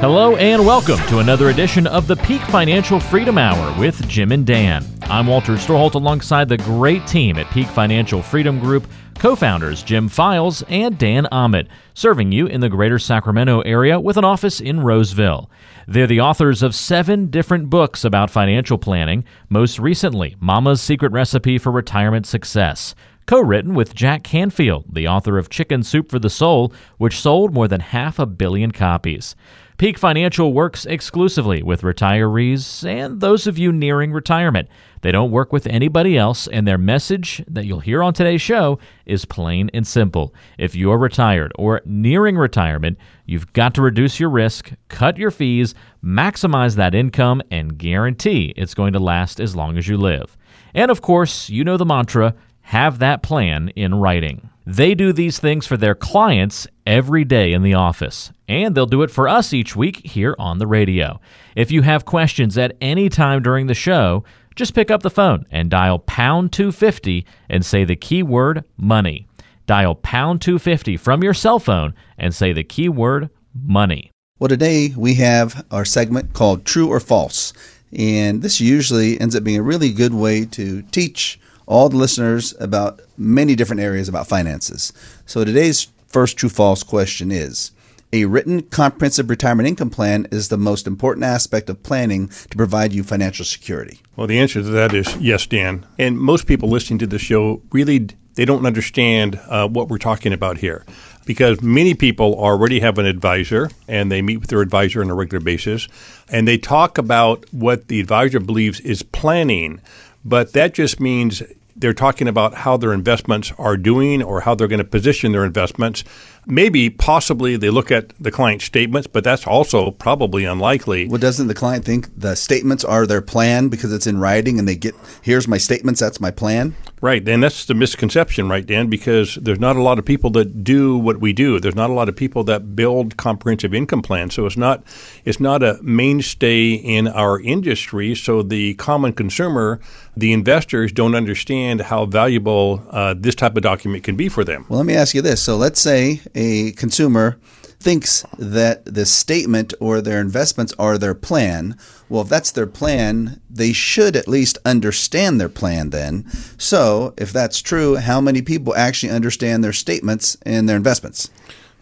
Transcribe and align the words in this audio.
Hello 0.00 0.34
and 0.36 0.64
welcome 0.64 0.96
to 1.08 1.18
another 1.18 1.50
edition 1.50 1.86
of 1.86 2.06
the 2.06 2.16
Peak 2.16 2.40
Financial 2.44 2.98
Freedom 2.98 3.36
Hour 3.36 3.78
with 3.78 4.08
Jim 4.08 4.32
and 4.32 4.46
Dan. 4.46 4.82
I'm 5.02 5.26
Walter 5.26 5.56
Storholt 5.56 5.94
alongside 5.94 6.48
the 6.48 6.56
great 6.56 7.06
team 7.06 7.36
at 7.36 7.50
Peak 7.50 7.66
Financial 7.66 8.22
Freedom 8.22 8.58
Group, 8.58 8.88
co 9.18 9.36
founders 9.36 9.82
Jim 9.82 10.08
Files 10.08 10.62
and 10.70 10.96
Dan 10.96 11.26
Ahmed, 11.26 11.68
serving 11.92 12.32
you 12.32 12.46
in 12.46 12.62
the 12.62 12.70
greater 12.70 12.98
Sacramento 12.98 13.60
area 13.60 14.00
with 14.00 14.16
an 14.16 14.24
office 14.24 14.58
in 14.58 14.80
Roseville. 14.80 15.50
They're 15.86 16.06
the 16.06 16.22
authors 16.22 16.62
of 16.62 16.74
seven 16.74 17.26
different 17.26 17.68
books 17.68 18.02
about 18.02 18.30
financial 18.30 18.78
planning, 18.78 19.24
most 19.50 19.78
recently, 19.78 20.34
Mama's 20.40 20.80
Secret 20.80 21.12
Recipe 21.12 21.58
for 21.58 21.70
Retirement 21.70 22.26
Success 22.26 22.94
co 23.30 23.40
written 23.40 23.74
with 23.74 23.94
Jack 23.94 24.24
Canfield, 24.24 24.86
the 24.92 25.06
author 25.06 25.38
of 25.38 25.48
Chicken 25.48 25.84
Soup 25.84 26.10
for 26.10 26.18
the 26.18 26.28
Soul, 26.28 26.72
which 26.98 27.20
sold 27.20 27.54
more 27.54 27.68
than 27.68 27.78
half 27.78 28.18
a 28.18 28.26
billion 28.26 28.72
copies. 28.72 29.36
Peak 29.80 29.96
Financial 29.96 30.52
works 30.52 30.84
exclusively 30.84 31.62
with 31.62 31.80
retirees 31.80 32.86
and 32.86 33.18
those 33.22 33.46
of 33.46 33.56
you 33.56 33.72
nearing 33.72 34.12
retirement. 34.12 34.68
They 35.00 35.10
don't 35.10 35.30
work 35.30 35.54
with 35.54 35.66
anybody 35.66 36.18
else, 36.18 36.46
and 36.46 36.68
their 36.68 36.76
message 36.76 37.42
that 37.48 37.64
you'll 37.64 37.80
hear 37.80 38.02
on 38.02 38.12
today's 38.12 38.42
show 38.42 38.78
is 39.06 39.24
plain 39.24 39.70
and 39.72 39.86
simple. 39.86 40.34
If 40.58 40.74
you're 40.74 40.98
retired 40.98 41.52
or 41.54 41.80
nearing 41.86 42.36
retirement, 42.36 42.98
you've 43.24 43.54
got 43.54 43.72
to 43.76 43.80
reduce 43.80 44.20
your 44.20 44.28
risk, 44.28 44.70
cut 44.88 45.16
your 45.16 45.30
fees, 45.30 45.74
maximize 46.04 46.76
that 46.76 46.94
income, 46.94 47.40
and 47.50 47.78
guarantee 47.78 48.52
it's 48.58 48.74
going 48.74 48.92
to 48.92 48.98
last 48.98 49.40
as 49.40 49.56
long 49.56 49.78
as 49.78 49.88
you 49.88 49.96
live. 49.96 50.36
And 50.74 50.90
of 50.90 51.00
course, 51.00 51.48
you 51.48 51.64
know 51.64 51.78
the 51.78 51.86
mantra 51.86 52.34
have 52.70 53.00
that 53.00 53.20
plan 53.20 53.68
in 53.70 53.92
writing. 53.96 54.48
They 54.64 54.94
do 54.94 55.12
these 55.12 55.40
things 55.40 55.66
for 55.66 55.76
their 55.76 55.96
clients 55.96 56.68
every 56.86 57.24
day 57.24 57.52
in 57.52 57.64
the 57.64 57.74
office, 57.74 58.30
and 58.46 58.76
they'll 58.76 58.86
do 58.86 59.02
it 59.02 59.10
for 59.10 59.26
us 59.26 59.52
each 59.52 59.74
week 59.74 60.06
here 60.06 60.36
on 60.38 60.58
the 60.58 60.68
radio. 60.68 61.20
If 61.56 61.72
you 61.72 61.82
have 61.82 62.04
questions 62.04 62.56
at 62.56 62.76
any 62.80 63.08
time 63.08 63.42
during 63.42 63.66
the 63.66 63.74
show, 63.74 64.22
just 64.54 64.72
pick 64.72 64.88
up 64.88 65.02
the 65.02 65.10
phone 65.10 65.46
and 65.50 65.68
dial 65.68 65.98
pound 65.98 66.52
250 66.52 67.26
and 67.48 67.66
say 67.66 67.82
the 67.82 67.96
keyword 67.96 68.62
money. 68.76 69.26
Dial 69.66 69.96
pound 69.96 70.40
250 70.40 70.96
from 70.96 71.24
your 71.24 71.34
cell 71.34 71.58
phone 71.58 71.92
and 72.18 72.32
say 72.32 72.52
the 72.52 72.62
keyword 72.62 73.30
money. 73.52 74.12
Well, 74.38 74.48
today 74.48 74.94
we 74.96 75.14
have 75.14 75.66
our 75.72 75.84
segment 75.84 76.34
called 76.34 76.64
True 76.64 76.86
or 76.86 77.00
False. 77.00 77.52
And 77.92 78.42
this 78.42 78.60
usually 78.60 79.20
ends 79.20 79.34
up 79.34 79.42
being 79.42 79.58
a 79.58 79.62
really 79.64 79.92
good 79.92 80.14
way 80.14 80.44
to 80.44 80.82
teach 80.82 81.40
all 81.70 81.88
the 81.88 81.96
listeners 81.96 82.52
about 82.58 83.00
many 83.16 83.54
different 83.54 83.80
areas 83.80 84.08
about 84.08 84.26
finances. 84.26 84.92
So 85.24 85.44
today's 85.44 85.86
first 86.08 86.36
true 86.36 86.48
false 86.48 86.82
question 86.82 87.30
is 87.30 87.70
a 88.12 88.24
written 88.24 88.62
comprehensive 88.62 89.30
retirement 89.30 89.68
income 89.68 89.88
plan 89.88 90.26
is 90.32 90.48
the 90.48 90.56
most 90.56 90.88
important 90.88 91.24
aspect 91.24 91.70
of 91.70 91.80
planning 91.84 92.26
to 92.28 92.56
provide 92.56 92.92
you 92.92 93.04
financial 93.04 93.44
security. 93.44 94.00
Well, 94.16 94.26
the 94.26 94.40
answer 94.40 94.60
to 94.60 94.68
that 94.68 94.92
is 94.92 95.16
yes, 95.18 95.46
Dan. 95.46 95.86
And 95.96 96.18
most 96.18 96.48
people 96.48 96.68
listening 96.68 96.98
to 96.98 97.06
the 97.06 97.20
show 97.20 97.62
really 97.70 98.08
they 98.34 98.44
don't 98.44 98.66
understand 98.66 99.40
uh, 99.46 99.68
what 99.68 99.88
we're 99.88 99.98
talking 99.98 100.32
about 100.32 100.58
here 100.58 100.84
because 101.24 101.62
many 101.62 101.94
people 101.94 102.34
already 102.34 102.80
have 102.80 102.98
an 102.98 103.06
advisor 103.06 103.70
and 103.86 104.10
they 104.10 104.22
meet 104.22 104.38
with 104.38 104.50
their 104.50 104.60
advisor 104.60 105.02
on 105.02 105.10
a 105.10 105.14
regular 105.14 105.44
basis 105.44 105.86
and 106.30 106.48
they 106.48 106.58
talk 106.58 106.98
about 106.98 107.44
what 107.52 107.86
the 107.86 108.00
advisor 108.00 108.40
believes 108.40 108.80
is 108.80 109.02
planning 109.04 109.80
but 110.24 110.52
that 110.52 110.74
just 110.74 111.00
means 111.00 111.42
they're 111.80 111.94
talking 111.94 112.28
about 112.28 112.54
how 112.54 112.76
their 112.76 112.92
investments 112.92 113.52
are 113.58 113.76
doing 113.76 114.22
or 114.22 114.42
how 114.42 114.54
they're 114.54 114.68
going 114.68 114.78
to 114.78 114.84
position 114.84 115.32
their 115.32 115.44
investments. 115.44 116.04
Maybe, 116.46 116.88
possibly, 116.90 117.56
they 117.56 117.70
look 117.70 117.90
at 117.90 118.12
the 118.20 118.30
client 118.30 118.62
statements, 118.62 119.06
but 119.06 119.24
that's 119.24 119.46
also 119.46 119.90
probably 119.90 120.44
unlikely. 120.44 121.08
Well, 121.08 121.18
doesn't 121.18 121.48
the 121.48 121.54
client 121.54 121.84
think 121.84 122.08
the 122.16 122.34
statements 122.34 122.84
are 122.84 123.06
their 123.06 123.22
plan 123.22 123.68
because 123.68 123.92
it's 123.92 124.06
in 124.06 124.18
writing 124.18 124.58
and 124.58 124.68
they 124.68 124.76
get, 124.76 124.94
here's 125.22 125.48
my 125.48 125.58
statements, 125.58 126.00
that's 126.00 126.20
my 126.20 126.30
plan? 126.30 126.74
Right, 127.02 127.26
and 127.26 127.42
that's 127.42 127.64
the 127.64 127.72
misconception, 127.72 128.50
right, 128.50 128.66
Dan? 128.66 128.88
Because 128.88 129.36
there's 129.36 129.58
not 129.58 129.74
a 129.76 129.82
lot 129.82 129.98
of 129.98 130.04
people 130.04 130.28
that 130.30 130.62
do 130.62 130.98
what 130.98 131.18
we 131.18 131.32
do. 131.32 131.58
There's 131.58 131.74
not 131.74 131.88
a 131.88 131.94
lot 131.94 132.10
of 132.10 132.16
people 132.16 132.44
that 132.44 132.76
build 132.76 133.16
comprehensive 133.16 133.72
income 133.72 134.02
plans. 134.02 134.34
So 134.34 134.44
it's 134.44 134.58
not 134.58 134.84
it's 135.24 135.40
not 135.40 135.62
a 135.62 135.78
mainstay 135.82 136.72
in 136.72 137.08
our 137.08 137.40
industry. 137.40 138.14
So 138.14 138.42
the 138.42 138.74
common 138.74 139.14
consumer, 139.14 139.80
the 140.14 140.34
investors, 140.34 140.92
don't 140.92 141.14
understand 141.14 141.80
how 141.80 142.04
valuable 142.04 142.86
uh, 142.90 143.14
this 143.16 143.34
type 143.34 143.56
of 143.56 143.62
document 143.62 144.04
can 144.04 144.16
be 144.16 144.28
for 144.28 144.44
them. 144.44 144.66
Well, 144.68 144.80
let 144.80 144.86
me 144.86 144.94
ask 144.94 145.14
you 145.14 145.22
this. 145.22 145.42
So 145.42 145.56
let's 145.56 145.80
say 145.80 146.20
a 146.34 146.72
consumer 146.72 147.38
thinks 147.80 148.24
that 148.38 148.84
the 148.84 149.06
statement 149.06 149.72
or 149.80 150.00
their 150.00 150.20
investments 150.20 150.74
are 150.78 150.98
their 150.98 151.14
plan. 151.14 151.76
Well, 152.08 152.22
if 152.22 152.28
that's 152.28 152.50
their 152.50 152.66
plan, 152.66 153.40
they 153.48 153.72
should 153.72 154.16
at 154.16 154.28
least 154.28 154.58
understand 154.64 155.40
their 155.40 155.48
plan 155.48 155.90
then. 155.90 156.30
So, 156.58 157.14
if 157.16 157.32
that's 157.32 157.60
true, 157.60 157.96
how 157.96 158.20
many 158.20 158.42
people 158.42 158.76
actually 158.76 159.12
understand 159.12 159.64
their 159.64 159.72
statements 159.72 160.36
and 160.42 160.68
their 160.68 160.76
investments? 160.76 161.30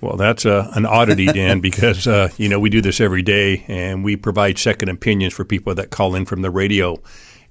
Well, 0.00 0.16
that's 0.16 0.46
uh, 0.46 0.70
an 0.74 0.86
oddity, 0.86 1.26
Dan, 1.26 1.60
because 1.60 2.06
uh, 2.06 2.28
you 2.36 2.48
know 2.48 2.60
we 2.60 2.70
do 2.70 2.80
this 2.80 3.00
every 3.00 3.22
day, 3.22 3.64
and 3.66 4.04
we 4.04 4.16
provide 4.16 4.58
second 4.58 4.88
opinions 4.90 5.34
for 5.34 5.44
people 5.44 5.74
that 5.74 5.90
call 5.90 6.14
in 6.14 6.24
from 6.24 6.42
the 6.42 6.50
radio. 6.50 7.00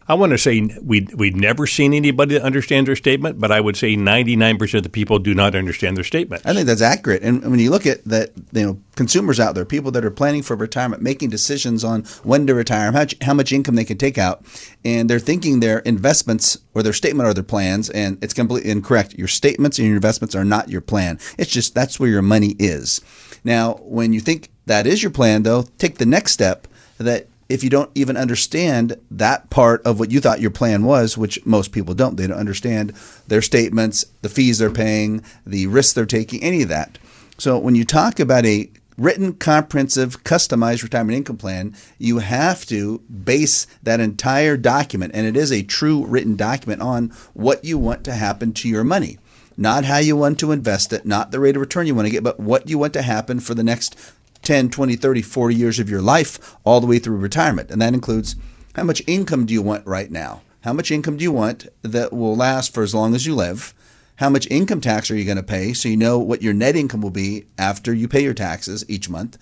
I 0.10 0.14
want 0.14 0.32
to 0.32 0.38
say 0.38 0.62
we 0.82 1.08
we've 1.14 1.36
never 1.36 1.68
seen 1.68 1.94
anybody 1.94 2.36
that 2.36 2.44
understands 2.44 2.88
their 2.88 2.96
statement, 2.96 3.40
but 3.40 3.52
I 3.52 3.60
would 3.60 3.76
say 3.76 3.96
99% 3.96 4.74
of 4.76 4.84
the 4.84 4.90
people 4.90 5.20
do 5.20 5.36
not 5.36 5.54
understand 5.54 5.98
their 5.98 6.06
statement. 6.06 6.46
I 6.46 6.54
think 6.54 6.66
that's 6.66 6.82
accurate. 6.82 7.24
And 7.24 7.44
when 7.44 7.60
you 7.60 7.70
look 7.70 7.86
at 7.86 8.06
that, 8.06 8.32
you 8.54 8.66
know, 8.66 8.80
consumers 8.96 9.40
out 9.40 9.54
there, 9.54 9.66
people 9.66 9.92
that 9.92 10.06
are 10.06 10.12
planning 10.12 10.44
for 10.44 10.56
retirement, 10.56 11.02
making 11.02 11.30
decisions 11.30 11.84
on 11.84 12.04
when 12.24 12.48
to 12.48 12.56
retire, 12.56 12.86
how 12.86 13.00
much, 13.00 13.16
how 13.22 13.34
much 13.34 13.52
income 13.52 13.76
they 13.76 13.84
can 13.84 13.98
take 13.98 14.18
out, 14.18 14.46
and 14.86 15.10
they're 15.10 15.20
thinking 15.20 15.60
their 15.60 15.80
investments 15.80 16.58
or 16.74 16.84
their 16.84 16.94
statement 16.94 17.28
are 17.28 17.34
their 17.34 17.44
plans, 17.44 17.90
and 17.90 18.18
it's 18.24 18.34
completely 18.34 18.72
incorrect. 18.72 19.14
Your 19.16 19.28
statements 19.28 19.78
and 19.78 19.88
your 19.88 19.98
investments 19.98 20.36
are 20.36 20.46
not 20.46 20.70
your 20.70 20.82
plan. 20.82 21.20
It's 21.38 21.52
just 21.52 21.76
that's 21.76 22.00
where 22.00 22.10
your 22.10 22.22
money 22.22 22.56
is. 22.60 23.02
Now, 23.44 23.74
when 23.82 24.14
you 24.14 24.22
think 24.22 24.50
that 24.68 24.88
is 24.88 25.04
your 25.04 25.12
plan, 25.12 25.44
though, 25.44 25.64
take 25.78 25.98
the 25.98 26.06
next 26.06 26.32
step 26.32 26.68
that 26.98 27.28
if 27.50 27.64
you 27.64 27.70
don't 27.70 27.92
even 27.96 28.18
understand 28.18 28.98
that 29.12 29.50
part 29.50 29.82
of 29.86 30.00
what 30.00 30.12
you 30.12 30.20
thought 30.20 30.42
your 30.42 30.52
plan 30.52 30.84
was, 30.84 31.18
which 31.18 31.44
most 31.46 31.72
people 31.72 31.94
don't. 31.94 32.18
They 32.18 32.28
don't 32.28 32.38
understand 32.38 32.94
their 33.28 33.42
statements, 33.42 34.06
the 34.22 34.30
fees 34.30 34.58
they're 34.58 34.70
paying, 34.70 35.24
the 35.46 35.68
risks 35.68 35.94
they're 35.94 36.06
taking, 36.06 36.44
any 36.44 36.62
of 36.62 36.70
that. 36.70 36.98
So 37.38 37.58
when 37.58 37.76
you 37.76 37.86
talk 37.86 38.20
about 38.20 38.46
a 38.46 38.70
written, 38.98 39.34
comprehensive, 39.34 40.24
customized 40.24 40.84
retirement 40.84 41.16
income 41.16 41.38
plan, 41.38 41.76
you 42.00 42.18
have 42.18 42.66
to 42.66 43.00
base 43.00 43.68
that 43.84 44.00
entire 44.00 44.58
document, 44.58 45.14
and 45.14 45.28
it 45.28 45.38
is 45.38 45.52
a 45.52 45.64
true 45.64 46.06
written 46.06 46.36
document, 46.36 46.82
on 46.82 47.10
what 47.34 47.64
you 47.64 47.78
want 47.78 48.04
to 48.06 48.14
happen 48.14 48.54
to 48.54 48.68
your 48.68 48.84
money. 48.84 49.20
Not 49.56 49.86
how 49.86 49.98
you 49.98 50.16
want 50.16 50.40
to 50.40 50.52
invest 50.52 50.94
it, 50.94 51.06
not 51.06 51.32
the 51.32 51.40
rate 51.40 51.56
of 51.56 51.62
return 51.62 51.88
you 51.88 51.96
want 51.96 52.08
to 52.08 52.12
get, 52.12 52.24
but 52.24 52.40
what 52.40 52.70
you 52.70 52.78
want 52.78 52.94
to 52.94 53.02
happen 53.02 53.40
for 53.40 53.56
the 53.56 53.64
next 53.64 53.96
10, 54.44 54.70
20, 54.70 54.96
30, 54.96 55.22
40 55.22 55.56
years 55.56 55.80
of 55.80 55.90
your 55.90 56.02
life 56.02 56.56
all 56.64 56.80
the 56.80 56.88
way 56.88 57.00
through 57.00 57.18
retirement. 57.18 57.72
And 57.72 57.82
that 57.82 57.94
includes 57.94 58.36
how 58.76 58.84
much 58.84 59.02
income 59.08 59.46
do 59.46 59.54
you 59.54 59.62
want 59.62 59.86
right 59.86 60.12
now? 60.12 60.42
How 60.62 60.74
much 60.74 60.92
income 60.92 61.18
do 61.18 61.24
you 61.24 61.32
want 61.32 61.68
that 61.82 62.12
will 62.14 62.36
last 62.36 62.74
for 62.74 62.84
as 62.84 62.94
long 62.94 63.16
as 63.16 63.26
you 63.26 63.36
live? 63.36 63.74
How 64.18 64.30
much 64.30 64.48
income 64.50 64.82
tax 64.82 65.12
are 65.12 65.16
you 65.16 65.26
going 65.26 65.38
to 65.38 65.44
pay 65.44 65.74
so 65.74 65.90
you 65.90 65.98
know 65.98 66.18
what 66.20 66.42
your 66.42 66.54
net 66.54 66.76
income 66.76 67.02
will 67.02 67.12
be 67.12 67.46
after 67.58 67.94
you 67.94 68.08
pay 68.08 68.24
your 68.24 68.34
taxes 68.34 68.84
each 68.90 69.10
month? 69.10 69.38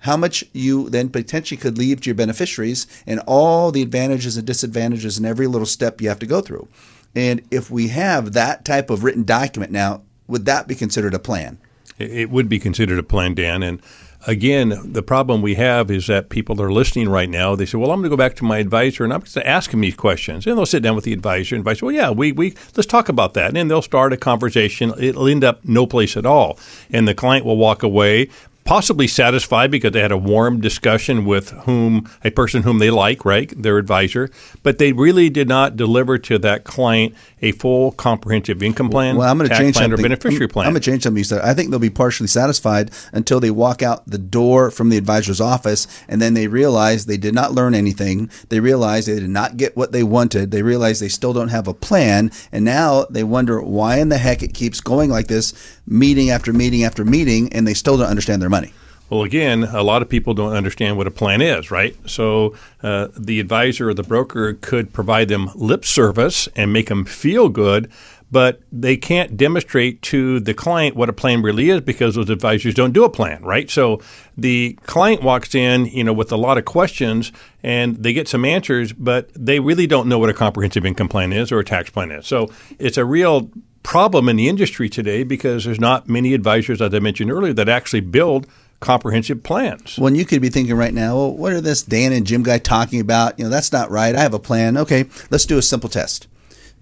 How 0.00 0.16
much 0.16 0.44
you 0.52 0.90
then 0.90 1.08
potentially 1.08 1.56
could 1.56 1.78
leave 1.78 2.00
to 2.02 2.06
your 2.06 2.14
beneficiaries 2.14 2.86
and 3.06 3.20
all 3.26 3.70
the 3.70 3.82
advantages 3.82 4.36
and 4.36 4.46
disadvantages 4.46 5.18
in 5.18 5.24
every 5.24 5.46
little 5.46 5.66
step 5.66 6.00
you 6.00 6.08
have 6.08 6.18
to 6.18 6.26
go 6.26 6.40
through. 6.40 6.68
And 7.14 7.42
if 7.50 7.70
we 7.70 7.88
have 7.88 8.32
that 8.32 8.64
type 8.64 8.90
of 8.90 9.04
written 9.04 9.24
document 9.24 9.72
now, 9.72 10.02
would 10.26 10.46
that 10.46 10.66
be 10.66 10.74
considered 10.74 11.14
a 11.14 11.18
plan? 11.18 11.58
It 11.98 12.30
would 12.30 12.48
be 12.48 12.58
considered 12.58 12.98
a 12.98 13.02
plan, 13.02 13.34
Dan. 13.34 13.62
And 13.62 13.80
again, 14.26 14.92
the 14.92 15.02
problem 15.02 15.42
we 15.42 15.54
have 15.54 15.90
is 15.90 16.06
that 16.06 16.28
people 16.28 16.60
are 16.60 16.72
listening 16.72 17.08
right 17.08 17.28
now. 17.28 17.54
They 17.54 17.66
say, 17.66 17.78
"Well, 17.78 17.90
I'm 17.90 18.00
going 18.00 18.10
to 18.10 18.10
go 18.10 18.16
back 18.16 18.36
to 18.36 18.44
my 18.44 18.58
advisor 18.58 19.04
and 19.04 19.12
I'm 19.12 19.20
going 19.20 19.30
to 19.30 19.46
ask 19.46 19.72
him 19.72 19.80
these 19.80 19.94
questions." 19.94 20.46
And 20.46 20.56
they'll 20.56 20.66
sit 20.66 20.82
down 20.82 20.94
with 20.94 21.04
the 21.04 21.12
advisor, 21.12 21.54
and 21.54 21.60
advisor, 21.60 21.86
"Well, 21.86 21.94
yeah, 21.94 22.10
we 22.10 22.32
we 22.32 22.54
let's 22.76 22.86
talk 22.86 23.08
about 23.08 23.34
that." 23.34 23.56
And 23.56 23.70
they'll 23.70 23.82
start 23.82 24.12
a 24.12 24.16
conversation. 24.16 24.92
It'll 24.98 25.28
end 25.28 25.44
up 25.44 25.64
no 25.64 25.86
place 25.86 26.16
at 26.16 26.26
all, 26.26 26.58
and 26.90 27.06
the 27.06 27.14
client 27.14 27.44
will 27.44 27.56
walk 27.56 27.82
away 27.82 28.28
possibly 28.64 29.06
satisfied 29.06 29.70
because 29.70 29.92
they 29.92 30.00
had 30.00 30.12
a 30.12 30.16
warm 30.16 30.60
discussion 30.60 31.24
with 31.24 31.50
whom 31.50 32.10
a 32.24 32.30
person 32.30 32.62
whom 32.62 32.78
they 32.78 32.90
like, 32.90 33.24
right, 33.24 33.52
their 33.62 33.78
advisor, 33.78 34.30
but 34.62 34.78
they 34.78 34.92
really 34.92 35.28
did 35.28 35.48
not 35.48 35.76
deliver 35.76 36.18
to 36.18 36.38
that 36.38 36.64
client 36.64 37.14
a 37.42 37.52
full 37.52 37.92
comprehensive 37.92 38.62
income 38.62 38.88
plan, 38.88 39.16
well, 39.16 39.28
I'm 39.28 39.36
going 39.36 39.50
to 39.50 39.56
change 39.56 39.76
plan, 39.76 39.90
something. 39.90 40.00
or 40.00 40.08
beneficiary 40.08 40.48
plan. 40.48 40.66
I'm 40.66 40.72
going 40.72 40.80
to 40.80 40.90
change 40.90 41.02
something 41.02 41.18
you 41.18 41.24
said. 41.24 41.42
I 41.42 41.52
think 41.52 41.70
they'll 41.70 41.78
be 41.78 41.90
partially 41.90 42.26
satisfied 42.26 42.90
until 43.12 43.38
they 43.38 43.50
walk 43.50 43.82
out 43.82 44.06
the 44.06 44.18
door 44.18 44.70
from 44.70 44.88
the 44.88 44.96
advisor's 44.96 45.40
office, 45.42 45.86
and 46.08 46.22
then 46.22 46.32
they 46.32 46.48
realize 46.48 47.04
they 47.04 47.18
did 47.18 47.34
not 47.34 47.52
learn 47.52 47.74
anything. 47.74 48.30
They 48.48 48.60
realize 48.60 49.04
they 49.04 49.20
did 49.20 49.28
not 49.28 49.58
get 49.58 49.76
what 49.76 49.92
they 49.92 50.02
wanted. 50.02 50.50
They 50.50 50.62
realize 50.62 51.00
they 51.00 51.08
still 51.08 51.34
don't 51.34 51.48
have 51.48 51.68
a 51.68 51.74
plan, 51.74 52.30
and 52.50 52.64
now 52.64 53.04
they 53.10 53.24
wonder 53.24 53.60
why 53.60 53.98
in 53.98 54.08
the 54.08 54.18
heck 54.18 54.42
it 54.42 54.54
keeps 54.54 54.80
going 54.80 55.10
like 55.10 55.26
this, 55.26 55.52
meeting 55.86 56.30
after 56.30 56.52
meeting 56.52 56.84
after 56.84 57.04
meeting, 57.04 57.52
and 57.52 57.66
they 57.66 57.74
still 57.74 57.96
don't 57.96 58.08
understand 58.08 58.40
their 58.40 58.50
money. 58.50 58.72
Well, 59.10 59.22
again, 59.22 59.64
a 59.64 59.82
lot 59.82 60.00
of 60.00 60.08
people 60.08 60.32
don't 60.32 60.54
understand 60.54 60.96
what 60.96 61.06
a 61.06 61.10
plan 61.10 61.42
is, 61.42 61.70
right? 61.70 61.94
So 62.08 62.54
uh, 62.82 63.08
the 63.16 63.38
advisor 63.38 63.90
or 63.90 63.94
the 63.94 64.02
broker 64.02 64.54
could 64.54 64.92
provide 64.92 65.28
them 65.28 65.50
lip 65.54 65.84
service 65.84 66.48
and 66.56 66.72
make 66.72 66.88
them 66.88 67.04
feel 67.04 67.50
good, 67.50 67.90
but 68.30 68.62
they 68.72 68.96
can't 68.96 69.36
demonstrate 69.36 70.00
to 70.02 70.40
the 70.40 70.54
client 70.54 70.96
what 70.96 71.10
a 71.10 71.12
plan 71.12 71.42
really 71.42 71.68
is 71.68 71.82
because 71.82 72.14
those 72.14 72.30
advisors 72.30 72.74
don't 72.74 72.92
do 72.92 73.04
a 73.04 73.10
plan, 73.10 73.42
right? 73.44 73.70
So 73.70 74.00
the 74.38 74.78
client 74.86 75.22
walks 75.22 75.54
in, 75.54 75.86
you 75.86 76.02
know, 76.02 76.14
with 76.14 76.32
a 76.32 76.36
lot 76.36 76.56
of 76.56 76.64
questions 76.64 77.30
and 77.62 77.96
they 77.96 78.14
get 78.14 78.26
some 78.26 78.44
answers, 78.44 78.94
but 78.94 79.30
they 79.34 79.60
really 79.60 79.86
don't 79.86 80.08
know 80.08 80.18
what 80.18 80.30
a 80.30 80.34
comprehensive 80.34 80.86
income 80.86 81.08
plan 81.08 81.32
is 81.32 81.52
or 81.52 81.60
a 81.60 81.64
tax 81.64 81.90
plan 81.90 82.10
is. 82.10 82.26
So 82.26 82.50
it's 82.78 82.96
a 82.96 83.04
real 83.04 83.50
problem 83.84 84.28
in 84.28 84.34
the 84.34 84.48
industry 84.48 84.88
today 84.88 85.22
because 85.22 85.64
there's 85.64 85.78
not 85.78 86.08
many 86.08 86.34
advisors, 86.34 86.82
as 86.82 86.92
I 86.92 86.98
mentioned 86.98 87.30
earlier, 87.30 87.52
that 87.52 87.68
actually 87.68 88.00
build 88.00 88.48
comprehensive 88.80 89.44
plans. 89.44 89.96
Well, 89.98 90.14
you 90.14 90.24
could 90.24 90.42
be 90.42 90.48
thinking 90.48 90.74
right 90.74 90.92
now, 90.92 91.14
well, 91.14 91.36
what 91.36 91.52
are 91.52 91.60
this 91.60 91.82
Dan 91.82 92.12
and 92.12 92.26
Jim 92.26 92.42
guy 92.42 92.58
talking 92.58 93.00
about? 93.00 93.38
You 93.38 93.44
know, 93.44 93.50
that's 93.50 93.72
not 93.72 93.90
right. 93.90 94.16
I 94.16 94.20
have 94.20 94.34
a 94.34 94.40
plan. 94.40 94.76
Okay, 94.76 95.04
let's 95.30 95.46
do 95.46 95.58
a 95.58 95.62
simple 95.62 95.88
test. 95.88 96.26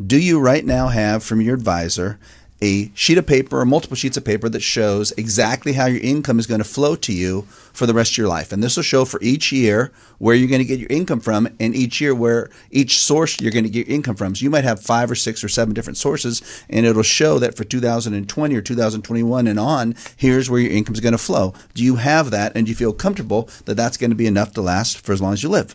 Do 0.05 0.19
you 0.19 0.41
right 0.41 0.65
now 0.65 0.89
have 0.89 1.23
from 1.23 1.43
your 1.43 1.55
advisor 1.55 2.19
a 2.63 2.93
sheet 2.95 3.19
of 3.19 3.27
paper 3.27 3.61
or 3.61 3.67
multiple 3.67 3.97
sheets 3.97 4.17
of 4.17 4.25
paper 4.25 4.49
that 4.49 4.61
shows 4.61 5.11
exactly 5.13 5.73
how 5.73 5.87
your 5.87 6.01
income 6.01 6.39
is 6.39 6.47
going 6.47 6.61
to 6.61 6.65
flow 6.65 6.95
to 6.95 7.13
you 7.13 7.43
for 7.73 7.87
the 7.87 7.93
rest 7.93 8.13
of 8.13 8.19
your 8.19 8.29
life. 8.29 8.53
And 8.53 8.63
this 8.63 8.77
will 8.77 8.85
show 8.85 9.05
for 9.05 9.21
each 9.21 9.51
year 9.51 9.93
where 10.19 10.37
you're 10.37 10.49
going 10.49 10.61
to 10.61 10.65
get 10.65 10.79
your 10.79 10.89
income 10.89 11.19
from 11.19 11.49
and 11.59 11.75
each 11.75 12.01
year 12.01 12.15
where 12.15 12.51
each 12.71 12.99
source 12.99 13.41
you're 13.41 13.51
going 13.51 13.65
to 13.65 13.71
get 13.71 13.89
your 13.89 13.97
income 13.97 14.15
from. 14.15 14.37
So 14.37 14.45
you 14.45 14.51
might 14.51 14.63
have 14.63 14.81
five 14.81 15.11
or 15.11 15.17
six 15.17 15.43
or 15.43 15.49
seven 15.49 15.75
different 15.75 15.97
sources 15.97 16.41
and 16.71 16.87
it'll 16.87 17.03
show 17.03 17.41
that 17.41 17.57
for 17.57 17.65
2020 17.65 18.55
or 18.55 18.63
2021 18.63 19.47
and 19.49 19.59
on, 19.59 19.97
here's 20.17 20.49
where 20.49 20.61
your 20.61 20.71
income 20.73 20.95
is 20.95 21.01
going 21.01 21.13
to 21.13 21.19
flow. 21.19 21.55
Do 21.75 21.83
you 21.83 21.97
have 21.97 22.31
that 22.31 22.53
and 22.55 22.67
do 22.67 22.71
you 22.71 22.77
feel 22.77 22.93
comfortable 22.93 23.49
that 23.65 23.75
that's 23.75 23.97
going 23.97 24.11
to 24.11 24.17
be 24.17 24.27
enough 24.29 24.53
to 24.53 24.63
last 24.63 25.05
for 25.05 25.13
as 25.13 25.21
long 25.21 25.33
as 25.33 25.43
you 25.43 25.49
live? 25.49 25.75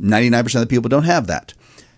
99% 0.00 0.54
of 0.56 0.60
the 0.62 0.66
people 0.66 0.88
don't 0.88 1.04
have 1.04 1.28
that. 1.28 1.54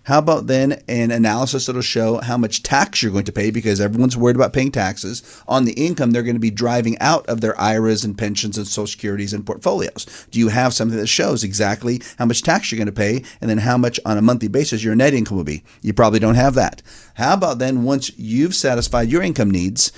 How 0.07 0.19
about 0.19 0.47
then 0.47 0.81
an 0.87 1.11
analysis 1.11 1.65
that'll 1.65 1.81
show 1.81 2.21
how 2.21 2.37
much 2.37 2.63
tax 2.63 3.03
you're 3.03 3.11
going 3.11 3.25
to 3.25 3.33
pay 3.33 3.51
because 3.51 3.81
everyone's 3.81 4.15
worried 4.15 4.37
about 4.37 4.53
paying 4.53 4.71
taxes 4.71 5.21
on 5.49 5.65
the 5.65 5.73
income 5.73 6.11
they're 6.11 6.23
going 6.23 6.37
to 6.37 6.39
be 6.39 6.49
driving 6.49 6.97
out 6.99 7.27
of 7.27 7.41
their 7.41 7.59
IRAs 7.59 8.05
and 8.05 8.17
pensions 8.17 8.57
and 8.57 8.65
social 8.65 8.87
securities 8.87 9.33
and 9.33 9.45
portfolios? 9.45 10.05
Do 10.31 10.39
you 10.39 10.47
have 10.47 10.73
something 10.73 10.97
that 10.97 11.07
shows 11.07 11.43
exactly 11.43 12.01
how 12.17 12.23
much 12.23 12.41
tax 12.41 12.71
you're 12.71 12.77
going 12.77 12.85
to 12.85 12.93
pay 12.93 13.21
and 13.41 13.49
then 13.49 13.57
how 13.57 13.77
much 13.77 13.99
on 14.05 14.17
a 14.17 14.21
monthly 14.21 14.47
basis 14.47 14.81
your 14.81 14.95
net 14.95 15.13
income 15.13 15.35
will 15.35 15.43
be? 15.43 15.65
You 15.81 15.93
probably 15.93 16.19
don't 16.19 16.35
have 16.35 16.53
that. 16.53 16.81
How 17.15 17.33
about 17.33 17.59
then 17.59 17.83
once 17.83 18.17
you've 18.17 18.55
satisfied 18.55 19.09
your 19.09 19.23
income 19.23 19.51
needs, 19.51 19.91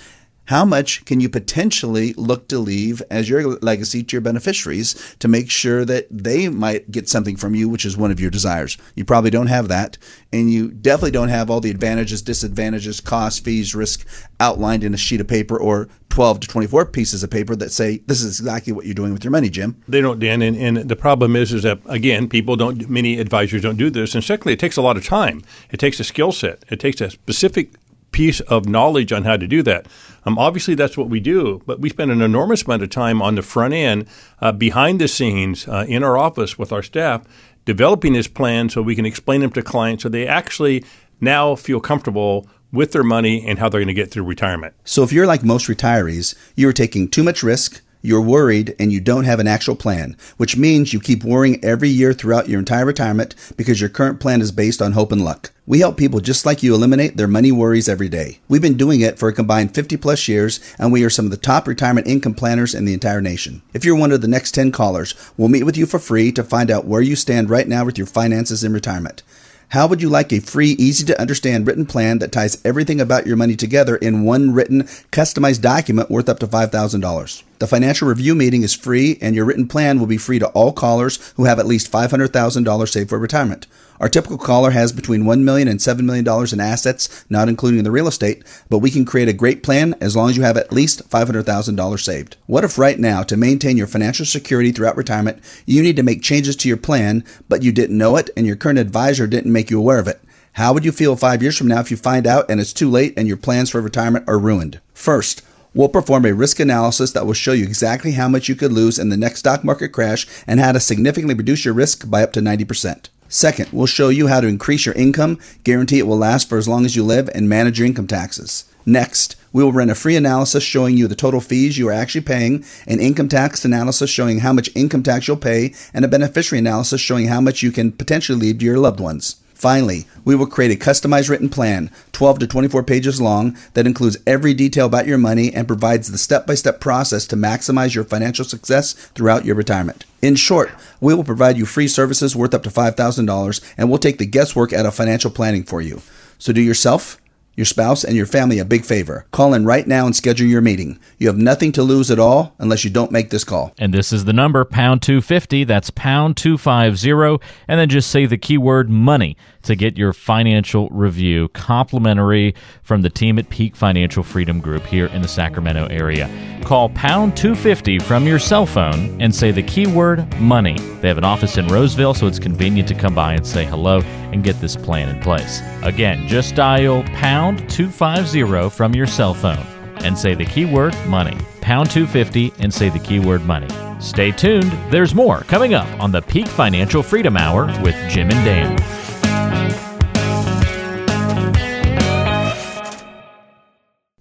how 0.50 0.66
much 0.66 1.06
can 1.06 1.19
you 1.19 1.30
potentially 1.30 2.12
look 2.13 2.48
to 2.48 2.57
leave 2.57 3.04
as 3.12 3.30
your 3.30 3.60
legacy 3.60 4.01
to 4.01 4.16
your 4.16 4.22
beneficiaries 4.22 5.16
to 5.19 5.28
make 5.28 5.51
sure 5.51 5.86
that 5.86 6.07
they 6.10 6.50
might 6.50 6.90
get 6.90 7.07
something 7.07 7.36
from 7.36 7.54
you, 7.54 7.69
which 7.69 7.86
is 7.86 7.96
one 7.96 8.10
of 8.10 8.19
your 8.19 8.31
desires? 8.31 8.75
You 8.96 9.06
probably 9.06 9.30
don't 9.30 9.46
have 9.46 9.68
that, 9.68 10.00
and 10.34 10.51
you 10.51 10.69
definitely 10.69 11.12
don't 11.12 11.30
have 11.30 11.51
all 11.51 11.62
the 11.62 11.69
advantages, 11.69 12.24
disadvantages, 12.24 13.00
costs, 13.00 13.40
fees, 13.40 13.75
risk 13.75 14.07
outlined 14.40 14.84
in 14.84 14.96
a 14.96 14.98
sheet 14.98 15.22
of 15.22 15.28
paper 15.28 15.56
or 15.56 15.88
12 16.10 16.40
to 16.40 16.48
24 16.48 16.88
pieces 16.88 17.22
of 17.22 17.30
paper 17.30 17.56
that 17.56 17.72
say 17.72 17.98
this 18.07 18.24
is 18.24 18.40
exactly 18.40 18.74
what 18.74 18.88
you're 18.88 18.96
doing 18.96 19.13
with 19.13 19.24
your 19.24 19.30
money, 19.30 19.51
Jim. 19.51 19.80
They 19.88 20.01
don't, 20.01 20.19
Dan. 20.19 20.42
And, 20.42 20.57
and 20.57 20.90
the 20.90 20.96
problem 20.96 21.36
is, 21.36 21.54
is 21.54 21.62
that 21.62 21.80
again, 21.86 22.28
people 22.28 22.56
don't. 22.56 22.90
Many 22.90 23.19
advisors 23.19 23.62
don't 23.62 23.78
do 23.78 23.92
this, 23.92 24.16
and 24.16 24.24
secondly, 24.24 24.54
it 24.54 24.60
takes 24.60 24.78
a 24.78 24.81
lot 24.81 24.98
of 24.98 25.06
time. 25.06 25.44
It 25.69 25.80
takes 25.80 26.00
a 26.00 26.04
skill 26.04 26.31
set. 26.31 26.63
It 26.69 26.80
takes 26.80 27.01
a 27.01 27.12
specific 27.12 27.74
piece 28.12 28.40
of 28.42 28.68
knowledge 28.68 29.12
on 29.12 29.24
how 29.24 29.38
to 29.38 29.48
do 29.48 29.64
that. 29.64 29.88
Um, 30.26 30.38
obviously, 30.38 30.76
that's 30.76 30.98
what 30.98 31.10
we 31.10 31.20
do, 31.20 31.62
but 31.66 31.80
we 31.80 31.90
spend 31.90 32.12
an 32.12 32.22
enormous 32.22 32.64
amount 32.64 32.84
of 32.84 32.90
time 32.90 33.22
on 33.22 33.36
the 33.36 33.42
front 33.42 33.74
end, 33.74 34.08
uh, 34.42 34.52
behind 34.52 35.00
the 35.00 35.08
scenes, 35.08 35.68
uh, 35.68 35.86
in 35.88 36.04
our 36.04 36.18
office 36.18 36.58
with 36.58 36.72
our 36.72 36.84
staff, 36.84 37.24
developing 37.66 38.14
this 38.14 38.28
plan 38.28 38.70
so 38.70 38.82
we 38.82 38.96
can 38.96 39.06
explain 39.06 39.42
them 39.42 39.52
to 39.52 39.62
clients 39.62 40.04
so 40.04 40.10
they 40.10 40.28
actually 40.28 40.84
now 41.22 41.56
feel 41.56 41.80
comfortable 41.80 42.48
with 42.72 42.92
their 42.92 43.04
money 43.04 43.46
and 43.46 43.60
how 43.60 43.70
they're 43.70 43.80
going 43.80 43.88
to 43.88 43.94
get 43.94 44.12
through 44.12 44.24
retirement. 44.24 44.74
So, 44.84 45.04
if 45.04 45.12
you're 45.12 45.28
like 45.28 45.44
most 45.44 45.68
retirees, 45.68 46.36
you're 46.56 46.74
taking 46.74 47.08
too 47.08 47.24
much 47.24 47.44
risk 47.44 47.82
you're 48.01 48.22
worried 48.22 48.75
and 48.80 48.94
you 48.94 49.01
don't 49.01 49.25
have 49.25 49.40
an 49.40 49.48
actual 49.48 49.75
plan, 49.75 50.16
which 50.38 50.56
means 50.56 50.94
you 50.94 51.00
keep 51.00 51.24
worrying 51.24 51.63
every 51.63 51.90
year 51.90 52.13
throughout 52.13 52.48
your 52.48 52.60
entire 52.60 52.86
retirement 52.86 53.36
because 53.57 53.81
your 53.81 53.90
current 53.90 54.19
plan 54.19 54.42
is 54.42 54.51
based 54.51 54.81
on 54.81 54.94
hope 54.94 55.12
and 55.12 55.24
luck. 55.24 55.51
We 55.68 55.80
help 55.80 55.98
people 55.98 56.19
just 56.19 56.46
like 56.46 56.63
you 56.63 56.74
eliminate 56.74 57.18
their 57.18 57.28
money 57.28 57.51
worries 57.51 57.88
every 57.88 58.10
day. 58.10 58.40
We've 58.48 58.62
been 58.62 58.78
doing 58.78 59.01
it 59.01 59.19
for 59.19 59.30
a 59.30 59.34
combined 59.34 59.75
50 59.75 59.98
plus 59.98 60.28
years, 60.28 60.60
and 60.80 60.92
we 60.92 61.04
are 61.04 61.10
some 61.10 61.25
of 61.25 61.31
the 61.31 61.38
top 61.38 61.68
retirement 61.68 62.07
income 62.07 62.34
planners 62.34 62.74
in 62.74 62.86
the 62.86 62.94
entire 62.94 63.22
nation. 63.22 63.62
If 63.74 63.86
you're 63.86 63.96
one 63.96 64.12
of 64.12 64.22
the 64.22 64.28
next 64.28 64.54
10 64.54 64.72
callers, 64.72 65.13
we'll 65.38 65.50
meet 65.50 65.63
with 65.66 65.78
you 65.78 65.86
for 65.86 66.00
free 66.00 66.31
to 66.31 66.44
find 66.44 66.72
out 66.72 66.86
where 66.86 67.01
you 67.01 67.16
stand 67.16 67.50
right 67.50 67.68
now 67.68 67.86
with 67.86 67.98
your 67.98 68.07
finances 68.07 68.63
in 68.63 68.74
retirement. 68.74 69.22
How 69.69 69.86
would 69.86 70.01
you 70.01 70.10
like 70.10 70.34
a 70.34 70.40
free, 70.40 70.72
easy 70.72 71.06
to 71.06 71.22
understand 71.22 71.68
written 71.68 71.86
plan 71.86 72.18
that 72.19 72.31
ties 72.31 72.60
everything 72.66 73.00
about 73.00 73.28
your 73.28 73.36
money 73.36 73.56
together 73.56 73.96
in 73.98 74.24
one 74.24 74.51
written, 74.51 74.84
customized 75.12 75.62
document 75.62 76.10
worth 76.10 76.28
up 76.28 76.40
to 76.40 76.48
$5,000? 76.48 77.44
The 77.60 77.68
financial 77.68 78.08
review 78.08 78.36
meeting 78.36 78.64
is 78.64 78.74
free, 78.74 79.18
and 79.20 79.36
your 79.36 79.44
written 79.44 79.68
plan 79.68 80.00
will 80.00 80.08
be 80.08 80.18
free 80.18 80.40
to 80.40 80.48
all 80.52 80.72
callers 80.72 81.34
who 81.36 81.44
have 81.44 81.60
at 81.60 81.68
least 81.68 81.92
$500,000 81.92 82.88
saved 82.88 83.10
for 83.10 83.20
retirement. 83.20 83.68
Our 84.00 84.08
typical 84.08 84.38
caller 84.38 84.72
has 84.72 84.94
between 84.94 85.24
$1 85.24 85.42
million 85.42 85.68
and 85.68 85.78
$7 85.78 86.00
million 86.04 86.26
in 86.54 86.60
assets, 86.62 87.26
not 87.30 87.50
including 87.50 87.84
the 87.84 87.92
real 87.92 88.08
estate, 88.08 88.46
but 88.70 88.78
we 88.78 88.90
can 88.90 89.04
create 89.04 89.28
a 89.28 89.34
great 89.34 89.62
plan 89.62 89.94
as 90.00 90.16
long 90.16 90.30
as 90.30 90.38
you 90.38 90.44
have 90.44 90.56
at 90.56 90.72
least 90.72 91.10
$500,000 91.10 92.00
saved. 92.00 92.38
What 92.46 92.64
if 92.64 92.78
right 92.78 92.98
now, 92.98 93.24
to 93.24 93.36
maintain 93.36 93.76
your 93.76 93.88
financial 93.88 94.26
security 94.26 94.72
throughout 94.72 94.96
retirement, 94.96 95.44
you 95.66 95.84
need 95.84 95.98
to 95.98 96.04
make 96.04 96.22
changes 96.22 96.56
to 96.58 96.70
your 96.70 96.78
plan, 96.78 97.26
but 97.50 97.62
you 97.62 97.74
didn't 97.74 97.98
know 97.98 98.16
it 98.16 98.30
and 98.38 98.48
your 98.48 98.56
current 98.56 98.80
advisor 98.80 99.28
didn't 99.28 99.52
make 99.52 99.70
you 99.70 99.80
aware 99.80 100.00
of 100.00 100.08
it? 100.08 100.22
How 100.54 100.74
would 100.74 100.86
you 100.86 100.94
feel 100.94 101.18
five 101.18 101.42
years 101.42 101.58
from 101.58 101.68
now 101.68 101.82
if 101.82 101.92
you 101.92 101.98
find 101.98 102.25
out 102.25 102.50
and 102.50 102.62
it's 102.62 102.72
too 102.72 102.89
late 102.89 103.13
and 103.18 103.28
your 103.28 103.38
plans 103.38 103.70
for 103.70 103.82
retirement 103.82 104.30
are 104.30 104.39
ruined? 104.39 104.80
First, 104.94 105.42
We'll 105.74 105.90
perform 105.90 106.26
a 106.26 106.34
risk 106.34 106.60
analysis 106.60 107.12
that 107.12 107.28
will 107.28 107.34
show 107.34 107.52
you 107.52 107.64
exactly 107.64 108.14
how 108.14 108.28
much 108.28 108.50
you 108.50 108.56
could 108.56 108.72
lose 108.72 108.98
in 108.98 109.10
the 109.10 109.18
next 109.18 109.40
stock 109.40 109.64
market 109.64 109.90
crash 109.90 110.26
and 110.48 110.60
how 110.60 110.72
to 110.72 110.80
significantly 110.80 111.36
reduce 111.36 111.64
your 111.64 111.76
risk 111.76 112.10
by 112.10 112.24
up 112.24 112.34
to 112.34 112.42
90%. 112.42 113.10
Second, 113.28 113.70
we'll 113.72 113.86
show 113.86 114.10
you 114.10 114.26
how 114.26 114.42
to 114.42 114.48
increase 114.48 114.88
your 114.88 114.96
income, 114.96 115.38
guarantee 115.64 116.00
it 116.00 116.08
will 116.08 116.18
last 116.18 116.50
for 116.50 116.58
as 116.58 116.68
long 116.68 116.86
as 116.86 116.96
you 116.96 117.04
live, 117.04 117.30
and 117.36 117.48
manage 117.48 117.78
your 117.78 117.86
income 117.86 118.08
taxes. 118.08 118.66
Next, 118.84 119.36
we 119.54 119.64
will 119.64 119.72
run 119.72 119.92
a 119.92 119.96
free 119.96 120.16
analysis 120.16 120.64
showing 120.64 120.98
you 120.98 121.08
the 121.08 121.16
total 121.16 121.40
fees 121.40 121.78
you 121.78 121.90
are 121.90 121.94
actually 121.94 122.22
paying, 122.22 122.66
an 122.88 123.00
income 123.00 123.30
tax 123.30 123.64
analysis 123.64 124.10
showing 124.10 124.40
how 124.40 124.54
much 124.54 124.72
income 124.76 125.04
tax 125.04 125.28
you'll 125.28 125.38
pay, 125.38 125.76
and 125.94 126.04
a 126.04 126.08
beneficiary 126.08 126.58
analysis 126.58 127.00
showing 127.00 127.28
how 127.28 127.40
much 127.40 127.62
you 127.62 127.72
can 127.72 127.92
potentially 127.92 128.40
leave 128.40 128.58
to 128.58 128.66
your 128.66 128.80
loved 128.80 129.00
ones. 129.00 129.36
Finally, 129.60 130.06
we 130.24 130.36
will 130.36 130.48
create 130.48 130.72
a 130.72 130.86
customized 130.86 131.30
written 131.30 131.50
plan, 131.50 131.92
12 132.13 132.39
to 132.39 132.48
24 132.48 132.82
pages 132.82 133.20
long, 133.20 133.58
that 133.74 133.86
includes 133.86 134.16
every 134.25 134.54
detail 134.54 134.86
about 134.86 135.06
your 135.06 135.18
money 135.18 135.54
and 135.54 135.68
provides 135.68 136.10
the 136.10 136.18
step 136.18 136.48
by 136.48 136.56
step 136.56 136.80
process 136.80 137.28
to 137.28 137.36
maximize 137.36 137.94
your 137.94 138.06
financial 138.06 138.46
success 138.46 138.94
throughout 138.94 139.44
your 139.44 139.56
retirement. 139.56 140.06
In 140.22 140.38
short, 140.38 140.72
we 141.01 141.13
will 141.13 141.25
provide 141.25 141.58
you 141.58 141.66
free 141.66 141.89
services 141.89 142.38
worth 142.38 142.54
up 142.54 142.63
to 142.63 142.70
$5,000 142.70 143.74
and 143.78 143.89
we'll 143.89 144.00
take 144.00 144.18
the 144.18 144.25
guesswork 144.25 144.72
out 144.72 144.86
of 144.86 144.96
financial 144.96 145.30
planning 145.30 145.63
for 145.63 145.82
you. 145.82 146.01
So 146.38 146.54
do 146.54 146.62
yourself 146.62 147.20
your 147.60 147.66
spouse, 147.66 148.06
and 148.06 148.16
your 148.16 148.25
family 148.25 148.58
a 148.58 148.66
big 148.66 148.86
favor. 148.86 149.25
Call 149.32 149.54
in 149.54 149.66
right 149.66 149.86
now 149.86 150.06
and 150.06 150.16
schedule 150.16 150.48
your 150.48 150.62
meeting. 150.62 150.98
You 151.18 151.28
have 151.28 151.38
nothing 151.38 151.74
to 151.74 151.84
lose 151.84 152.10
at 152.10 152.18
all 152.18 152.56
unless 152.58 152.86
you 152.86 152.89
don't 152.89 153.12
make 153.12 153.32
this 153.32 153.44
call. 153.44 153.74
And 153.78 153.94
this 153.94 154.13
is 154.13 154.24
the 154.24 154.32
number, 154.32 154.63
pound 154.63 155.01
250. 155.01 155.66
That's 155.66 155.89
pound 155.89 156.38
250. 156.38 157.46
And 157.68 157.80
then 157.80 157.89
just 157.89 158.10
say 158.10 158.25
the 158.25 158.38
keyword 158.38 158.89
money 158.89 159.36
to 159.63 159.75
get 159.75 159.98
your 159.98 160.13
financial 160.13 160.88
review 160.89 161.50
complimentary 161.50 162.56
from 162.82 163.01
the 163.01 163.10
team 163.10 163.38
at 163.38 163.50
Peak 163.50 163.75
Financial 163.75 164.24
Freedom 164.24 164.62
Group 164.62 164.86
here 164.86 165.08
in 165.08 165.22
the 165.22 165.28
Sacramento 165.28 165.88
area. 165.88 166.30
Call 166.63 166.89
pound 166.89 167.36
250 167.36 168.00
from 168.00 168.25
your 168.25 168.39
cell 168.39 168.66
phone 168.66 169.22
and 169.22 169.34
say 169.36 169.51
the 169.51 169.63
keyword 169.63 170.39
money. 170.39 170.78
They 171.01 171.08
have 171.10 171.18
an 171.18 171.25
office 171.25 171.58
in 171.58 171.68
Roseville, 171.68 172.13
so 172.13 172.25
it's 172.28 172.39
convenient 172.39 172.88
to 172.88 172.96
come 172.96 173.13
by 173.16 173.34
and 173.34 173.46
say 173.46 173.66
hello 173.66 174.00
and 174.32 174.44
get 174.44 174.60
this 174.62 174.75
plan 174.75 175.10
in 175.10 175.22
place. 175.22 175.62
Again, 175.82 176.28
just 176.28 176.56
dial 176.56 177.04
pound 177.16 177.49
250 177.58 178.70
from 178.70 178.94
your 178.96 179.08
cell 179.08 179.34
phone. 179.34 179.65
and 180.01 180.18
say 180.18 180.34
the 180.34 180.46
keyword 180.46 180.96
money. 181.08 181.38
Pound 181.60 181.91
250 181.91 182.53
and 182.60 182.74
say 182.74 182.89
the 182.89 183.00
keyword 183.00 183.44
money. 183.44 183.68
Stay 184.00 184.32
tuned, 184.32 184.72
there's 184.89 185.13
more 185.13 185.41
coming 185.41 185.74
up 185.74 185.88
on 186.01 186.10
the 186.12 186.22
Peak 186.22 186.48
Financial 186.48 187.03
Freedom 187.03 187.36
Hour 187.36 187.65
with 187.84 187.96
Jim 188.10 188.29
and 188.32 188.46
Dan. 188.46 188.99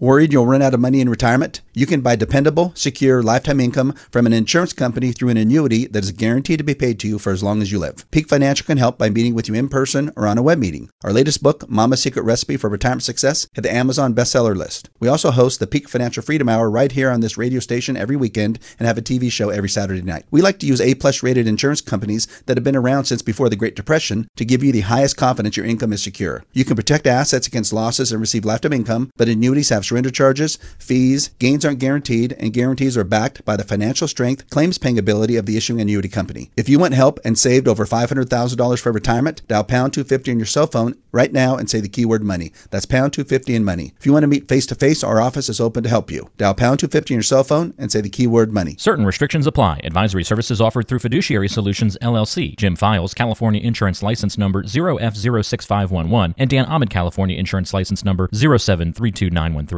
Worried 0.00 0.32
you'll 0.32 0.46
run 0.46 0.62
out 0.62 0.74
of 0.74 0.78
money 0.78 1.00
in 1.00 1.08
retirement? 1.08 1.60
You 1.74 1.84
can 1.84 2.02
buy 2.02 2.14
dependable, 2.14 2.70
secure 2.76 3.20
lifetime 3.20 3.58
income 3.58 3.94
from 4.12 4.26
an 4.26 4.32
insurance 4.32 4.72
company 4.72 5.10
through 5.10 5.30
an 5.30 5.36
annuity 5.36 5.88
that 5.88 6.04
is 6.04 6.12
guaranteed 6.12 6.58
to 6.58 6.64
be 6.64 6.74
paid 6.74 7.00
to 7.00 7.08
you 7.08 7.18
for 7.18 7.32
as 7.32 7.42
long 7.42 7.60
as 7.60 7.72
you 7.72 7.80
live. 7.80 8.08
Peak 8.12 8.28
Financial 8.28 8.64
can 8.64 8.78
help 8.78 8.96
by 8.96 9.10
meeting 9.10 9.34
with 9.34 9.48
you 9.48 9.56
in 9.56 9.68
person 9.68 10.12
or 10.14 10.28
on 10.28 10.38
a 10.38 10.42
web 10.42 10.58
meeting. 10.58 10.88
Our 11.02 11.12
latest 11.12 11.42
book, 11.42 11.68
Mama's 11.68 12.00
Secret 12.00 12.22
Recipe 12.22 12.56
for 12.56 12.70
Retirement 12.70 13.02
Success, 13.02 13.48
hit 13.54 13.62
the 13.62 13.74
Amazon 13.74 14.14
bestseller 14.14 14.54
list. 14.54 14.88
We 15.00 15.08
also 15.08 15.32
host 15.32 15.58
the 15.58 15.66
Peak 15.66 15.88
Financial 15.88 16.22
Freedom 16.22 16.48
Hour 16.48 16.70
right 16.70 16.92
here 16.92 17.10
on 17.10 17.18
this 17.18 17.36
radio 17.36 17.58
station 17.58 17.96
every 17.96 18.14
weekend 18.14 18.60
and 18.78 18.86
have 18.86 18.98
a 18.98 19.02
TV 19.02 19.32
show 19.32 19.50
every 19.50 19.68
Saturday 19.68 20.02
night. 20.02 20.26
We 20.30 20.42
like 20.42 20.60
to 20.60 20.66
use 20.66 20.80
A 20.80 20.94
plus 20.94 21.24
rated 21.24 21.48
insurance 21.48 21.80
companies 21.80 22.28
that 22.46 22.56
have 22.56 22.62
been 22.62 22.76
around 22.76 23.06
since 23.06 23.22
before 23.22 23.48
the 23.48 23.56
Great 23.56 23.74
Depression 23.74 24.28
to 24.36 24.44
give 24.44 24.62
you 24.62 24.70
the 24.70 24.82
highest 24.82 25.16
confidence 25.16 25.56
your 25.56 25.66
income 25.66 25.92
is 25.92 26.04
secure. 26.04 26.44
You 26.52 26.64
can 26.64 26.76
protect 26.76 27.08
assets 27.08 27.48
against 27.48 27.72
losses 27.72 28.12
and 28.12 28.20
receive 28.20 28.44
lifetime 28.44 28.72
income, 28.72 29.10
but 29.16 29.28
annuities 29.28 29.70
have 29.70 29.87
surrender 29.88 30.10
charges, 30.10 30.56
fees, 30.78 31.28
gains 31.38 31.64
aren't 31.64 31.78
guaranteed, 31.78 32.34
and 32.38 32.52
guarantees 32.52 32.96
are 32.96 33.04
backed 33.04 33.44
by 33.44 33.56
the 33.56 33.64
financial 33.64 34.06
strength, 34.06 34.48
claims 34.50 34.78
paying 34.78 34.98
ability 34.98 35.36
of 35.36 35.46
the 35.46 35.56
issuing 35.56 35.80
annuity 35.80 36.08
company. 36.08 36.50
If 36.56 36.68
you 36.68 36.78
want 36.78 36.94
help 36.94 37.18
and 37.24 37.38
saved 37.38 37.66
over 37.66 37.86
$500,000 37.86 38.80
for 38.80 38.92
retirement, 38.92 39.42
dial 39.48 39.64
pound 39.64 39.94
250 39.94 40.30
on 40.32 40.38
your 40.38 40.46
cell 40.46 40.66
phone 40.66 40.96
right 41.12 41.32
now 41.32 41.56
and 41.56 41.68
say 41.68 41.80
the 41.80 41.88
keyword 41.88 42.22
money. 42.22 42.52
That's 42.70 42.86
pound 42.86 43.12
250 43.12 43.54
in 43.54 43.64
money. 43.64 43.94
If 43.98 44.06
you 44.06 44.12
want 44.12 44.24
to 44.24 44.28
meet 44.28 44.48
face 44.48 44.66
to 44.66 44.74
face, 44.74 45.02
our 45.02 45.20
office 45.20 45.48
is 45.48 45.60
open 45.60 45.82
to 45.82 45.88
help 45.88 46.10
you. 46.10 46.30
Dial 46.36 46.54
pound 46.54 46.80
250 46.80 47.14
on 47.14 47.16
your 47.16 47.22
cell 47.22 47.44
phone 47.44 47.74
and 47.78 47.90
say 47.90 48.00
the 48.00 48.08
keyword 48.08 48.52
money. 48.52 48.76
Certain 48.78 49.06
restrictions 49.06 49.46
apply. 49.46 49.80
Advisory 49.84 50.24
services 50.24 50.60
offered 50.60 50.86
through 50.86 50.98
Fiduciary 50.98 51.48
Solutions 51.48 51.96
LLC. 52.02 52.56
Jim 52.56 52.76
Files, 52.76 53.14
California 53.14 53.60
Insurance 53.62 54.02
License 54.02 54.36
Number 54.36 54.62
0F06511, 54.62 56.34
and 56.36 56.50
Dan 56.50 56.66
Ahmed, 56.66 56.90
California 56.90 57.36
Insurance 57.36 57.72
License 57.72 58.04
Number 58.04 58.28
0732913. 58.28 59.77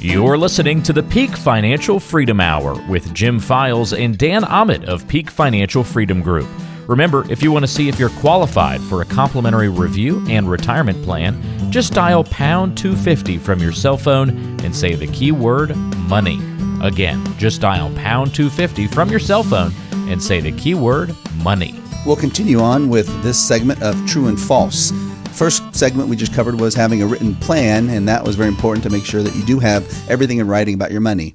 You're 0.00 0.36
listening 0.36 0.82
to 0.82 0.92
the 0.92 1.02
Peak 1.04 1.30
Financial 1.30 2.00
Freedom 2.00 2.40
Hour 2.40 2.74
with 2.88 3.14
Jim 3.14 3.38
Files 3.38 3.92
and 3.92 4.18
Dan 4.18 4.42
Ahmed 4.44 4.84
of 4.86 5.06
Peak 5.06 5.30
Financial 5.30 5.84
Freedom 5.84 6.20
Group. 6.22 6.48
Remember, 6.88 7.24
if 7.30 7.42
you 7.42 7.52
want 7.52 7.62
to 7.62 7.68
see 7.68 7.88
if 7.88 7.98
you're 7.98 8.10
qualified 8.10 8.80
for 8.80 9.00
a 9.00 9.04
complimentary 9.04 9.68
review 9.68 10.24
and 10.28 10.50
retirement 10.50 11.02
plan, 11.04 11.40
just 11.70 11.94
dial 11.94 12.24
pound 12.24 12.76
250 12.76 13.38
from 13.38 13.60
your 13.60 13.72
cell 13.72 13.96
phone 13.96 14.30
and 14.64 14.74
say 14.74 14.94
the 14.94 15.06
keyword 15.06 15.76
money. 16.08 16.40
Again, 16.82 17.24
just 17.38 17.60
dial 17.60 17.94
pound 17.94 18.34
250 18.34 18.88
from 18.88 19.08
your 19.08 19.20
cell 19.20 19.44
phone 19.44 19.72
and 20.10 20.20
say 20.20 20.40
the 20.40 20.52
keyword 20.52 21.14
money. 21.36 21.74
We'll 22.04 22.16
continue 22.16 22.58
on 22.58 22.88
with 22.88 23.06
this 23.22 23.40
segment 23.40 23.80
of 23.82 23.94
True 24.08 24.26
and 24.26 24.38
False. 24.38 24.92
First 25.32 25.74
segment 25.74 26.08
we 26.08 26.16
just 26.16 26.34
covered 26.34 26.60
was 26.60 26.74
having 26.74 27.02
a 27.02 27.06
written 27.06 27.34
plan, 27.34 27.88
and 27.88 28.06
that 28.06 28.22
was 28.22 28.36
very 28.36 28.48
important 28.48 28.84
to 28.84 28.90
make 28.90 29.04
sure 29.04 29.22
that 29.22 29.34
you 29.34 29.44
do 29.44 29.58
have 29.58 29.84
everything 30.08 30.38
in 30.38 30.46
writing 30.46 30.74
about 30.74 30.92
your 30.92 31.00
money. 31.00 31.34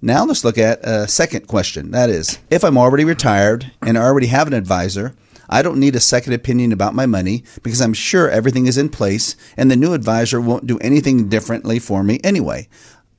Now 0.00 0.24
let's 0.24 0.44
look 0.44 0.58
at 0.58 0.84
a 0.84 1.08
second 1.08 1.48
question. 1.48 1.90
That 1.90 2.10
is, 2.10 2.38
if 2.50 2.62
I'm 2.62 2.78
already 2.78 3.04
retired 3.04 3.72
and 3.82 3.98
I 3.98 4.02
already 4.02 4.28
have 4.28 4.46
an 4.46 4.52
advisor, 4.52 5.14
I 5.48 5.62
don't 5.62 5.80
need 5.80 5.96
a 5.96 6.00
second 6.00 6.34
opinion 6.34 6.72
about 6.72 6.94
my 6.94 7.06
money 7.06 7.42
because 7.62 7.80
I'm 7.80 7.94
sure 7.94 8.30
everything 8.30 8.66
is 8.66 8.78
in 8.78 8.90
place 8.90 9.34
and 9.56 9.70
the 9.70 9.76
new 9.76 9.94
advisor 9.94 10.40
won't 10.40 10.66
do 10.66 10.78
anything 10.78 11.28
differently 11.28 11.78
for 11.78 12.04
me 12.04 12.20
anyway. 12.22 12.68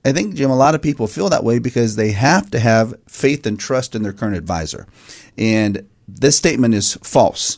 I 0.05 0.13
think, 0.13 0.35
Jim, 0.35 0.51
a 0.51 0.55
lot 0.55 0.75
of 0.75 0.81
people 0.81 1.07
feel 1.07 1.29
that 1.29 1.43
way 1.43 1.59
because 1.59 1.95
they 1.95 2.11
have 2.11 2.49
to 2.51 2.59
have 2.59 2.93
faith 3.07 3.45
and 3.45 3.59
trust 3.59 3.95
in 3.95 4.03
their 4.03 4.13
current 4.13 4.37
advisor. 4.37 4.87
And 5.37 5.89
this 6.07 6.37
statement 6.37 6.75
is 6.75 6.93
false 7.01 7.57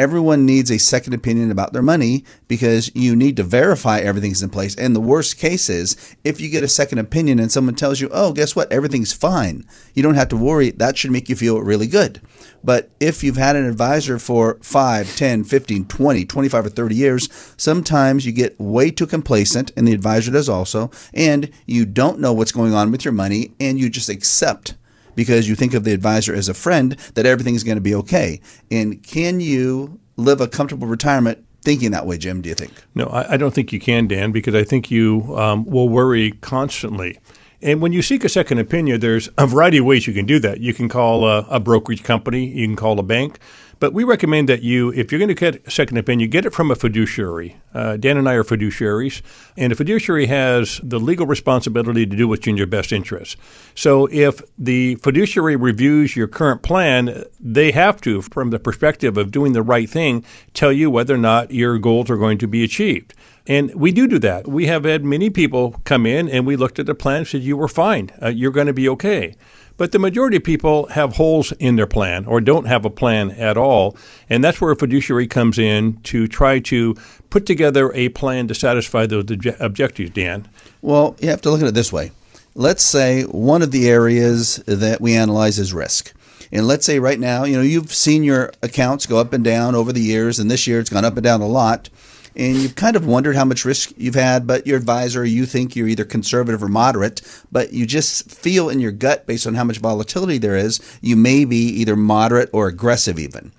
everyone 0.00 0.46
needs 0.46 0.70
a 0.70 0.78
second 0.78 1.12
opinion 1.12 1.50
about 1.50 1.74
their 1.74 1.82
money 1.82 2.24
because 2.48 2.90
you 2.94 3.14
need 3.14 3.36
to 3.36 3.42
verify 3.42 3.98
everything's 3.98 4.42
in 4.42 4.48
place. 4.48 4.74
And 4.76 4.96
the 4.96 5.00
worst 5.00 5.36
case 5.36 5.68
is 5.68 6.16
if 6.24 6.40
you 6.40 6.48
get 6.48 6.62
a 6.62 6.68
second 6.68 7.00
opinion 7.00 7.38
and 7.38 7.52
someone 7.52 7.74
tells 7.74 8.00
you, 8.00 8.08
oh, 8.10 8.32
guess 8.32 8.56
what? 8.56 8.72
Everything's 8.72 9.12
fine. 9.12 9.62
You 9.92 10.02
don't 10.02 10.14
have 10.14 10.30
to 10.30 10.38
worry. 10.38 10.70
That 10.70 10.96
should 10.96 11.10
make 11.10 11.28
you 11.28 11.36
feel 11.36 11.60
really 11.60 11.86
good. 11.86 12.22
But 12.64 12.90
if 12.98 13.22
you've 13.22 13.36
had 13.36 13.56
an 13.56 13.66
advisor 13.66 14.18
for 14.18 14.58
5, 14.62 15.16
10, 15.16 15.44
15, 15.44 15.84
20, 15.84 16.24
25, 16.24 16.66
or 16.66 16.70
30 16.70 16.94
years, 16.94 17.54
sometimes 17.58 18.24
you 18.24 18.32
get 18.32 18.58
way 18.58 18.90
too 18.90 19.06
complacent, 19.06 19.70
and 19.76 19.86
the 19.86 19.92
advisor 19.92 20.30
does 20.30 20.48
also, 20.48 20.90
and 21.12 21.50
you 21.66 21.84
don't 21.84 22.20
know 22.20 22.32
what's 22.32 22.52
going 22.52 22.72
on 22.72 22.90
with 22.90 23.04
your 23.04 23.12
money, 23.12 23.52
and 23.60 23.78
you 23.78 23.90
just 23.90 24.08
accept 24.08 24.76
because 25.14 25.48
you 25.48 25.54
think 25.54 25.74
of 25.74 25.84
the 25.84 25.92
advisor 25.92 26.34
as 26.34 26.48
a 26.48 26.54
friend 26.54 26.96
that 27.14 27.26
everything 27.26 27.54
is 27.54 27.64
going 27.64 27.76
to 27.76 27.82
be 27.82 27.94
okay. 27.94 28.40
And 28.70 29.02
can 29.02 29.40
you 29.40 30.00
live 30.16 30.40
a 30.40 30.48
comfortable 30.48 30.86
retirement 30.86 31.44
thinking 31.62 31.90
that 31.90 32.06
way, 32.06 32.18
Jim? 32.18 32.42
Do 32.42 32.48
you 32.48 32.54
think? 32.54 32.72
No, 32.94 33.06
I, 33.06 33.34
I 33.34 33.36
don't 33.36 33.54
think 33.54 33.72
you 33.72 33.80
can, 33.80 34.08
Dan, 34.08 34.32
because 34.32 34.54
I 34.54 34.64
think 34.64 34.90
you 34.90 35.36
um, 35.36 35.64
will 35.64 35.88
worry 35.88 36.32
constantly. 36.40 37.18
And 37.62 37.82
when 37.82 37.92
you 37.92 38.00
seek 38.00 38.24
a 38.24 38.28
second 38.28 38.58
opinion, 38.58 39.00
there's 39.00 39.28
a 39.36 39.46
variety 39.46 39.78
of 39.78 39.84
ways 39.84 40.06
you 40.06 40.14
can 40.14 40.24
do 40.24 40.38
that. 40.40 40.60
You 40.60 40.72
can 40.72 40.88
call 40.88 41.26
a, 41.26 41.46
a 41.50 41.60
brokerage 41.60 42.02
company, 42.02 42.46
you 42.46 42.66
can 42.66 42.76
call 42.76 42.98
a 42.98 43.02
bank. 43.02 43.38
But 43.80 43.94
we 43.94 44.04
recommend 44.04 44.46
that 44.50 44.62
you, 44.62 44.92
if 44.92 45.10
you're 45.10 45.18
going 45.18 45.28
to 45.28 45.34
get 45.34 45.66
a 45.66 45.70
second 45.70 45.96
opinion, 45.96 46.28
get 46.28 46.44
it 46.44 46.52
from 46.52 46.70
a 46.70 46.74
fiduciary. 46.74 47.56
Uh, 47.72 47.96
Dan 47.96 48.18
and 48.18 48.28
I 48.28 48.34
are 48.34 48.44
fiduciaries, 48.44 49.22
and 49.56 49.72
a 49.72 49.76
fiduciary 49.76 50.26
has 50.26 50.80
the 50.82 51.00
legal 51.00 51.26
responsibility 51.26 52.04
to 52.04 52.14
do 52.14 52.28
what's 52.28 52.46
in 52.46 52.58
your 52.58 52.66
best 52.66 52.92
interest. 52.92 53.38
So 53.74 54.06
if 54.12 54.42
the 54.58 54.96
fiduciary 54.96 55.56
reviews 55.56 56.14
your 56.14 56.28
current 56.28 56.62
plan, 56.62 57.24
they 57.40 57.70
have 57.70 58.02
to, 58.02 58.20
from 58.20 58.50
the 58.50 58.58
perspective 58.58 59.16
of 59.16 59.30
doing 59.30 59.54
the 59.54 59.62
right 59.62 59.88
thing, 59.88 60.26
tell 60.52 60.72
you 60.72 60.90
whether 60.90 61.14
or 61.14 61.18
not 61.18 61.50
your 61.50 61.78
goals 61.78 62.10
are 62.10 62.18
going 62.18 62.36
to 62.38 62.46
be 62.46 62.62
achieved. 62.62 63.14
And 63.46 63.74
we 63.74 63.92
do 63.92 64.06
do 64.06 64.18
that. 64.18 64.46
We 64.46 64.66
have 64.66 64.84
had 64.84 65.04
many 65.04 65.30
people 65.30 65.80
come 65.84 66.04
in 66.04 66.28
and 66.28 66.46
we 66.46 66.56
looked 66.56 66.78
at 66.78 66.84
the 66.84 66.94
plan 66.94 67.18
and 67.18 67.26
said, 67.26 67.42
You 67.42 67.56
were 67.56 67.66
fine. 67.66 68.10
Uh, 68.22 68.28
you're 68.28 68.50
going 68.50 68.66
to 68.66 68.74
be 68.74 68.88
okay. 68.90 69.34
But 69.80 69.92
the 69.92 69.98
majority 69.98 70.36
of 70.36 70.44
people 70.44 70.88
have 70.88 71.16
holes 71.16 71.52
in 71.52 71.76
their 71.76 71.86
plan 71.86 72.26
or 72.26 72.42
don't 72.42 72.66
have 72.66 72.84
a 72.84 72.90
plan 72.90 73.30
at 73.30 73.56
all. 73.56 73.96
And 74.28 74.44
that's 74.44 74.60
where 74.60 74.72
a 74.72 74.76
fiduciary 74.76 75.26
comes 75.26 75.58
in 75.58 76.02
to 76.02 76.28
try 76.28 76.58
to 76.58 76.94
put 77.30 77.46
together 77.46 77.90
a 77.94 78.10
plan 78.10 78.46
to 78.48 78.54
satisfy 78.54 79.06
those 79.06 79.24
objectives, 79.58 80.10
Dan. 80.10 80.46
Well, 80.82 81.16
you 81.18 81.30
have 81.30 81.40
to 81.40 81.50
look 81.50 81.62
at 81.62 81.66
it 81.66 81.72
this 81.72 81.90
way. 81.90 82.10
Let's 82.54 82.84
say 82.84 83.22
one 83.22 83.62
of 83.62 83.70
the 83.70 83.88
areas 83.88 84.56
that 84.66 85.00
we 85.00 85.14
analyze 85.14 85.58
is 85.58 85.72
risk. 85.72 86.12
And 86.52 86.66
let's 86.66 86.84
say 86.84 86.98
right 86.98 87.18
now, 87.18 87.44
you 87.44 87.56
know, 87.56 87.62
you've 87.62 87.94
seen 87.94 88.22
your 88.22 88.52
accounts 88.62 89.06
go 89.06 89.16
up 89.16 89.32
and 89.32 89.42
down 89.42 89.74
over 89.74 89.94
the 89.94 90.02
years, 90.02 90.38
and 90.38 90.50
this 90.50 90.66
year 90.66 90.80
it's 90.80 90.90
gone 90.90 91.06
up 91.06 91.16
and 91.16 91.24
down 91.24 91.40
a 91.40 91.46
lot 91.46 91.88
and 92.36 92.56
you've 92.56 92.76
kind 92.76 92.96
of 92.96 93.06
wondered 93.06 93.36
how 93.36 93.44
much 93.44 93.64
risk 93.64 93.92
you've 93.96 94.14
had, 94.14 94.46
but 94.46 94.66
your 94.66 94.76
advisor, 94.76 95.24
you 95.24 95.46
think 95.46 95.74
you're 95.74 95.88
either 95.88 96.04
conservative 96.04 96.62
or 96.62 96.68
moderate, 96.68 97.22
but 97.50 97.72
you 97.72 97.86
just 97.86 98.30
feel 98.30 98.68
in 98.68 98.80
your 98.80 98.92
gut 98.92 99.26
based 99.26 99.46
on 99.46 99.54
how 99.54 99.64
much 99.64 99.78
volatility 99.78 100.38
there 100.38 100.56
is, 100.56 100.80
you 101.00 101.16
may 101.16 101.44
be 101.44 101.56
either 101.56 101.96
moderate 101.96 102.50
or 102.52 102.68
aggressive 102.68 103.18
even. 103.18 103.52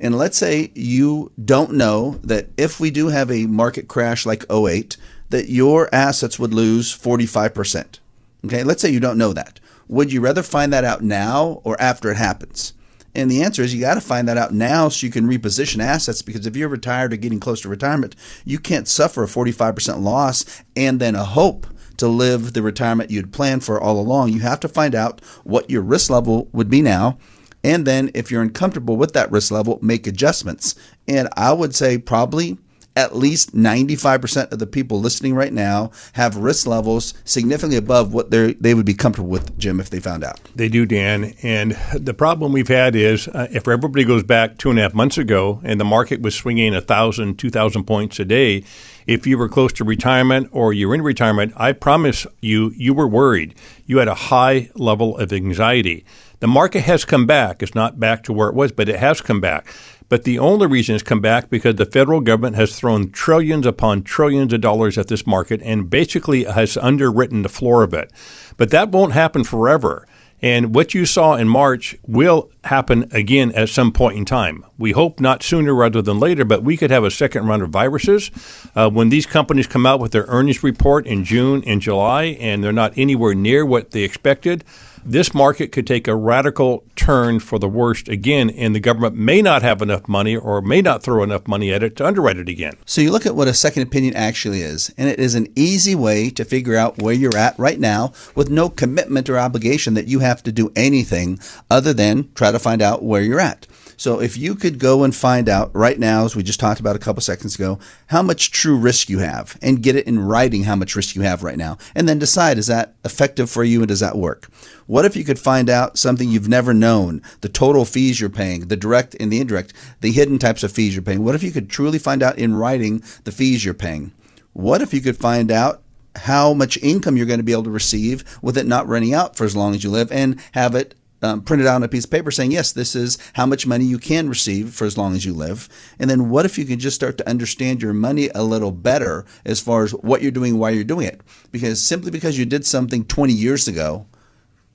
And 0.00 0.16
let's 0.16 0.38
say 0.38 0.70
you 0.74 1.32
don't 1.44 1.72
know 1.72 2.20
that 2.22 2.48
if 2.56 2.78
we 2.78 2.90
do 2.90 3.08
have 3.08 3.30
a 3.30 3.46
market 3.46 3.88
crash 3.88 4.24
like 4.24 4.44
08, 4.50 4.96
that 5.30 5.48
your 5.48 5.92
assets 5.92 6.38
would 6.38 6.54
lose 6.54 6.96
45%. 6.96 7.98
Okay, 8.44 8.62
let's 8.62 8.80
say 8.80 8.90
you 8.90 9.00
don't 9.00 9.18
know 9.18 9.32
that. 9.32 9.58
Would 9.88 10.12
you 10.12 10.20
rather 10.20 10.42
find 10.42 10.72
that 10.72 10.84
out 10.84 11.02
now 11.02 11.60
or 11.64 11.80
after 11.80 12.10
it 12.10 12.16
happens? 12.16 12.74
And 13.14 13.30
the 13.30 13.42
answer 13.42 13.62
is 13.62 13.74
you 13.74 13.80
got 13.80 13.94
to 13.94 14.00
find 14.00 14.28
that 14.28 14.36
out 14.36 14.52
now 14.52 14.88
so 14.88 15.06
you 15.06 15.12
can 15.12 15.26
reposition 15.26 15.82
assets 15.82 16.22
because 16.22 16.46
if 16.46 16.56
you're 16.56 16.68
retired 16.68 17.12
or 17.12 17.16
getting 17.16 17.40
close 17.40 17.60
to 17.62 17.68
retirement, 17.68 18.14
you 18.44 18.58
can't 18.58 18.86
suffer 18.86 19.24
a 19.24 19.26
45% 19.26 20.02
loss 20.02 20.44
and 20.76 21.00
then 21.00 21.14
a 21.14 21.24
hope 21.24 21.66
to 21.96 22.08
live 22.08 22.52
the 22.52 22.62
retirement 22.62 23.10
you'd 23.10 23.32
planned 23.32 23.64
for 23.64 23.80
all 23.80 23.98
along. 23.98 24.32
You 24.32 24.40
have 24.40 24.60
to 24.60 24.68
find 24.68 24.94
out 24.94 25.20
what 25.44 25.68
your 25.68 25.82
risk 25.82 26.10
level 26.10 26.48
would 26.52 26.70
be 26.70 26.82
now. 26.82 27.18
And 27.64 27.84
then, 27.84 28.12
if 28.14 28.30
you're 28.30 28.40
uncomfortable 28.40 28.96
with 28.96 29.14
that 29.14 29.32
risk 29.32 29.50
level, 29.50 29.80
make 29.82 30.06
adjustments. 30.06 30.76
And 31.08 31.28
I 31.36 31.52
would 31.52 31.74
say 31.74 31.98
probably 31.98 32.56
at 32.98 33.14
least 33.14 33.54
95% 33.54 34.50
of 34.50 34.58
the 34.58 34.66
people 34.66 35.00
listening 35.00 35.32
right 35.32 35.52
now 35.52 35.92
have 36.14 36.36
risk 36.36 36.66
levels 36.66 37.14
significantly 37.24 37.76
above 37.76 38.12
what 38.12 38.32
they 38.32 38.74
would 38.74 38.84
be 38.84 38.92
comfortable 38.92 39.28
with, 39.28 39.56
Jim, 39.56 39.78
if 39.78 39.88
they 39.88 40.00
found 40.00 40.24
out. 40.24 40.40
They 40.56 40.68
do, 40.68 40.84
Dan. 40.84 41.32
And 41.44 41.78
the 41.94 42.12
problem 42.12 42.52
we've 42.52 42.66
had 42.66 42.96
is 42.96 43.28
uh, 43.28 43.46
if 43.52 43.68
everybody 43.68 44.02
goes 44.02 44.24
back 44.24 44.58
two 44.58 44.70
and 44.70 44.80
a 44.80 44.82
half 44.82 44.94
months 44.94 45.16
ago 45.16 45.60
and 45.62 45.80
the 45.80 45.84
market 45.84 46.20
was 46.22 46.34
swinging 46.34 46.72
1,000, 46.72 47.38
2,000 47.38 47.84
points 47.84 48.18
a 48.18 48.24
day, 48.24 48.64
if 49.06 49.28
you 49.28 49.38
were 49.38 49.48
close 49.48 49.72
to 49.74 49.84
retirement 49.84 50.48
or 50.50 50.72
you're 50.72 50.92
in 50.92 51.02
retirement, 51.02 51.52
I 51.56 51.72
promise 51.74 52.26
you, 52.40 52.72
you 52.76 52.94
were 52.94 53.06
worried. 53.06 53.54
You 53.86 53.98
had 53.98 54.08
a 54.08 54.14
high 54.14 54.70
level 54.74 55.16
of 55.18 55.32
anxiety. 55.32 56.04
The 56.40 56.48
market 56.48 56.82
has 56.82 57.04
come 57.04 57.26
back. 57.26 57.62
It's 57.62 57.74
not 57.74 57.98
back 57.98 58.22
to 58.24 58.32
where 58.32 58.48
it 58.48 58.54
was, 58.54 58.70
but 58.70 58.88
it 58.88 58.98
has 58.98 59.20
come 59.20 59.40
back. 59.40 59.72
But 60.08 60.24
the 60.24 60.38
only 60.38 60.66
reason 60.66 60.94
it's 60.94 61.04
come 61.04 61.20
back 61.20 61.50
because 61.50 61.76
the 61.76 61.84
federal 61.84 62.20
government 62.20 62.56
has 62.56 62.78
thrown 62.78 63.10
trillions 63.10 63.66
upon 63.66 64.02
trillions 64.02 64.52
of 64.52 64.60
dollars 64.60 64.96
at 64.96 65.08
this 65.08 65.26
market 65.26 65.60
and 65.62 65.90
basically 65.90 66.44
has 66.44 66.76
underwritten 66.76 67.42
the 67.42 67.48
floor 67.48 67.82
of 67.82 67.92
it. 67.92 68.10
But 68.56 68.70
that 68.70 68.90
won't 68.90 69.12
happen 69.12 69.44
forever. 69.44 70.06
And 70.40 70.72
what 70.74 70.94
you 70.94 71.04
saw 71.04 71.34
in 71.34 71.48
March 71.48 71.96
will 72.06 72.50
happen 72.62 73.08
again 73.10 73.50
at 73.52 73.68
some 73.70 73.90
point 73.90 74.16
in 74.16 74.24
time. 74.24 74.64
We 74.78 74.92
hope 74.92 75.18
not 75.18 75.42
sooner 75.42 75.74
rather 75.74 76.00
than 76.00 76.20
later, 76.20 76.44
but 76.44 76.62
we 76.62 76.76
could 76.76 76.92
have 76.92 77.02
a 77.02 77.10
second 77.10 77.46
round 77.46 77.62
of 77.62 77.70
viruses. 77.70 78.30
Uh, 78.74 78.88
when 78.88 79.08
these 79.08 79.26
companies 79.26 79.66
come 79.66 79.84
out 79.84 79.98
with 79.98 80.12
their 80.12 80.26
earnings 80.28 80.62
report 80.62 81.06
in 81.06 81.24
June 81.24 81.64
and 81.66 81.80
July 81.80 82.36
and 82.38 82.62
they're 82.62 82.72
not 82.72 82.92
anywhere 82.96 83.34
near 83.34 83.66
what 83.66 83.90
they 83.90 84.02
expected, 84.02 84.64
this 85.04 85.34
market 85.34 85.72
could 85.72 85.86
take 85.86 86.08
a 86.08 86.16
radical 86.16 86.84
turn 86.96 87.40
for 87.40 87.58
the 87.58 87.68
worst 87.68 88.08
again, 88.08 88.50
and 88.50 88.74
the 88.74 88.80
government 88.80 89.16
may 89.16 89.42
not 89.42 89.62
have 89.62 89.82
enough 89.82 90.08
money 90.08 90.36
or 90.36 90.60
may 90.60 90.82
not 90.82 91.02
throw 91.02 91.22
enough 91.22 91.46
money 91.46 91.72
at 91.72 91.82
it 91.82 91.96
to 91.96 92.06
underwrite 92.06 92.38
it 92.38 92.48
again. 92.48 92.74
So 92.84 93.00
you 93.00 93.10
look 93.10 93.26
at 93.26 93.36
what 93.36 93.48
a 93.48 93.54
second 93.54 93.82
opinion 93.82 94.14
actually 94.14 94.62
is, 94.62 94.92
and 94.96 95.08
it 95.08 95.18
is 95.18 95.34
an 95.34 95.48
easy 95.56 95.94
way 95.94 96.30
to 96.30 96.44
figure 96.44 96.76
out 96.76 97.02
where 97.02 97.14
you're 97.14 97.36
at 97.36 97.58
right 97.58 97.80
now 97.80 98.12
with 98.34 98.50
no 98.50 98.68
commitment 98.68 99.28
or 99.28 99.38
obligation 99.38 99.94
that 99.94 100.08
you 100.08 100.20
have 100.20 100.42
to 100.44 100.52
do 100.52 100.72
anything 100.76 101.38
other 101.70 101.92
than 101.92 102.30
try 102.34 102.50
to 102.50 102.58
find 102.58 102.82
out 102.82 103.02
where 103.02 103.22
you're 103.22 103.40
at. 103.40 103.66
So 103.98 104.20
if 104.20 104.38
you 104.38 104.54
could 104.54 104.78
go 104.78 105.02
and 105.02 105.14
find 105.14 105.48
out 105.48 105.74
right 105.74 105.98
now, 105.98 106.24
as 106.24 106.36
we 106.36 106.44
just 106.44 106.60
talked 106.60 106.78
about 106.78 106.94
a 106.94 107.00
couple 107.00 107.20
seconds 107.20 107.56
ago, 107.56 107.80
how 108.06 108.22
much 108.22 108.52
true 108.52 108.76
risk 108.76 109.08
you 109.08 109.18
have 109.18 109.58
and 109.60 109.82
get 109.82 109.96
it 109.96 110.06
in 110.06 110.20
writing 110.20 110.62
how 110.62 110.76
much 110.76 110.94
risk 110.94 111.16
you 111.16 111.22
have 111.22 111.42
right 111.42 111.58
now, 111.58 111.78
and 111.96 112.08
then 112.08 112.16
decide 112.16 112.58
is 112.58 112.68
that 112.68 112.94
effective 113.04 113.50
for 113.50 113.64
you 113.64 113.80
and 113.80 113.88
does 113.88 113.98
that 113.98 114.16
work? 114.16 114.48
What 114.86 115.04
if 115.04 115.16
you 115.16 115.24
could 115.24 115.38
find 115.38 115.68
out 115.68 115.98
something 115.98 116.30
you've 116.30 116.48
never 116.48 116.72
known, 116.72 117.22
the 117.40 117.48
total 117.48 117.84
fees 117.84 118.20
you're 118.20 118.30
paying, 118.30 118.68
the 118.68 118.76
direct 118.76 119.16
and 119.18 119.32
the 119.32 119.40
indirect, 119.40 119.72
the 120.00 120.12
hidden 120.12 120.38
types 120.38 120.62
of 120.62 120.70
fees 120.70 120.94
you're 120.94 121.02
paying? 121.02 121.24
What 121.24 121.34
if 121.34 121.42
you 121.42 121.50
could 121.50 121.68
truly 121.68 121.98
find 121.98 122.22
out 122.22 122.38
in 122.38 122.54
writing 122.54 123.02
the 123.24 123.32
fees 123.32 123.64
you're 123.64 123.74
paying? 123.74 124.12
What 124.52 124.80
if 124.80 124.94
you 124.94 125.00
could 125.00 125.16
find 125.16 125.50
out 125.50 125.82
how 126.14 126.54
much 126.54 126.78
income 126.78 127.16
you're 127.16 127.26
going 127.26 127.40
to 127.40 127.44
be 127.44 127.52
able 127.52 127.64
to 127.64 127.70
receive 127.70 128.24
with 128.42 128.56
it 128.56 128.66
not 128.66 128.86
running 128.86 129.12
out 129.12 129.34
for 129.34 129.44
as 129.44 129.56
long 129.56 129.74
as 129.74 129.82
you 129.82 129.90
live 129.90 130.12
and 130.12 130.40
have 130.52 130.76
it 130.76 130.94
um, 131.22 131.42
printed 131.42 131.66
out 131.66 131.76
on 131.76 131.82
a 131.82 131.88
piece 131.88 132.04
of 132.04 132.10
paper 132.10 132.30
saying, 132.30 132.52
yes, 132.52 132.72
this 132.72 132.94
is 132.94 133.18
how 133.34 133.46
much 133.46 133.66
money 133.66 133.84
you 133.84 133.98
can 133.98 134.28
receive 134.28 134.72
for 134.72 134.84
as 134.84 134.96
long 134.96 135.14
as 135.14 135.24
you 135.24 135.32
live. 135.32 135.68
And 135.98 136.08
then 136.08 136.28
what 136.28 136.44
if 136.44 136.58
you 136.58 136.64
could 136.64 136.78
just 136.78 136.94
start 136.94 137.18
to 137.18 137.28
understand 137.28 137.82
your 137.82 137.94
money 137.94 138.30
a 138.34 138.42
little 138.42 138.72
better 138.72 139.24
as 139.44 139.60
far 139.60 139.84
as 139.84 139.92
what 139.92 140.22
you're 140.22 140.30
doing, 140.30 140.58
why 140.58 140.70
you're 140.70 140.84
doing 140.84 141.06
it? 141.06 141.20
Because 141.50 141.82
simply 141.82 142.10
because 142.10 142.38
you 142.38 142.46
did 142.46 142.64
something 142.64 143.04
20 143.04 143.32
years 143.32 143.68
ago 143.68 144.06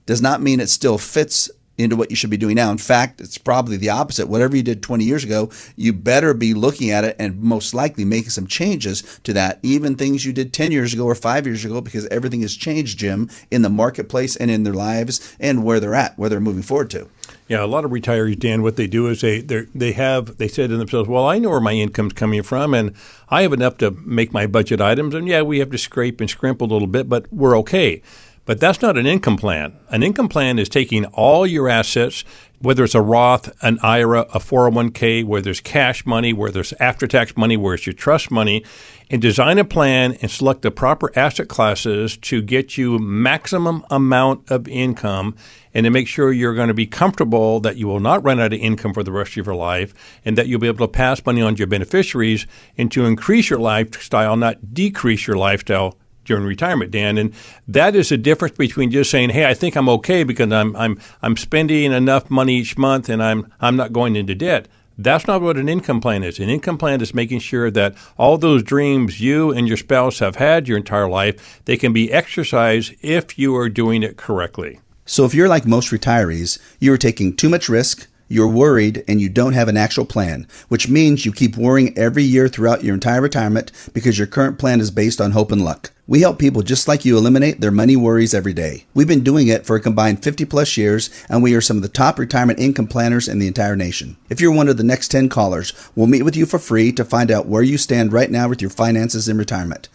does 0.05 0.21
not 0.21 0.41
mean 0.41 0.59
it 0.59 0.69
still 0.69 0.97
fits 0.97 1.49
into 1.77 1.95
what 1.95 2.09
you 2.09 2.15
should 2.15 2.29
be 2.29 2.37
doing 2.37 2.55
now. 2.55 2.71
In 2.71 2.77
fact, 2.77 3.19
it's 3.19 3.37
probably 3.37 3.77
the 3.77 3.89
opposite. 3.89 4.27
Whatever 4.27 4.55
you 4.55 4.63
did 4.63 4.83
20 4.83 5.03
years 5.03 5.23
ago, 5.23 5.49
you 5.75 5.91
better 5.91 6.33
be 6.33 6.53
looking 6.53 6.91
at 6.91 7.03
it 7.03 7.15
and 7.17 7.41
most 7.41 7.73
likely 7.73 8.05
making 8.05 8.29
some 8.29 8.47
changes 8.47 9.01
to 9.23 9.33
that, 9.33 9.59
even 9.63 9.95
things 9.95 10.25
you 10.25 10.33
did 10.33 10.53
10 10.53 10.71
years 10.71 10.93
ago 10.93 11.05
or 11.05 11.15
five 11.15 11.47
years 11.47 11.65
ago, 11.65 11.81
because 11.81 12.05
everything 12.07 12.41
has 12.41 12.55
changed, 12.55 12.99
Jim, 12.99 13.29
in 13.49 13.63
the 13.63 13.69
marketplace 13.69 14.35
and 14.35 14.51
in 14.51 14.63
their 14.63 14.73
lives 14.73 15.35
and 15.39 15.63
where 15.63 15.79
they're 15.79 15.95
at, 15.95 16.17
where 16.17 16.29
they're 16.29 16.39
moving 16.39 16.63
forward 16.63 16.89
to. 16.91 17.07
Yeah, 17.47 17.63
a 17.63 17.67
lot 17.67 17.85
of 17.85 17.91
retirees, 17.91 18.39
Dan, 18.39 18.63
what 18.63 18.77
they 18.77 18.87
do 18.87 19.07
is 19.07 19.21
they 19.21 19.41
they 19.41 19.91
have 19.91 20.37
they 20.37 20.47
said 20.47 20.69
to 20.69 20.77
themselves, 20.77 21.09
"Well, 21.09 21.27
I 21.27 21.39
know 21.39 21.49
where 21.49 21.59
my 21.59 21.73
income's 21.73 22.13
coming 22.13 22.41
from, 22.41 22.73
and 22.73 22.93
I 23.29 23.41
have 23.41 23.51
enough 23.51 23.77
to 23.79 23.91
make 23.91 24.31
my 24.31 24.47
budget 24.47 24.79
items, 24.79 25.13
and 25.13 25.27
yeah, 25.27 25.41
we 25.41 25.59
have 25.59 25.69
to 25.71 25.77
scrape 25.77 26.21
and 26.21 26.29
scrimp 26.29 26.61
a 26.61 26.65
little 26.65 26.87
bit, 26.87 27.09
but 27.09 27.31
we're 27.33 27.57
okay." 27.59 28.01
But 28.45 28.59
that's 28.59 28.81
not 28.81 28.97
an 28.97 29.05
income 29.05 29.37
plan. 29.37 29.79
An 29.89 30.03
income 30.03 30.27
plan 30.27 30.59
is 30.59 30.67
taking 30.67 31.05
all 31.05 31.47
your 31.47 31.69
assets, 31.69 32.25
whether 32.59 32.83
it's 32.83 32.95
a 32.95 33.01
Roth, 33.01 33.49
an 33.63 33.79
IRA, 33.81 34.21
a 34.33 34.39
401k, 34.39 35.23
where 35.23 35.41
there's 35.41 35.61
cash 35.61 36.05
money, 36.05 36.33
where 36.33 36.51
there's 36.51 36.73
after 36.73 37.07
tax 37.07 37.37
money, 37.37 37.55
where 37.55 37.73
it's 37.73 37.85
your 37.85 37.93
trust 37.93 38.31
money, 38.31 38.65
and 39.09 39.21
design 39.21 39.59
a 39.59 39.63
plan 39.63 40.17
and 40.21 40.29
select 40.29 40.61
the 40.61 40.71
proper 40.71 41.09
asset 41.17 41.47
classes 41.47 42.17
to 42.17 42.41
get 42.41 42.77
you 42.77 42.99
maximum 42.99 43.85
amount 43.89 44.51
of 44.51 44.67
income 44.67 45.35
and 45.73 45.85
to 45.85 45.89
make 45.89 46.09
sure 46.09 46.33
you're 46.33 46.55
going 46.55 46.67
to 46.67 46.73
be 46.73 46.85
comfortable 46.85 47.61
that 47.61 47.77
you 47.77 47.87
will 47.87 48.01
not 48.01 48.23
run 48.25 48.41
out 48.41 48.51
of 48.51 48.59
income 48.59 48.93
for 48.93 49.03
the 49.03 49.11
rest 49.11 49.37
of 49.37 49.45
your 49.45 49.55
life 49.55 49.93
and 50.25 50.37
that 50.37 50.47
you'll 50.47 50.59
be 50.59 50.67
able 50.67 50.85
to 50.85 50.91
pass 50.91 51.25
money 51.25 51.41
on 51.41 51.55
to 51.55 51.59
your 51.59 51.67
beneficiaries 51.67 52.45
and 52.77 52.91
to 52.91 53.05
increase 53.05 53.49
your 53.49 53.59
lifestyle, 53.59 54.35
not 54.35 54.73
decrease 54.73 55.27
your 55.27 55.37
lifestyle 55.37 55.97
during 56.25 56.45
retirement, 56.45 56.91
Dan. 56.91 57.17
And 57.17 57.33
that 57.67 57.95
is 57.95 58.09
the 58.09 58.17
difference 58.17 58.57
between 58.57 58.91
just 58.91 59.11
saying, 59.11 59.31
"Hey, 59.31 59.45
I 59.45 59.53
think 59.53 59.75
I'm 59.75 59.89
okay 59.89 60.23
because 60.23 60.51
I'm 60.51 60.75
I'm 60.75 60.99
I'm 61.21 61.37
spending 61.37 61.91
enough 61.91 62.29
money 62.29 62.57
each 62.57 62.77
month 62.77 63.09
and 63.09 63.21
I'm 63.21 63.51
I'm 63.61 63.75
not 63.75 63.93
going 63.93 64.15
into 64.15 64.35
debt." 64.35 64.67
That's 64.97 65.25
not 65.25 65.41
what 65.41 65.57
an 65.57 65.69
income 65.69 66.01
plan 66.01 66.23
is. 66.23 66.39
An 66.39 66.49
income 66.49 66.77
plan 66.77 67.01
is 67.01 67.15
making 67.15 67.39
sure 67.39 67.71
that 67.71 67.95
all 68.17 68.37
those 68.37 68.61
dreams 68.61 69.19
you 69.19 69.51
and 69.51 69.67
your 69.67 69.77
spouse 69.77 70.19
have 70.19 70.35
had 70.35 70.67
your 70.67 70.77
entire 70.77 71.09
life, 71.09 71.61
they 71.65 71.77
can 71.77 71.93
be 71.93 72.11
exercised 72.11 72.93
if 73.01 73.39
you 73.39 73.55
are 73.55 73.69
doing 73.69 74.03
it 74.03 74.17
correctly. 74.17 74.79
So 75.05 75.25
if 75.25 75.33
you're 75.33 75.49
like 75.49 75.65
most 75.65 75.89
retirees, 75.91 76.59
you 76.79 76.93
are 76.93 76.97
taking 76.97 77.35
too 77.35 77.49
much 77.49 77.69
risk, 77.69 78.07
you're 78.33 78.47
worried 78.47 79.03
and 79.07 79.21
you 79.21 79.29
don't 79.29 79.53
have 79.53 79.67
an 79.67 79.77
actual 79.77 80.05
plan, 80.05 80.47
which 80.67 80.89
means 80.89 81.25
you 81.25 81.31
keep 81.31 81.55
worrying 81.55 81.97
every 81.97 82.23
year 82.23 82.47
throughout 82.47 82.83
your 82.83 82.95
entire 82.95 83.21
retirement 83.21 83.71
because 83.93 84.17
your 84.17 84.27
current 84.27 84.57
plan 84.57 84.81
is 84.81 84.91
based 84.91 85.21
on 85.21 85.31
hope 85.31 85.51
and 85.51 85.63
luck. 85.63 85.91
We 86.05 86.19
help 86.19 86.37
people 86.37 86.63
just 86.63 86.87
like 86.87 87.05
you 87.05 87.17
eliminate 87.17 87.61
their 87.61 87.71
money 87.71 87.95
worries 87.95 88.33
every 88.33 88.51
day. 88.51 88.85
We've 88.93 89.07
been 89.07 89.23
doing 89.23 89.47
it 89.47 89.65
for 89.65 89.77
a 89.77 89.79
combined 89.79 90.21
50 90.21 90.43
plus 90.45 90.75
years, 90.75 91.09
and 91.29 91.41
we 91.41 91.55
are 91.55 91.61
some 91.61 91.77
of 91.77 91.83
the 91.83 91.87
top 91.87 92.19
retirement 92.19 92.59
income 92.59 92.87
planners 92.87 93.29
in 93.29 93.39
the 93.39 93.47
entire 93.47 93.77
nation. 93.77 94.17
If 94.29 94.41
you're 94.41 94.51
one 94.51 94.67
of 94.67 94.75
the 94.75 94.83
next 94.83 95.09
10 95.09 95.29
callers, 95.29 95.71
we'll 95.95 96.07
meet 96.07 96.23
with 96.23 96.35
you 96.35 96.45
for 96.45 96.59
free 96.59 96.91
to 96.91 97.05
find 97.05 97.31
out 97.31 97.45
where 97.45 97.63
you 97.63 97.77
stand 97.77 98.11
right 98.11 98.29
now 98.29 98.49
with 98.49 98.61
your 98.61 98.69
finances 98.69 99.29
in 99.29 99.37
retirement. 99.37 99.87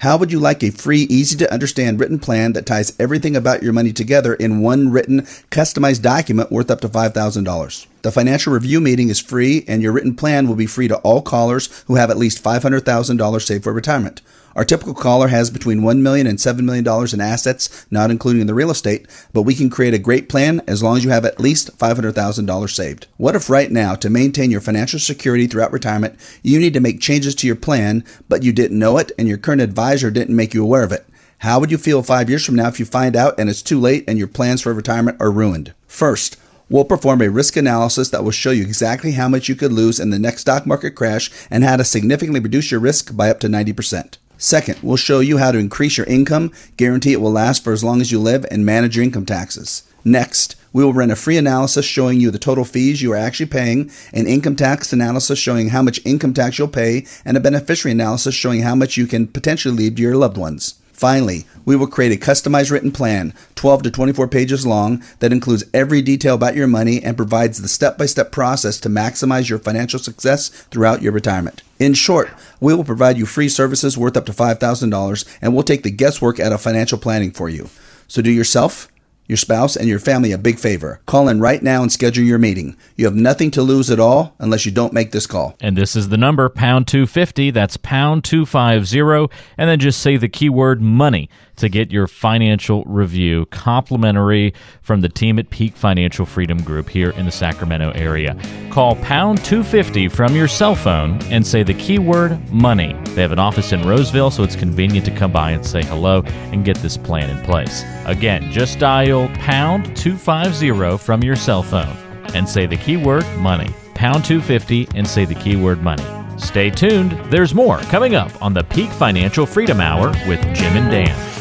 How 0.00 0.18
would 0.18 0.30
you 0.30 0.38
like 0.38 0.62
a 0.62 0.70
free, 0.70 1.02
easy 1.04 1.38
to 1.38 1.50
understand 1.50 1.98
written 1.98 2.18
plan 2.18 2.52
that 2.52 2.66
ties 2.66 2.94
everything 3.00 3.34
about 3.34 3.62
your 3.62 3.72
money 3.72 3.94
together 3.94 4.34
in 4.34 4.60
one 4.60 4.90
written, 4.90 5.22
customized 5.50 6.02
document 6.02 6.52
worth 6.52 6.70
up 6.70 6.82
to 6.82 6.88
$5,000? 6.88 7.86
The 8.02 8.12
financial 8.12 8.52
review 8.52 8.78
meeting 8.82 9.08
is 9.08 9.18
free, 9.18 9.64
and 9.66 9.82
your 9.82 9.92
written 9.92 10.14
plan 10.14 10.48
will 10.48 10.54
be 10.54 10.66
free 10.66 10.86
to 10.88 10.98
all 10.98 11.22
callers 11.22 11.82
who 11.86 11.94
have 11.94 12.10
at 12.10 12.18
least 12.18 12.44
$500,000 12.44 13.40
saved 13.40 13.64
for 13.64 13.72
retirement. 13.72 14.20
Our 14.56 14.64
typical 14.64 14.94
caller 14.94 15.28
has 15.28 15.50
between 15.50 15.82
$1 15.82 16.00
million 16.00 16.26
and 16.26 16.38
$7 16.38 16.60
million 16.60 16.86
in 17.12 17.20
assets, 17.20 17.86
not 17.90 18.10
including 18.10 18.46
the 18.46 18.54
real 18.54 18.70
estate, 18.70 19.06
but 19.34 19.42
we 19.42 19.54
can 19.54 19.68
create 19.68 19.92
a 19.92 19.98
great 19.98 20.30
plan 20.30 20.62
as 20.66 20.82
long 20.82 20.96
as 20.96 21.04
you 21.04 21.10
have 21.10 21.26
at 21.26 21.38
least 21.38 21.76
$500,000 21.76 22.70
saved. 22.70 23.06
What 23.18 23.36
if 23.36 23.50
right 23.50 23.70
now, 23.70 23.94
to 23.96 24.08
maintain 24.08 24.50
your 24.50 24.62
financial 24.62 24.98
security 24.98 25.46
throughout 25.46 25.74
retirement, 25.74 26.18
you 26.42 26.58
need 26.58 26.72
to 26.72 26.80
make 26.80 27.02
changes 27.02 27.34
to 27.34 27.46
your 27.46 27.54
plan, 27.54 28.02
but 28.30 28.42
you 28.42 28.52
didn't 28.54 28.78
know 28.78 28.96
it 28.96 29.12
and 29.18 29.28
your 29.28 29.36
current 29.36 29.60
advisor 29.60 30.10
didn't 30.10 30.34
make 30.34 30.54
you 30.54 30.62
aware 30.62 30.84
of 30.84 30.92
it? 30.92 31.06
How 31.40 31.60
would 31.60 31.70
you 31.70 31.76
feel 31.76 32.02
five 32.02 32.30
years 32.30 32.46
from 32.46 32.54
now 32.54 32.68
if 32.68 32.80
you 32.80 32.86
find 32.86 33.14
out 33.14 33.38
and 33.38 33.50
it's 33.50 33.60
too 33.60 33.78
late 33.78 34.04
and 34.08 34.16
your 34.16 34.26
plans 34.26 34.62
for 34.62 34.72
retirement 34.72 35.18
are 35.20 35.30
ruined? 35.30 35.74
First, 35.86 36.38
We'll 36.68 36.84
perform 36.84 37.22
a 37.22 37.30
risk 37.30 37.56
analysis 37.56 38.08
that 38.08 38.24
will 38.24 38.32
show 38.32 38.50
you 38.50 38.64
exactly 38.64 39.12
how 39.12 39.28
much 39.28 39.48
you 39.48 39.54
could 39.54 39.72
lose 39.72 40.00
in 40.00 40.10
the 40.10 40.18
next 40.18 40.40
stock 40.40 40.66
market 40.66 40.96
crash 40.96 41.30
and 41.48 41.62
how 41.62 41.76
to 41.76 41.84
significantly 41.84 42.40
reduce 42.40 42.72
your 42.72 42.80
risk 42.80 43.16
by 43.16 43.30
up 43.30 43.38
to 43.40 43.46
90%. 43.46 44.16
Second, 44.38 44.78
we'll 44.82 44.96
show 44.96 45.20
you 45.20 45.38
how 45.38 45.50
to 45.50 45.58
increase 45.58 45.96
your 45.96 46.06
income, 46.06 46.52
guarantee 46.76 47.12
it 47.12 47.20
will 47.20 47.32
last 47.32 47.64
for 47.64 47.72
as 47.72 47.82
long 47.82 48.00
as 48.00 48.12
you 48.12 48.20
live, 48.20 48.44
and 48.50 48.66
manage 48.66 48.96
your 48.96 49.04
income 49.04 49.24
taxes. 49.24 49.82
Next, 50.04 50.56
we 50.72 50.84
will 50.84 50.92
run 50.92 51.10
a 51.10 51.16
free 51.16 51.38
analysis 51.38 51.86
showing 51.86 52.20
you 52.20 52.30
the 52.30 52.38
total 52.38 52.64
fees 52.64 53.00
you 53.00 53.12
are 53.12 53.16
actually 53.16 53.46
paying, 53.46 53.90
an 54.12 54.26
income 54.26 54.54
tax 54.54 54.92
analysis 54.92 55.38
showing 55.38 55.70
how 55.70 55.82
much 55.82 56.00
income 56.04 56.34
tax 56.34 56.58
you'll 56.58 56.68
pay, 56.68 57.06
and 57.24 57.36
a 57.36 57.40
beneficiary 57.40 57.92
analysis 57.92 58.34
showing 58.34 58.60
how 58.60 58.74
much 58.74 58.96
you 58.96 59.06
can 59.06 59.26
potentially 59.26 59.74
leave 59.74 59.96
to 59.96 60.02
your 60.02 60.16
loved 60.16 60.36
ones. 60.36 60.74
Finally, 60.96 61.44
we 61.66 61.76
will 61.76 61.86
create 61.86 62.10
a 62.10 62.24
customized 62.24 62.70
written 62.70 62.90
plan, 62.90 63.34
12 63.54 63.82
to 63.82 63.90
24 63.90 64.28
pages 64.28 64.66
long, 64.66 65.04
that 65.18 65.30
includes 65.30 65.62
every 65.74 66.00
detail 66.00 66.34
about 66.34 66.56
your 66.56 66.66
money 66.66 67.02
and 67.04 67.18
provides 67.18 67.60
the 67.60 67.68
step 67.68 67.98
by 67.98 68.06
step 68.06 68.32
process 68.32 68.80
to 68.80 68.88
maximize 68.88 69.50
your 69.50 69.58
financial 69.58 69.98
success 69.98 70.48
throughout 70.70 71.02
your 71.02 71.12
retirement. 71.12 71.62
In 71.78 71.92
short, 71.92 72.30
we 72.60 72.74
will 72.74 72.82
provide 72.82 73.18
you 73.18 73.26
free 73.26 73.50
services 73.50 73.98
worth 73.98 74.16
up 74.16 74.24
to 74.24 74.32
$5,000 74.32 75.38
and 75.42 75.52
we'll 75.52 75.62
take 75.62 75.82
the 75.82 75.90
guesswork 75.90 76.40
out 76.40 76.52
of 76.52 76.62
financial 76.62 76.96
planning 76.96 77.30
for 77.30 77.50
you. 77.50 77.68
So 78.08 78.22
do 78.22 78.30
yourself 78.30 78.90
your 79.28 79.36
spouse, 79.36 79.76
and 79.76 79.88
your 79.88 79.98
family 79.98 80.32
a 80.32 80.38
big 80.38 80.58
favor. 80.58 81.00
Call 81.06 81.28
in 81.28 81.40
right 81.40 81.62
now 81.62 81.82
and 81.82 81.90
schedule 81.90 82.24
your 82.24 82.38
meeting. 82.38 82.76
You 82.96 83.04
have 83.06 83.14
nothing 83.14 83.50
to 83.52 83.62
lose 83.62 83.90
at 83.90 84.00
all 84.00 84.34
unless 84.38 84.66
you 84.66 84.72
don't 84.72 84.92
make 84.92 85.12
this 85.12 85.26
call. 85.26 85.56
And 85.60 85.76
this 85.76 85.96
is 85.96 86.08
the 86.08 86.16
number, 86.16 86.48
pound 86.48 86.86
250. 86.86 87.50
That's 87.50 87.76
pound 87.76 88.24
250. 88.24 89.34
And 89.58 89.68
then 89.68 89.78
just 89.78 90.00
say 90.00 90.16
the 90.16 90.28
keyword 90.28 90.80
money 90.80 91.28
to 91.56 91.68
get 91.68 91.90
your 91.90 92.06
financial 92.06 92.84
review 92.84 93.46
complimentary 93.46 94.52
from 94.82 95.00
the 95.00 95.08
team 95.08 95.38
at 95.38 95.48
Peak 95.48 95.74
Financial 95.74 96.26
Freedom 96.26 96.62
Group 96.62 96.88
here 96.90 97.10
in 97.10 97.24
the 97.24 97.32
Sacramento 97.32 97.92
area. 97.92 98.36
Call 98.70 98.96
pound 98.96 99.42
250 99.42 100.08
from 100.08 100.36
your 100.36 100.48
cell 100.48 100.74
phone 100.74 101.18
and 101.30 101.46
say 101.46 101.62
the 101.62 101.72
keyword 101.74 102.52
money. 102.52 102.94
They 103.14 103.22
have 103.22 103.32
an 103.32 103.38
office 103.38 103.72
in 103.72 103.86
Roseville, 103.86 104.30
so 104.30 104.42
it's 104.42 104.56
convenient 104.56 105.06
to 105.06 105.16
come 105.16 105.32
by 105.32 105.52
and 105.52 105.64
say 105.64 105.82
hello 105.82 106.22
and 106.52 106.64
get 106.64 106.76
this 106.78 106.98
plan 106.98 107.30
in 107.30 107.42
place. 107.44 107.82
Again, 108.04 108.52
just 108.52 108.78
dial 108.78 109.15
pound 109.40 109.96
250 109.96 110.98
from 110.98 111.22
your 111.22 111.36
cell 111.36 111.62
phone 111.62 111.96
and 112.34 112.48
say 112.48 112.66
the 112.66 112.76
keyword 112.76 113.24
money. 113.38 113.74
pound 113.94 114.24
250 114.24 114.88
and 114.94 115.06
say 115.08 115.24
the 115.24 115.34
keyword 115.34 115.82
money. 115.82 116.04
Stay 116.38 116.68
tuned, 116.70 117.12
there's 117.30 117.54
more 117.54 117.78
coming 117.92 118.14
up 118.14 118.30
on 118.42 118.52
the 118.52 118.64
Peak 118.64 118.90
Financial 118.90 119.46
Freedom 119.46 119.80
Hour 119.80 120.08
with 120.28 120.40
Jim 120.54 120.76
and 120.76 120.90
Dan. 120.90 121.35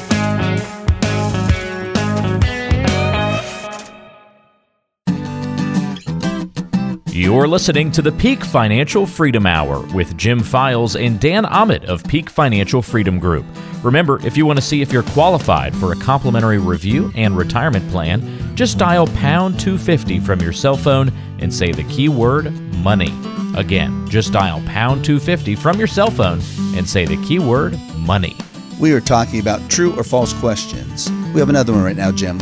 You're 7.15 7.47
listening 7.47 7.91
to 7.91 8.01
the 8.01 8.12
Peak 8.12 8.43
Financial 8.43 9.06
Freedom 9.06 9.45
Hour 9.45 9.80
with 9.93 10.17
Jim 10.17 10.41
Files 10.41 10.97
and 10.97 11.17
Dan 11.17 11.45
Ahmed 11.45 11.86
of 11.86 12.04
Peak 12.04 12.30
Financial 12.30 12.82
Freedom 12.82 13.19
Group. 13.19 13.45
Remember, 13.84 14.19
if 14.28 14.36
you 14.36 14.45
want 14.45 14.60
to 14.60 14.62
see 14.62 14.82
if 14.82 14.91
you're 14.91 15.01
qualified 15.01 15.73
for 15.78 15.93
a 15.93 15.95
complimentary 15.95 16.58
review 16.58 17.13
and 17.15 17.38
retirement 17.38 17.89
plan, 17.89 18.54
just 18.54 18.78
dial 18.78 19.08
pound 19.08 19.58
250 19.62 20.19
from 20.19 20.41
your 20.41 20.51
cell 20.51 20.75
phone 20.75 21.10
and 21.39 21.54
say 21.54 21.71
the 21.71 21.86
keyword 21.86 22.51
money. 22.80 23.13
Again, 23.56 24.06
just 24.10 24.34
dial 24.34 24.62
pound 24.65 25.06
250 25.06 25.56
from 25.56 25.78
your 25.78 25.88
cell 25.88 26.12
phone 26.12 26.41
and 26.75 26.86
say 26.86 27.06
the 27.06 27.15
keyword 27.25 27.80
money. 27.99 28.36
We 28.78 28.91
are 28.91 28.99
talking 28.99 29.39
about 29.39 29.69
true 29.69 29.97
or 29.97 30.04
false 30.04 30.34
questions. 30.34 31.10
We 31.34 31.39
have 31.39 31.47
another 31.47 31.71
one 31.71 31.84
right 31.84 31.95
now, 31.95 32.12
Jim. 32.12 32.41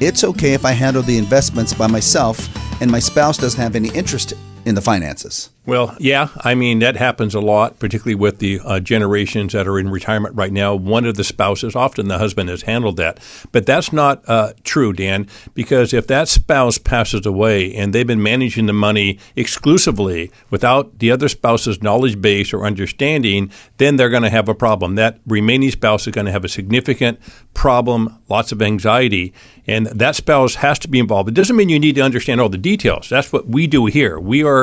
It's 0.00 0.22
okay 0.22 0.52
if 0.52 0.64
I 0.64 0.70
handle 0.70 1.02
the 1.02 1.18
investments 1.18 1.74
by 1.74 1.88
myself 1.88 2.48
and 2.84 2.90
my 2.90 2.98
spouse 2.98 3.38
doesn't 3.38 3.58
have 3.58 3.76
any 3.76 3.88
interest 3.94 4.34
in 4.64 4.74
the 4.74 4.80
finances. 4.80 5.50
Well, 5.66 5.96
yeah, 5.98 6.28
I 6.40 6.54
mean, 6.54 6.80
that 6.80 6.96
happens 6.96 7.34
a 7.34 7.40
lot, 7.40 7.78
particularly 7.78 8.16
with 8.16 8.38
the 8.38 8.60
uh, 8.62 8.80
generations 8.80 9.54
that 9.54 9.66
are 9.66 9.78
in 9.78 9.88
retirement 9.88 10.34
right 10.34 10.52
now. 10.52 10.74
One 10.74 11.06
of 11.06 11.14
the 11.14 11.24
spouses, 11.24 11.74
often 11.74 12.08
the 12.08 12.18
husband, 12.18 12.50
has 12.50 12.62
handled 12.62 12.98
that. 12.98 13.18
But 13.50 13.64
that's 13.64 13.90
not 13.90 14.22
uh, 14.28 14.52
true, 14.62 14.92
Dan, 14.92 15.26
because 15.54 15.94
if 15.94 16.06
that 16.08 16.28
spouse 16.28 16.76
passes 16.76 17.24
away 17.24 17.74
and 17.74 17.94
they've 17.94 18.06
been 18.06 18.22
managing 18.22 18.66
the 18.66 18.74
money 18.74 19.18
exclusively 19.36 20.30
without 20.50 20.98
the 20.98 21.10
other 21.10 21.30
spouse's 21.30 21.82
knowledge 21.82 22.20
base 22.20 22.52
or 22.52 22.66
understanding, 22.66 23.50
then 23.78 23.96
they're 23.96 24.10
going 24.10 24.22
to 24.22 24.30
have 24.30 24.50
a 24.50 24.54
problem. 24.54 24.96
That 24.96 25.18
remaining 25.26 25.70
spouse 25.70 26.06
is 26.06 26.12
going 26.12 26.26
to 26.26 26.32
have 26.32 26.44
a 26.44 26.48
significant 26.48 27.18
problem, 27.54 28.18
lots 28.28 28.52
of 28.52 28.60
anxiety, 28.60 29.32
and 29.66 29.86
that 29.86 30.14
spouse 30.14 30.56
has 30.56 30.78
to 30.80 30.88
be 30.88 30.98
involved. 30.98 31.30
It 31.30 31.34
doesn't 31.34 31.56
mean 31.56 31.70
you 31.70 31.80
need 31.80 31.94
to 31.94 32.02
understand 32.02 32.38
all 32.38 32.50
the 32.50 32.58
details. 32.58 33.08
That's 33.08 33.32
what 33.32 33.48
we 33.48 33.66
do 33.66 33.86
here. 33.86 34.20
We 34.20 34.44
are 34.44 34.53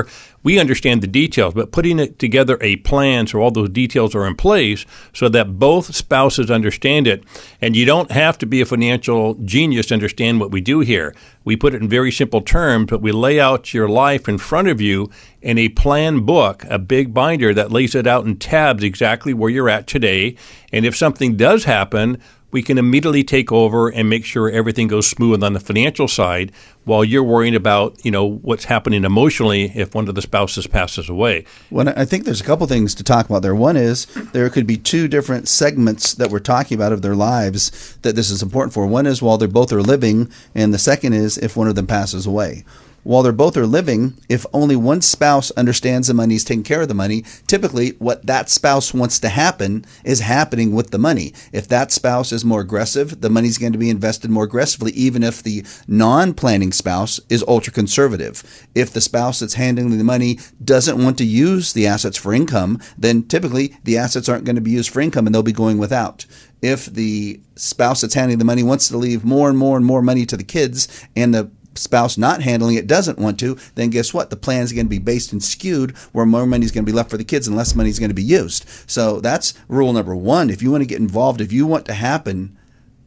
we 0.43 0.59
understand 0.59 1.01
the 1.01 1.07
details, 1.07 1.53
but 1.53 1.71
putting 1.71 1.99
it 1.99 2.17
together 2.17 2.57
a 2.61 2.77
plan 2.77 3.27
so 3.27 3.39
all 3.39 3.51
those 3.51 3.69
details 3.69 4.15
are 4.15 4.25
in 4.25 4.35
place 4.35 4.85
so 5.13 5.29
that 5.29 5.59
both 5.59 5.95
spouses 5.95 6.49
understand 6.49 7.07
it. 7.07 7.23
And 7.61 7.75
you 7.75 7.85
don't 7.85 8.11
have 8.11 8.37
to 8.39 8.45
be 8.45 8.61
a 8.61 8.65
financial 8.65 9.35
genius 9.35 9.87
to 9.87 9.93
understand 9.93 10.39
what 10.39 10.51
we 10.51 10.61
do 10.61 10.79
here. 10.79 11.13
We 11.43 11.55
put 11.55 11.73
it 11.73 11.81
in 11.81 11.89
very 11.89 12.11
simple 12.11 12.41
terms, 12.41 12.87
but 12.89 13.01
we 13.01 13.11
lay 13.11 13.39
out 13.39 13.73
your 13.73 13.89
life 13.89 14.27
in 14.27 14.37
front 14.37 14.67
of 14.67 14.81
you 14.81 15.09
in 15.41 15.57
a 15.57 15.69
plan 15.69 16.21
book, 16.21 16.63
a 16.69 16.79
big 16.79 17.13
binder 17.13 17.53
that 17.53 17.71
lays 17.71 17.95
it 17.95 18.07
out 18.07 18.25
in 18.25 18.37
tabs 18.37 18.83
exactly 18.83 19.33
where 19.33 19.49
you're 19.49 19.69
at 19.69 19.87
today. 19.87 20.35
And 20.71 20.85
if 20.85 20.95
something 20.95 21.37
does 21.37 21.65
happen, 21.65 22.21
we 22.51 22.61
can 22.61 22.77
immediately 22.77 23.23
take 23.23 23.51
over 23.51 23.89
and 23.89 24.09
make 24.09 24.25
sure 24.25 24.49
everything 24.49 24.87
goes 24.87 25.07
smooth 25.07 25.43
on 25.43 25.53
the 25.53 25.59
financial 25.59 26.07
side 26.07 26.51
while 26.83 27.03
you're 27.03 27.23
worrying 27.23 27.55
about 27.55 28.03
you 28.03 28.11
know 28.11 28.25
what's 28.25 28.65
happening 28.65 29.03
emotionally 29.03 29.71
if 29.75 29.93
one 29.93 30.07
of 30.07 30.15
the 30.15 30.21
spouses 30.21 30.67
passes 30.67 31.09
away. 31.09 31.45
Well, 31.69 31.89
I 31.89 32.05
think 32.05 32.25
there's 32.25 32.41
a 32.41 32.45
couple 32.45 32.67
things 32.67 32.95
to 32.95 33.03
talk 33.03 33.29
about 33.29 33.41
there. 33.41 33.55
One 33.55 33.77
is 33.77 34.05
there 34.33 34.49
could 34.49 34.67
be 34.67 34.77
two 34.77 35.07
different 35.07 35.47
segments 35.47 36.13
that 36.15 36.29
we're 36.29 36.39
talking 36.39 36.75
about 36.75 36.93
of 36.93 37.01
their 37.01 37.15
lives 37.15 37.97
that 38.01 38.15
this 38.15 38.29
is 38.29 38.41
important 38.41 38.73
for. 38.73 38.85
One 38.87 39.05
is 39.05 39.21
while 39.21 39.37
they're 39.37 39.47
both 39.47 39.71
are 39.71 39.81
living, 39.81 40.31
and 40.55 40.73
the 40.73 40.79
second 40.79 41.13
is 41.13 41.37
if 41.37 41.55
one 41.55 41.67
of 41.67 41.75
them 41.75 41.87
passes 41.87 42.25
away 42.25 42.63
while 43.03 43.23
they're 43.23 43.31
both 43.31 43.57
are 43.57 43.65
living, 43.65 44.13
if 44.29 44.45
only 44.53 44.75
one 44.75 45.01
spouse 45.01 45.51
understands 45.51 46.07
the 46.07 46.13
money, 46.13 46.35
is 46.35 46.43
taking 46.43 46.63
care 46.63 46.81
of 46.81 46.87
the 46.87 46.93
money, 46.93 47.23
typically 47.47 47.91
what 47.99 48.25
that 48.25 48.49
spouse 48.49 48.93
wants 48.93 49.19
to 49.19 49.29
happen 49.29 49.85
is 50.03 50.19
happening 50.19 50.73
with 50.73 50.91
the 50.91 50.97
money. 50.97 51.33
If 51.51 51.67
that 51.69 51.91
spouse 51.91 52.31
is 52.31 52.45
more 52.45 52.61
aggressive, 52.61 53.21
the 53.21 53.29
money's 53.29 53.57
going 53.57 53.73
to 53.73 53.79
be 53.79 53.89
invested 53.89 54.29
more 54.29 54.43
aggressively, 54.43 54.91
even 54.91 55.23
if 55.23 55.41
the 55.41 55.65
non 55.87 56.33
planning 56.33 56.71
spouse 56.71 57.19
is 57.29 57.43
ultra 57.47 57.73
conservative. 57.73 58.67
If 58.75 58.91
the 58.91 59.01
spouse 59.01 59.39
that's 59.39 59.55
handling 59.55 59.97
the 59.97 60.03
money 60.03 60.39
doesn't 60.63 61.03
want 61.03 61.17
to 61.17 61.25
use 61.25 61.73
the 61.73 61.87
assets 61.87 62.17
for 62.17 62.33
income, 62.33 62.79
then 62.97 63.23
typically 63.23 63.75
the 63.83 63.97
assets 63.97 64.29
aren't 64.29 64.45
going 64.45 64.55
to 64.55 64.61
be 64.61 64.71
used 64.71 64.91
for 64.91 65.01
income 65.01 65.25
and 65.25 65.33
they'll 65.33 65.43
be 65.43 65.51
going 65.51 65.77
without 65.77 66.25
if 66.61 66.85
the 66.85 67.41
spouse 67.55 68.01
that's 68.01 68.13
handling 68.13 68.37
the 68.37 68.45
money 68.45 68.63
wants 68.63 68.87
to 68.87 68.97
leave 68.97 69.23
more 69.23 69.49
and 69.49 69.57
more 69.57 69.77
and 69.77 69.85
more 69.85 70.01
money 70.01 70.25
to 70.25 70.37
the 70.37 70.43
kids 70.43 71.07
and 71.15 71.33
the 71.33 71.49
spouse 71.75 72.17
not 72.17 72.41
handling 72.41 72.75
it 72.75 72.87
doesn't 72.87 73.19
want 73.19 73.39
to, 73.39 73.57
then 73.75 73.89
guess 73.89 74.13
what? 74.13 74.29
The 74.29 74.35
plan 74.35 74.63
is 74.63 74.73
going 74.73 74.85
to 74.85 74.89
be 74.89 74.99
based 74.99 75.31
and 75.31 75.43
skewed 75.43 75.91
where 76.11 76.25
more 76.25 76.45
money 76.45 76.65
is 76.65 76.71
going 76.71 76.85
to 76.85 76.91
be 76.91 76.95
left 76.95 77.09
for 77.09 77.17
the 77.17 77.23
kids 77.23 77.47
and 77.47 77.55
less 77.55 77.75
money 77.75 77.89
is 77.89 77.99
going 77.99 78.09
to 78.09 78.15
be 78.15 78.23
used. 78.23 78.65
So 78.87 79.19
that's 79.19 79.53
rule 79.67 79.93
number 79.93 80.15
one. 80.15 80.49
If 80.49 80.61
you 80.61 80.71
want 80.71 80.81
to 80.81 80.87
get 80.87 80.99
involved, 80.99 81.41
if 81.41 81.51
you 81.51 81.65
want 81.65 81.85
to 81.85 81.93
happen 81.93 82.57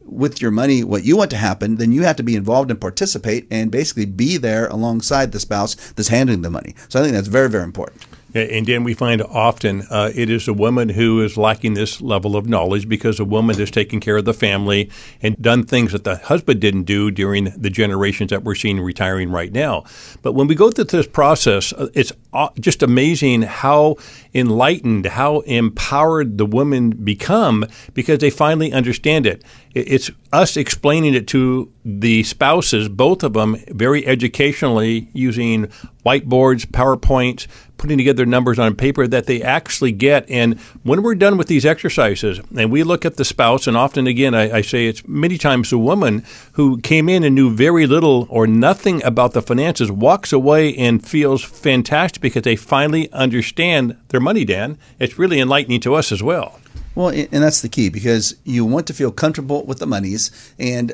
with 0.07 0.39
your 0.39 0.51
money 0.51 0.83
what 0.83 1.03
you 1.03 1.17
want 1.17 1.31
to 1.31 1.37
happen, 1.37 1.75
then 1.75 1.91
you 1.91 2.03
have 2.03 2.15
to 2.15 2.23
be 2.23 2.35
involved 2.35 2.69
and 2.69 2.79
participate 2.79 3.47
and 3.49 3.71
basically 3.71 4.05
be 4.05 4.37
there 4.37 4.67
alongside 4.67 5.31
the 5.31 5.39
spouse 5.39 5.75
that's 5.93 6.09
handling 6.09 6.41
the 6.41 6.49
money. 6.49 6.75
So 6.89 6.99
I 6.99 7.03
think 7.03 7.15
that's 7.15 7.27
very, 7.27 7.49
very 7.49 7.63
important. 7.63 8.03
And 8.35 8.65
then 8.65 8.83
we 8.83 8.93
find 8.93 9.21
often 9.21 9.83
uh, 9.89 10.11
it 10.13 10.29
is 10.29 10.49
a 10.49 10.53
woman 10.53 10.89
who 10.89 11.23
is 11.23 11.37
lacking 11.37 11.73
this 11.73 12.01
level 12.01 12.35
of 12.35 12.47
knowledge 12.47 12.89
because 12.89 13.17
a 13.17 13.23
woman 13.23 13.57
has 13.57 13.71
taken 13.71 14.01
care 14.01 14.17
of 14.17 14.25
the 14.25 14.33
family 14.33 14.91
and 15.21 15.37
done 15.41 15.63
things 15.63 15.93
that 15.93 16.03
the 16.03 16.17
husband 16.17 16.59
didn't 16.59 16.83
do 16.83 17.11
during 17.11 17.45
the 17.45 17.69
generations 17.69 18.31
that 18.31 18.43
we're 18.43 18.55
seeing 18.55 18.81
retiring 18.81 19.31
right 19.31 19.53
now. 19.53 19.85
But 20.21 20.33
when 20.33 20.47
we 20.47 20.55
go 20.55 20.69
through 20.69 20.85
this 20.85 21.07
process, 21.07 21.71
uh, 21.71 21.87
it's 21.93 22.11
just 22.59 22.83
amazing 22.83 23.43
how 23.43 23.95
enlightened, 24.33 25.05
how 25.05 25.39
empowered 25.41 26.37
the 26.37 26.45
women 26.45 26.89
become 26.89 27.65
because 27.93 28.19
they 28.19 28.29
finally 28.29 28.73
understand 28.73 29.25
it. 29.25 29.45
It's 29.73 30.11
us 30.33 30.57
explaining 30.57 31.13
it 31.13 31.27
to 31.29 31.71
the 31.85 32.23
spouses, 32.23 32.89
both 32.89 33.23
of 33.23 33.33
them, 33.33 33.57
very 33.67 34.05
educationally 34.05 35.09
using 35.13 35.69
whiteboards, 36.05 36.65
PowerPoints, 36.65 37.47
putting 37.77 37.97
together 37.97 38.25
numbers 38.25 38.57
on 38.57 38.75
paper 38.75 39.07
that 39.07 39.25
they 39.25 39.41
actually 39.41 39.91
get. 39.91 40.29
And 40.29 40.59
when 40.83 41.03
we're 41.03 41.15
done 41.15 41.37
with 41.37 41.47
these 41.47 41.65
exercises 41.65 42.39
and 42.55 42.71
we 42.71 42.83
look 42.83 43.05
at 43.05 43.17
the 43.17 43.25
spouse, 43.25 43.67
and 43.67 43.75
often 43.75 44.07
again, 44.07 44.33
I, 44.33 44.57
I 44.57 44.61
say 44.61 44.87
it's 44.87 45.07
many 45.07 45.37
times 45.37 45.69
the 45.69 45.77
woman 45.77 46.23
who 46.53 46.79
came 46.81 47.09
in 47.09 47.23
and 47.23 47.35
knew 47.35 47.53
very 47.53 47.85
little 47.85 48.27
or 48.29 48.47
nothing 48.47 49.03
about 49.03 49.33
the 49.33 49.41
finances 49.41 49.91
walks 49.91 50.31
away 50.31 50.75
and 50.75 51.05
feels 51.05 51.43
fantastic 51.43 52.21
because 52.21 52.43
they 52.43 52.55
finally 52.55 53.11
understand 53.11 53.97
their 54.09 54.21
money, 54.21 54.45
Dan. 54.45 54.77
It's 54.99 55.19
really 55.19 55.39
enlightening 55.39 55.81
to 55.81 55.95
us 55.95 56.11
as 56.11 56.23
well. 56.23 56.59
Well, 56.95 57.09
and 57.09 57.27
that's 57.29 57.61
the 57.61 57.67
key 57.67 57.89
because 57.89 58.35
you 58.45 58.63
want 58.63 58.87
to 58.87 58.93
feel 58.93 59.11
comfortable 59.11 59.65
with 59.65 59.79
the 59.79 59.85
monies. 59.85 60.31
And 60.57 60.93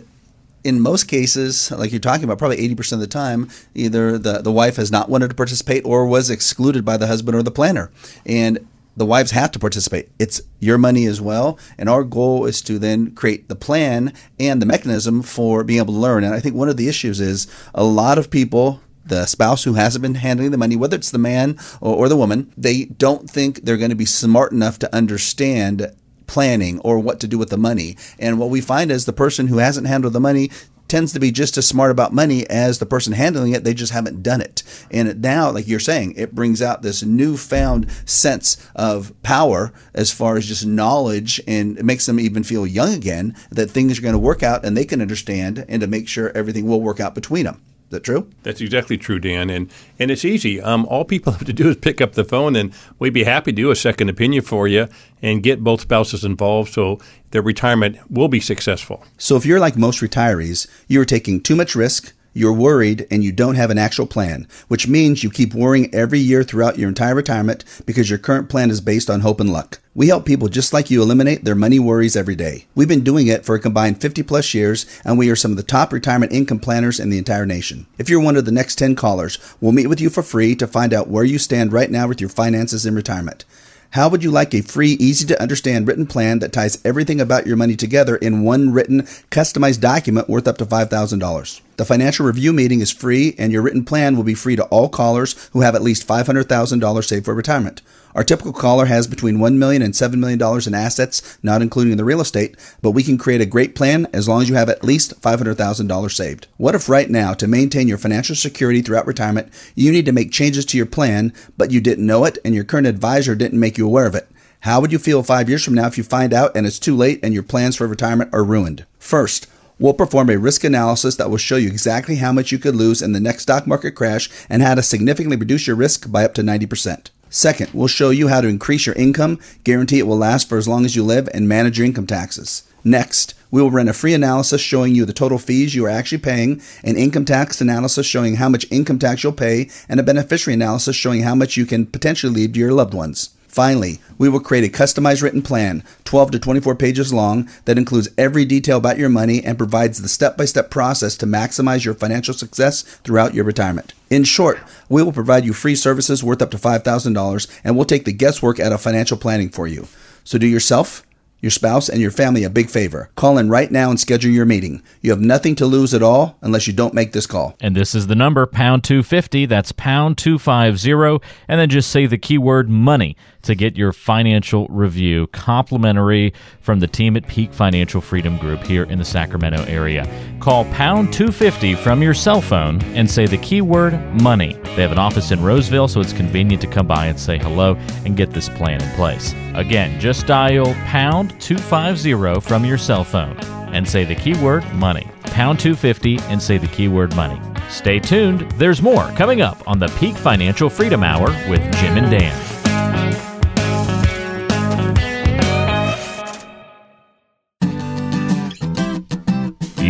in 0.63 0.79
most 0.79 1.05
cases, 1.05 1.71
like 1.71 1.91
you're 1.91 1.99
talking 1.99 2.23
about, 2.23 2.37
probably 2.37 2.57
80% 2.57 2.93
of 2.93 2.99
the 2.99 3.07
time, 3.07 3.49
either 3.73 4.17
the, 4.17 4.39
the 4.39 4.51
wife 4.51 4.75
has 4.75 4.91
not 4.91 5.09
wanted 5.09 5.29
to 5.29 5.35
participate 5.35 5.83
or 5.85 6.05
was 6.05 6.29
excluded 6.29 6.85
by 6.85 6.97
the 6.97 7.07
husband 7.07 7.35
or 7.35 7.43
the 7.43 7.51
planner. 7.51 7.91
And 8.25 8.67
the 8.95 9.05
wives 9.05 9.31
have 9.31 9.51
to 9.51 9.59
participate. 9.59 10.09
It's 10.19 10.41
your 10.59 10.77
money 10.77 11.05
as 11.05 11.21
well. 11.21 11.57
And 11.77 11.89
our 11.89 12.03
goal 12.03 12.45
is 12.45 12.61
to 12.63 12.77
then 12.77 13.11
create 13.11 13.47
the 13.47 13.55
plan 13.55 14.13
and 14.39 14.61
the 14.61 14.65
mechanism 14.65 15.21
for 15.21 15.63
being 15.63 15.79
able 15.79 15.93
to 15.93 15.99
learn. 15.99 16.23
And 16.23 16.33
I 16.33 16.39
think 16.39 16.55
one 16.55 16.69
of 16.69 16.77
the 16.77 16.89
issues 16.89 17.19
is 17.19 17.47
a 17.73 17.83
lot 17.83 18.17
of 18.17 18.29
people 18.29 18.81
the 19.03 19.25
spouse 19.25 19.63
who 19.63 19.73
hasn't 19.73 20.01
been 20.03 20.15
handling 20.15 20.51
the 20.51 20.57
money, 20.57 20.75
whether 20.75 20.95
it's 20.95 21.11
the 21.11 21.17
man 21.17 21.57
or, 21.81 21.95
or 21.95 22.09
the 22.09 22.15
woman, 22.15 22.53
they 22.55 22.85
don't 22.85 23.29
think 23.29 23.61
they're 23.63 23.77
going 23.77 23.89
to 23.89 23.95
be 23.95 24.05
smart 24.05 24.51
enough 24.51 24.77
to 24.79 24.95
understand 24.95 25.91
planning 26.31 26.79
or 26.79 26.97
what 26.97 27.19
to 27.19 27.27
do 27.27 27.37
with 27.37 27.49
the 27.49 27.57
money. 27.57 27.97
And 28.17 28.39
what 28.39 28.49
we 28.49 28.61
find 28.61 28.89
is 28.89 29.03
the 29.03 29.11
person 29.11 29.47
who 29.47 29.57
hasn't 29.57 29.85
handled 29.85 30.13
the 30.13 30.21
money 30.21 30.49
tends 30.87 31.11
to 31.11 31.19
be 31.19 31.29
just 31.29 31.57
as 31.57 31.67
smart 31.67 31.91
about 31.91 32.13
money 32.13 32.49
as 32.49 32.79
the 32.79 32.85
person 32.85 33.11
handling 33.11 33.51
it. 33.51 33.65
They 33.65 33.73
just 33.73 33.91
haven't 33.91 34.23
done 34.23 34.39
it. 34.39 34.63
And 34.91 35.21
now, 35.21 35.51
like 35.51 35.67
you're 35.67 35.79
saying, 35.79 36.13
it 36.15 36.33
brings 36.33 36.61
out 36.61 36.83
this 36.83 37.03
newfound 37.03 37.91
sense 38.05 38.65
of 38.75 39.13
power 39.23 39.73
as 39.93 40.11
far 40.11 40.37
as 40.37 40.47
just 40.47 40.65
knowledge 40.65 41.41
and 41.45 41.77
it 41.77 41.83
makes 41.83 42.05
them 42.05 42.19
even 42.19 42.43
feel 42.43 42.65
young 42.65 42.93
again 42.93 43.35
that 43.51 43.69
things 43.69 43.99
are 43.99 44.01
going 44.01 44.13
to 44.13 44.19
work 44.19 44.41
out 44.41 44.63
and 44.63 44.77
they 44.77 44.85
can 44.85 45.01
understand 45.01 45.65
and 45.67 45.81
to 45.81 45.87
make 45.87 46.07
sure 46.07 46.31
everything 46.33 46.65
will 46.65 46.81
work 46.81 47.01
out 47.01 47.13
between 47.13 47.43
them 47.43 47.61
that 47.91 48.03
true? 48.03 48.27
That's 48.43 48.61
exactly 48.61 48.97
true, 48.97 49.19
Dan. 49.19 49.49
And 49.49 49.71
and 49.99 50.11
it's 50.11 50.25
easy. 50.25 50.59
Um, 50.59 50.85
all 50.87 51.05
people 51.05 51.33
have 51.37 51.45
to 51.45 51.53
do 51.53 51.69
is 51.69 51.77
pick 51.77 52.01
up 52.01 52.13
the 52.13 52.23
phone, 52.23 52.55
and 52.55 52.73
we'd 52.99 53.13
be 53.13 53.23
happy 53.23 53.51
to 53.51 53.55
do 53.55 53.71
a 53.71 53.75
second 53.75 54.09
opinion 54.09 54.43
for 54.43 54.67
you 54.67 54.87
and 55.21 55.43
get 55.43 55.63
both 55.63 55.81
spouses 55.81 56.25
involved, 56.25 56.73
so 56.73 56.99
their 57.29 57.41
retirement 57.41 57.97
will 58.09 58.27
be 58.27 58.39
successful. 58.39 59.03
So 59.17 59.35
if 59.35 59.45
you're 59.45 59.59
like 59.59 59.77
most 59.77 60.01
retirees, 60.01 60.67
you 60.87 60.99
are 60.99 61.05
taking 61.05 61.41
too 61.41 61.55
much 61.55 61.75
risk 61.75 62.13
You're 62.33 62.53
worried 62.53 63.07
and 63.11 63.25
you 63.25 63.33
don't 63.33 63.55
have 63.55 63.71
an 63.71 63.77
actual 63.77 64.07
plan, 64.07 64.47
which 64.69 64.87
means 64.87 65.21
you 65.21 65.29
keep 65.29 65.53
worrying 65.53 65.93
every 65.93 66.19
year 66.19 66.43
throughout 66.43 66.79
your 66.79 66.87
entire 66.87 67.13
retirement 67.13 67.65
because 67.85 68.09
your 68.09 68.19
current 68.19 68.47
plan 68.47 68.69
is 68.69 68.79
based 68.79 69.09
on 69.09 69.19
hope 69.19 69.41
and 69.41 69.51
luck. 69.51 69.81
We 69.93 70.07
help 70.07 70.25
people 70.25 70.47
just 70.47 70.71
like 70.71 70.89
you 70.89 71.01
eliminate 71.01 71.43
their 71.43 71.55
money 71.55 71.77
worries 71.77 72.15
every 72.15 72.37
day. 72.37 72.67
We've 72.73 72.87
been 72.87 73.03
doing 73.03 73.27
it 73.27 73.43
for 73.43 73.55
a 73.55 73.59
combined 73.59 73.99
50 73.99 74.23
plus 74.23 74.53
years, 74.53 74.85
and 75.03 75.17
we 75.17 75.29
are 75.29 75.35
some 75.35 75.51
of 75.51 75.57
the 75.57 75.63
top 75.63 75.91
retirement 75.91 76.31
income 76.31 76.59
planners 76.59 77.01
in 77.01 77.09
the 77.09 77.17
entire 77.17 77.45
nation. 77.45 77.85
If 77.97 78.09
you're 78.09 78.21
one 78.21 78.37
of 78.37 78.45
the 78.45 78.51
next 78.53 78.75
10 78.75 78.95
callers, 78.95 79.37
we'll 79.59 79.73
meet 79.73 79.87
with 79.87 79.99
you 79.99 80.09
for 80.09 80.23
free 80.23 80.55
to 80.55 80.67
find 80.67 80.93
out 80.93 81.09
where 81.09 81.25
you 81.25 81.37
stand 81.37 81.73
right 81.73 81.91
now 81.91 82.07
with 82.07 82.21
your 82.21 82.29
finances 82.29 82.85
in 82.85 82.95
retirement. 82.95 83.43
How 83.89 84.07
would 84.07 84.23
you 84.23 84.31
like 84.31 84.53
a 84.53 84.61
free, 84.61 84.91
easy 84.91 85.25
to 85.25 85.41
understand 85.41 85.85
written 85.85 86.07
plan 86.07 86.39
that 86.39 86.53
ties 86.53 86.81
everything 86.85 87.19
about 87.19 87.45
your 87.45 87.57
money 87.57 87.75
together 87.75 88.15
in 88.15 88.43
one 88.43 88.71
written, 88.71 89.01
customized 89.31 89.81
document 89.81 90.29
worth 90.29 90.47
up 90.47 90.57
to 90.59 90.65
$5,000? 90.65 91.61
The 91.81 91.85
financial 91.85 92.27
review 92.27 92.53
meeting 92.53 92.79
is 92.79 92.91
free, 92.91 93.33
and 93.39 93.51
your 93.51 93.63
written 93.63 93.83
plan 93.83 94.15
will 94.15 94.23
be 94.23 94.35
free 94.35 94.55
to 94.55 94.65
all 94.65 94.87
callers 94.87 95.49
who 95.51 95.61
have 95.61 95.73
at 95.73 95.81
least 95.81 96.07
$500,000 96.07 97.03
saved 97.03 97.25
for 97.25 97.33
retirement. 97.33 97.81
Our 98.13 98.23
typical 98.23 98.53
caller 98.53 98.85
has 98.85 99.07
between 99.07 99.39
$1 99.39 99.55
million 99.55 99.81
and 99.81 99.95
$7 99.95 100.13
million 100.13 100.39
in 100.67 100.75
assets, 100.75 101.39
not 101.41 101.63
including 101.63 101.97
the 101.97 102.05
real 102.05 102.21
estate, 102.21 102.55
but 102.83 102.91
we 102.91 103.01
can 103.01 103.17
create 103.17 103.41
a 103.41 103.47
great 103.47 103.73
plan 103.73 104.05
as 104.13 104.27
long 104.29 104.43
as 104.43 104.49
you 104.49 104.53
have 104.53 104.69
at 104.69 104.83
least 104.83 105.19
$500,000 105.21 106.11
saved. 106.11 106.45
What 106.57 106.75
if 106.75 106.87
right 106.87 107.09
now, 107.09 107.33
to 107.33 107.47
maintain 107.47 107.87
your 107.87 107.97
financial 107.97 108.35
security 108.35 108.83
throughout 108.83 109.07
retirement, 109.07 109.51
you 109.73 109.91
need 109.91 110.05
to 110.05 110.11
make 110.11 110.31
changes 110.31 110.65
to 110.65 110.77
your 110.77 110.85
plan, 110.85 111.33
but 111.57 111.71
you 111.71 111.81
didn't 111.81 112.05
know 112.05 112.25
it 112.25 112.37
and 112.45 112.53
your 112.53 112.63
current 112.63 112.85
advisor 112.85 113.33
didn't 113.33 113.59
make 113.59 113.79
you 113.79 113.87
aware 113.87 114.05
of 114.05 114.13
it? 114.13 114.29
How 114.59 114.79
would 114.81 114.91
you 114.91 114.99
feel 114.99 115.23
five 115.23 115.49
years 115.49 115.65
from 115.65 115.73
now 115.73 115.87
if 115.87 115.97
you 115.97 116.03
find 116.03 116.31
out 116.31 116.55
and 116.55 116.67
it's 116.67 116.77
too 116.77 116.95
late 116.95 117.19
and 117.23 117.33
your 117.33 117.41
plans 117.41 117.75
for 117.75 117.87
retirement 117.87 118.29
are 118.31 118.43
ruined? 118.43 118.85
First, 118.99 119.47
We'll 119.81 119.95
perform 119.95 120.29
a 120.29 120.37
risk 120.37 120.63
analysis 120.63 121.15
that 121.15 121.31
will 121.31 121.37
show 121.37 121.55
you 121.55 121.67
exactly 121.67 122.17
how 122.17 122.31
much 122.31 122.51
you 122.51 122.59
could 122.59 122.75
lose 122.75 123.01
in 123.01 123.13
the 123.13 123.19
next 123.19 123.41
stock 123.41 123.65
market 123.65 123.93
crash 123.93 124.29
and 124.47 124.61
how 124.61 124.75
to 124.75 124.83
significantly 124.83 125.37
reduce 125.37 125.65
your 125.65 125.75
risk 125.75 126.11
by 126.11 126.23
up 126.23 126.35
to 126.35 126.43
90%. 126.43 127.09
Second, 127.31 127.71
we'll 127.73 127.87
show 127.87 128.11
you 128.11 128.27
how 128.27 128.41
to 128.41 128.47
increase 128.47 128.85
your 128.85 128.93
income, 128.93 129.39
guarantee 129.63 129.97
it 129.97 130.05
will 130.05 130.19
last 130.19 130.47
for 130.47 130.59
as 130.59 130.67
long 130.67 130.85
as 130.85 130.95
you 130.95 131.03
live, 131.03 131.27
and 131.33 131.49
manage 131.49 131.79
your 131.79 131.87
income 131.87 132.05
taxes. 132.05 132.61
Next, 132.83 133.33
we 133.49 133.59
will 133.59 133.71
run 133.71 133.87
a 133.87 133.93
free 133.93 134.13
analysis 134.13 134.61
showing 134.61 134.93
you 134.93 135.03
the 135.03 135.13
total 135.13 135.39
fees 135.39 135.73
you 135.73 135.87
are 135.87 135.89
actually 135.89 136.19
paying, 136.19 136.61
an 136.83 136.95
income 136.95 137.25
tax 137.25 137.59
analysis 137.59 138.05
showing 138.05 138.35
how 138.35 138.49
much 138.49 138.67
income 138.69 138.99
tax 138.99 139.23
you'll 139.23 139.33
pay, 139.33 139.67
and 139.89 139.99
a 139.99 140.03
beneficiary 140.03 140.53
analysis 140.53 140.95
showing 140.95 141.23
how 141.23 141.33
much 141.33 141.57
you 141.57 141.65
can 141.65 141.87
potentially 141.87 142.31
leave 142.31 142.53
to 142.53 142.59
your 142.59 142.71
loved 142.71 142.93
ones. 142.93 143.31
Finally, 143.51 143.99
we 144.17 144.29
will 144.29 144.39
create 144.39 144.63
a 144.63 144.77
customized 144.77 145.21
written 145.21 145.41
plan, 145.41 145.83
12 146.05 146.31
to 146.31 146.39
24 146.39 146.73
pages 146.75 147.11
long, 147.11 147.49
that 147.65 147.77
includes 147.77 148.07
every 148.17 148.45
detail 148.45 148.77
about 148.77 148.97
your 148.97 149.09
money 149.09 149.43
and 149.43 149.57
provides 149.57 150.01
the 150.01 150.07
step 150.07 150.37
by 150.37 150.45
step 150.45 150.69
process 150.69 151.17
to 151.17 151.25
maximize 151.25 151.83
your 151.83 151.93
financial 151.93 152.33
success 152.33 152.83
throughout 153.03 153.33
your 153.33 153.43
retirement. 153.43 153.93
In 154.09 154.23
short, 154.23 154.59
we 154.87 155.03
will 155.03 155.11
provide 155.11 155.43
you 155.43 155.51
free 155.51 155.75
services 155.75 156.23
worth 156.23 156.41
up 156.41 156.51
to 156.51 156.57
$5,000 156.57 157.59
and 157.65 157.75
we'll 157.75 157.83
take 157.83 158.05
the 158.05 158.13
guesswork 158.13 158.57
out 158.57 158.71
of 158.71 158.79
financial 158.79 159.17
planning 159.17 159.49
for 159.49 159.67
you. 159.67 159.85
So 160.23 160.37
do 160.37 160.47
yourself 160.47 161.05
your 161.41 161.51
spouse, 161.51 161.89
and 161.89 161.99
your 161.99 162.11
family 162.11 162.43
a 162.43 162.49
big 162.49 162.69
favor. 162.69 163.09
Call 163.15 163.37
in 163.37 163.49
right 163.49 163.71
now 163.71 163.89
and 163.89 163.99
schedule 163.99 164.31
your 164.31 164.45
meeting. 164.45 164.81
You 165.01 165.11
have 165.11 165.19
nothing 165.19 165.55
to 165.55 165.65
lose 165.65 165.93
at 165.93 166.03
all 166.03 166.37
unless 166.41 166.67
you 166.67 166.73
don't 166.73 166.93
make 166.93 167.11
this 167.11 167.25
call. 167.25 167.55
And 167.59 167.75
this 167.75 167.95
is 167.95 168.07
the 168.07 168.15
number, 168.15 168.45
pound 168.45 168.83
250. 168.83 169.47
That's 169.47 169.71
pound 169.71 170.17
250. 170.17 171.25
And 171.47 171.59
then 171.59 171.69
just 171.69 171.89
say 171.89 172.05
the 172.05 172.17
keyword 172.17 172.69
money 172.69 173.17
to 173.43 173.55
get 173.55 173.75
your 173.75 173.91
financial 173.91 174.67
review 174.67 175.27
complimentary 175.27 176.33
from 176.61 176.79
the 176.79 176.87
team 176.87 177.17
at 177.17 177.27
Peak 177.27 177.53
Financial 177.53 177.99
Freedom 177.99 178.37
Group 178.37 178.61
here 178.63 178.83
in 178.83 178.99
the 178.99 179.05
Sacramento 179.05 179.63
area. 179.63 180.05
Call 180.39 180.65
pound 180.65 181.11
250 181.11 181.75
from 181.75 182.03
your 182.03 182.13
cell 182.13 182.41
phone 182.41 182.81
and 182.93 183.09
say 183.09 183.25
the 183.25 183.37
keyword 183.37 183.93
money. 184.21 184.53
They 184.75 184.81
have 184.81 184.91
an 184.91 184.99
office 184.99 185.31
in 185.31 185.41
Roseville, 185.41 185.87
so 185.87 186.01
it's 186.01 186.13
convenient 186.13 186.61
to 186.61 186.67
come 186.67 186.87
by 186.87 187.07
and 187.07 187.19
say 187.19 187.37
hello 187.39 187.75
and 188.05 188.15
get 188.15 188.31
this 188.31 188.49
plan 188.49 188.81
in 188.81 188.89
place. 188.91 189.33
Again, 189.55 189.99
just 189.99 190.27
dial 190.27 190.73
pound 190.85 191.30
250 191.39 192.41
from 192.41 192.65
your 192.65 192.77
cell 192.77 193.03
phone 193.03 193.37
and 193.73 193.87
say 193.87 194.03
the 194.03 194.15
keyword 194.15 194.69
money. 194.73 195.07
Pound 195.23 195.59
250 195.59 196.19
and 196.23 196.41
say 196.41 196.57
the 196.57 196.67
keyword 196.67 197.15
money. 197.15 197.39
Stay 197.69 197.99
tuned. 197.99 198.41
There's 198.53 198.81
more 198.81 199.07
coming 199.11 199.41
up 199.41 199.65
on 199.67 199.79
the 199.79 199.87
Peak 199.99 200.15
Financial 200.15 200.69
Freedom 200.69 201.03
Hour 201.03 201.27
with 201.49 201.61
Jim 201.77 201.97
and 201.97 202.11
Dan. 202.11 203.30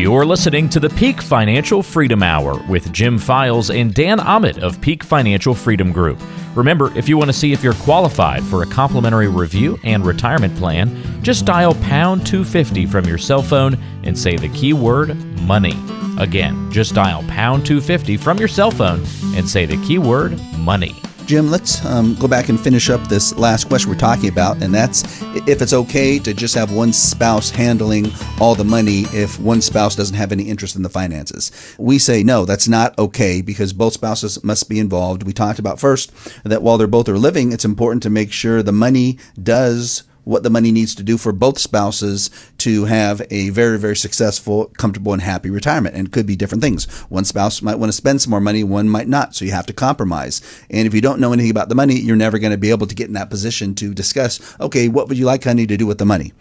You're 0.01 0.25
listening 0.25 0.67
to 0.69 0.79
the 0.79 0.89
Peak 0.89 1.21
Financial 1.21 1.83
Freedom 1.83 2.23
Hour 2.23 2.59
with 2.67 2.91
Jim 2.91 3.19
Files 3.19 3.69
and 3.69 3.93
Dan 3.93 4.19
Ahmed 4.19 4.57
of 4.57 4.81
Peak 4.81 5.03
Financial 5.03 5.53
Freedom 5.53 5.91
Group. 5.91 6.19
Remember, 6.55 6.91
if 6.97 7.07
you 7.07 7.19
want 7.19 7.29
to 7.29 7.37
see 7.37 7.53
if 7.53 7.63
you're 7.63 7.75
qualified 7.75 8.41
for 8.45 8.63
a 8.63 8.65
complimentary 8.65 9.27
review 9.27 9.77
and 9.83 10.03
retirement 10.03 10.57
plan, 10.57 11.21
just 11.21 11.45
dial 11.45 11.75
pound 11.75 12.25
250 12.25 12.87
from 12.87 13.05
your 13.05 13.19
cell 13.19 13.43
phone 13.43 13.77
and 14.03 14.17
say 14.17 14.35
the 14.35 14.49
keyword 14.49 15.15
money. 15.41 15.77
Again, 16.17 16.71
just 16.71 16.95
dial 16.95 17.21
pound 17.27 17.63
250 17.67 18.17
from 18.17 18.39
your 18.39 18.47
cell 18.47 18.71
phone 18.71 19.03
and 19.35 19.47
say 19.47 19.67
the 19.67 19.77
keyword 19.85 20.35
money. 20.57 21.00
Jim, 21.31 21.49
let's 21.49 21.85
um, 21.85 22.13
go 22.15 22.27
back 22.27 22.49
and 22.49 22.59
finish 22.59 22.89
up 22.89 23.01
this 23.07 23.33
last 23.37 23.69
question 23.69 23.89
we're 23.89 23.95
talking 23.95 24.27
about, 24.27 24.61
and 24.61 24.75
that's 24.75 25.21
if 25.47 25.61
it's 25.61 25.71
okay 25.71 26.19
to 26.19 26.33
just 26.33 26.53
have 26.53 26.73
one 26.73 26.91
spouse 26.91 27.49
handling 27.49 28.11
all 28.41 28.53
the 28.53 28.65
money 28.65 29.03
if 29.13 29.39
one 29.39 29.61
spouse 29.61 29.95
doesn't 29.95 30.17
have 30.17 30.33
any 30.33 30.43
interest 30.43 30.75
in 30.75 30.83
the 30.83 30.89
finances. 30.89 31.53
We 31.79 31.99
say 31.99 32.21
no, 32.21 32.43
that's 32.43 32.67
not 32.67 32.99
okay 32.99 33.41
because 33.41 33.71
both 33.71 33.93
spouses 33.93 34.43
must 34.43 34.67
be 34.67 34.77
involved. 34.77 35.23
We 35.23 35.31
talked 35.31 35.57
about 35.57 35.79
first 35.79 36.11
that 36.43 36.63
while 36.63 36.77
they're 36.77 36.85
both 36.85 37.07
are 37.07 37.17
living, 37.17 37.53
it's 37.53 37.63
important 37.63 38.03
to 38.03 38.09
make 38.09 38.33
sure 38.33 38.61
the 38.61 38.73
money 38.73 39.17
does 39.41 40.03
what 40.23 40.43
the 40.43 40.49
money 40.49 40.71
needs 40.71 40.95
to 40.95 41.03
do 41.03 41.17
for 41.17 41.31
both 41.31 41.57
spouses 41.57 42.29
to 42.59 42.85
have 42.85 43.21
a 43.31 43.49
very, 43.49 43.77
very 43.77 43.95
successful, 43.95 44.65
comfortable, 44.77 45.13
and 45.13 45.21
happy 45.21 45.49
retirement. 45.49 45.95
And 45.95 46.07
it 46.07 46.11
could 46.11 46.27
be 46.27 46.35
different 46.35 46.63
things. 46.63 46.85
One 47.09 47.25
spouse 47.25 47.61
might 47.61 47.79
want 47.79 47.89
to 47.89 47.97
spend 47.97 48.21
some 48.21 48.31
more 48.31 48.41
money, 48.41 48.63
one 48.63 48.89
might 48.89 49.07
not. 49.07 49.35
So 49.35 49.45
you 49.45 49.51
have 49.51 49.65
to 49.67 49.73
compromise. 49.73 50.41
And 50.69 50.87
if 50.87 50.93
you 50.93 51.01
don't 51.01 51.19
know 51.19 51.33
anything 51.33 51.51
about 51.51 51.69
the 51.69 51.75
money, 51.75 51.99
you're 51.99 52.15
never 52.15 52.39
going 52.39 52.51
to 52.51 52.57
be 52.57 52.71
able 52.71 52.87
to 52.87 52.95
get 52.95 53.07
in 53.07 53.13
that 53.13 53.29
position 53.29 53.75
to 53.75 53.93
discuss, 53.93 54.55
okay, 54.59 54.87
what 54.87 55.07
would 55.07 55.17
you 55.17 55.25
like, 55.25 55.43
honey, 55.43 55.65
to 55.67 55.77
do 55.77 55.87
with 55.87 55.97
the 55.97 56.05
money? 56.05 56.33